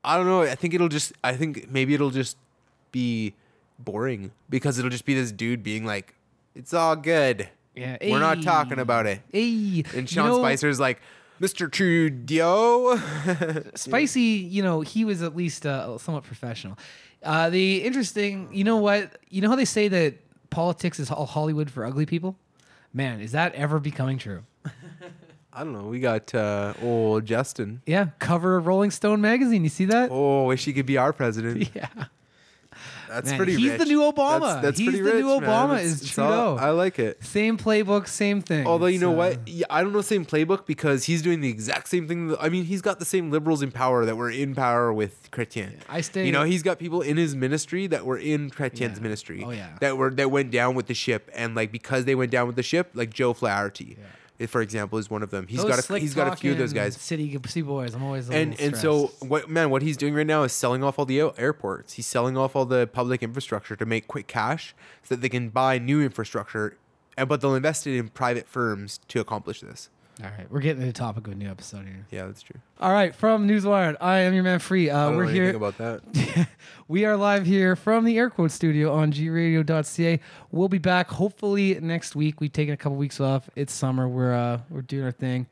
I 0.02 0.16
don't 0.16 0.24
know, 0.24 0.44
I 0.44 0.54
think 0.54 0.72
it'll 0.72 0.88
just 0.88 1.12
I 1.22 1.36
think 1.36 1.70
maybe 1.70 1.92
it'll 1.92 2.08
just 2.08 2.38
be 2.90 3.34
boring 3.78 4.32
because 4.48 4.78
it'll 4.78 4.90
just 4.90 5.04
be 5.04 5.12
this 5.12 5.30
dude 5.30 5.62
being 5.62 5.84
like 5.84 6.14
it's 6.54 6.72
all 6.72 6.96
good. 6.96 7.50
Yeah, 7.78 7.96
We're 8.02 8.20
not 8.20 8.42
talking 8.42 8.78
about 8.78 9.06
it. 9.06 9.20
And 9.32 10.08
Sean 10.08 10.38
Spicer's 10.40 10.80
like, 10.80 11.00
Mr. 11.40 11.70
Trudeau. 11.70 13.00
Spicy, 13.74 14.20
you 14.20 14.62
know, 14.62 14.80
he 14.80 15.04
was 15.04 15.22
at 15.22 15.36
least 15.36 15.64
uh, 15.66 15.96
somewhat 15.98 16.24
professional. 16.24 16.76
Uh, 17.22 17.50
the 17.50 17.84
interesting, 17.84 18.48
you 18.52 18.64
know 18.64 18.76
what? 18.76 19.18
You 19.28 19.42
know 19.42 19.48
how 19.48 19.56
they 19.56 19.64
say 19.64 19.88
that 19.88 20.14
politics 20.50 20.98
is 20.98 21.10
all 21.10 21.26
Hollywood 21.26 21.70
for 21.70 21.84
ugly 21.84 22.06
people? 22.06 22.36
Man, 22.92 23.20
is 23.20 23.32
that 23.32 23.54
ever 23.54 23.78
becoming 23.78 24.18
true? 24.18 24.44
I 25.52 25.64
don't 25.64 25.72
know. 25.72 25.84
We 25.84 26.00
got 26.00 26.34
uh, 26.34 26.74
old 26.82 27.26
Justin. 27.26 27.82
Yeah, 27.86 28.08
cover 28.18 28.56
of 28.56 28.66
Rolling 28.66 28.90
Stone 28.90 29.20
magazine. 29.20 29.64
You 29.64 29.70
see 29.70 29.86
that? 29.86 30.10
Oh, 30.10 30.44
wish 30.46 30.64
he 30.64 30.72
could 30.72 30.86
be 30.86 30.96
our 30.96 31.12
president. 31.12 31.68
Yeah. 31.74 31.88
That's 33.08 33.28
Man, 33.30 33.36
pretty. 33.38 33.56
he's 33.56 33.70
rich. 33.70 33.78
the 33.80 33.84
new 33.86 34.00
Obama. 34.00 34.40
That's, 34.40 34.62
that's 34.62 34.78
He's 34.78 34.88
pretty 34.88 35.02
the 35.02 35.12
rich, 35.14 35.24
new. 35.24 35.30
Obama 35.40 35.74
It's- 35.76 35.86
is 35.86 36.02
it's 36.02 36.18
all- 36.18 36.58
I 36.58 36.70
like 36.70 36.98
it. 36.98 37.24
Same 37.24 37.56
playbook, 37.56 38.06
same 38.06 38.42
thing. 38.42 38.66
Although 38.66 38.86
you 38.86 38.98
know 38.98 39.10
what, 39.12 39.48
yeah, 39.48 39.64
I 39.70 39.82
don't 39.82 39.92
know 39.92 40.02
same 40.02 40.26
playbook 40.26 40.66
because 40.66 41.04
he's 41.04 41.22
doing 41.22 41.40
the 41.40 41.48
exact 41.48 41.88
same 41.88 42.06
thing. 42.06 42.36
I 42.38 42.48
mean, 42.50 42.64
he's 42.64 42.82
got 42.82 42.98
the 42.98 43.04
same 43.06 43.30
liberals 43.30 43.62
in 43.62 43.70
power 43.72 44.04
that 44.04 44.16
were 44.16 44.30
in 44.30 44.54
power 44.54 44.92
with 44.92 45.30
Chrétien. 45.30 45.72
I 45.88 46.02
stay- 46.02 46.26
You 46.26 46.32
know, 46.32 46.44
he's 46.44 46.62
got 46.62 46.78
people 46.78 47.00
in 47.00 47.16
his 47.16 47.34
ministry 47.34 47.86
that 47.86 48.04
were 48.04 48.18
in 48.18 48.50
Chrétien's 48.50 48.98
Yeah. 48.98 49.02
ministry. 49.02 49.42
Oh, 49.46 49.50
yeah. 49.50 49.68
That 49.80 49.96
were 49.96 50.10
that 50.10 50.30
went 50.30 50.50
down 50.50 50.74
with 50.74 50.86
the 50.86 50.94
ship, 50.94 51.30
and 51.34 51.54
like 51.54 51.72
because 51.72 52.04
they 52.04 52.14
went 52.14 52.30
down 52.30 52.46
with 52.46 52.56
the 52.56 52.62
ship, 52.62 52.90
like 52.94 53.12
Joe 53.14 53.32
Flaherty, 53.32 53.96
for 54.46 54.62
example, 54.62 54.98
is 54.98 55.10
one 55.10 55.22
of 55.22 55.30
them. 55.30 55.46
He's 55.46 55.62
those 55.62 55.86
got 55.86 55.90
a 55.90 55.98
he's 55.98 56.14
got 56.14 56.32
a 56.32 56.36
few 56.36 56.52
of 56.52 56.58
those 56.58 56.72
guys. 56.72 56.96
City, 56.96 57.38
city 57.46 57.62
boys. 57.62 57.94
I'm 57.94 58.02
always 58.02 58.30
And 58.30 58.58
and 58.60 58.76
so 58.76 59.12
what 59.20 59.48
man, 59.50 59.70
what 59.70 59.82
he's 59.82 59.96
doing 59.96 60.14
right 60.14 60.26
now 60.26 60.44
is 60.44 60.52
selling 60.52 60.84
off 60.84 60.98
all 60.98 61.04
the 61.04 61.20
airports. 61.36 61.94
He's 61.94 62.06
selling 62.06 62.36
off 62.36 62.54
all 62.54 62.64
the 62.64 62.86
public 62.86 63.22
infrastructure 63.22 63.74
to 63.76 63.86
make 63.86 64.06
quick 64.06 64.26
cash 64.28 64.74
so 65.02 65.14
that 65.14 65.22
they 65.22 65.28
can 65.28 65.48
buy 65.48 65.78
new 65.78 66.00
infrastructure, 66.02 66.76
and 67.16 67.28
but 67.28 67.40
they'll 67.40 67.54
invest 67.54 67.86
it 67.86 67.96
in 67.96 68.08
private 68.08 68.46
firms 68.48 69.00
to 69.08 69.20
accomplish 69.20 69.60
this. 69.60 69.90
All 70.20 70.28
right, 70.36 70.50
we're 70.50 70.60
getting 70.60 70.80
to 70.80 70.86
the 70.86 70.92
topic 70.92 71.28
of 71.28 71.32
a 71.32 71.36
new 71.36 71.48
episode 71.48 71.84
here. 71.86 72.04
Yeah, 72.10 72.26
that's 72.26 72.42
true. 72.42 72.58
All 72.80 72.92
right, 72.92 73.14
from 73.14 73.46
Newswired, 73.46 73.96
I 74.00 74.18
am 74.20 74.34
your 74.34 74.42
man 74.42 74.58
Free. 74.58 74.90
I 74.90 75.00
Uh, 75.00 75.08
don't 75.10 75.16
we're 75.16 75.24
know 75.26 75.30
here. 75.30 75.42
anything 75.44 75.62
about 75.62 75.78
that. 75.78 76.48
we 76.88 77.04
are 77.04 77.16
live 77.16 77.46
here 77.46 77.76
from 77.76 78.04
the 78.04 78.18
Air 78.18 78.28
Quote 78.28 78.50
Studio 78.50 78.92
on 78.92 79.12
gradio.ca. 79.12 80.18
We'll 80.50 80.68
be 80.68 80.78
back 80.78 81.08
hopefully 81.10 81.78
next 81.80 82.16
week. 82.16 82.40
We've 82.40 82.52
taken 82.52 82.74
a 82.74 82.76
couple 82.76 82.98
weeks 82.98 83.20
off. 83.20 83.48
It's 83.54 83.72
summer. 83.72 84.08
We're 84.08 84.34
uh, 84.34 84.60
we're 84.70 84.82
doing 84.82 85.04
our 85.04 85.12
thing. 85.12 85.46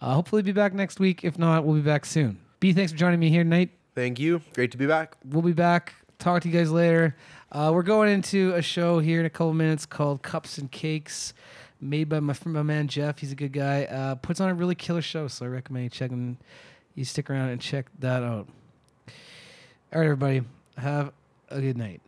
Uh, 0.00 0.14
hopefully, 0.14 0.40
be 0.40 0.52
back 0.52 0.72
next 0.72 0.98
week. 0.98 1.22
If 1.22 1.38
not, 1.38 1.64
we'll 1.66 1.76
be 1.76 1.82
back 1.82 2.06
soon. 2.06 2.38
Bee, 2.58 2.72
thanks 2.72 2.92
for 2.92 2.98
joining 2.98 3.20
me 3.20 3.28
here 3.28 3.42
tonight. 3.44 3.68
Thank 3.94 4.18
you. 4.18 4.40
Great 4.54 4.70
to 4.72 4.78
be 4.78 4.86
back. 4.86 5.16
We'll 5.26 5.42
be 5.42 5.52
back. 5.52 5.92
Talk 6.18 6.40
to 6.42 6.48
you 6.48 6.58
guys 6.58 6.70
later. 6.70 7.14
Uh, 7.52 7.70
we're 7.74 7.82
going 7.82 8.08
into 8.10 8.54
a 8.54 8.62
show 8.62 8.98
here 8.98 9.20
in 9.20 9.26
a 9.26 9.30
couple 9.30 9.52
minutes 9.52 9.84
called 9.84 10.22
Cups 10.22 10.56
and 10.56 10.70
Cakes, 10.72 11.34
made 11.80 12.08
by 12.08 12.20
my 12.20 12.34
my 12.44 12.62
man 12.62 12.88
Jeff. 12.88 13.18
He's 13.18 13.32
a 13.32 13.36
good 13.36 13.52
guy. 13.52 13.84
Uh, 13.84 14.14
puts 14.16 14.40
on 14.40 14.48
a 14.48 14.54
really 14.54 14.74
killer 14.74 15.02
show, 15.02 15.28
so 15.28 15.46
I 15.46 15.48
recommend 15.48 15.84
you 15.84 15.90
check 15.90 16.10
him. 16.10 16.38
You 16.94 17.04
stick 17.04 17.28
around 17.28 17.50
and 17.50 17.60
check 17.60 17.86
that 17.98 18.22
out. 18.22 18.48
All 19.92 20.00
right, 20.00 20.04
everybody. 20.04 20.42
Have 20.78 21.12
a 21.50 21.60
good 21.60 21.76
night. 21.76 22.00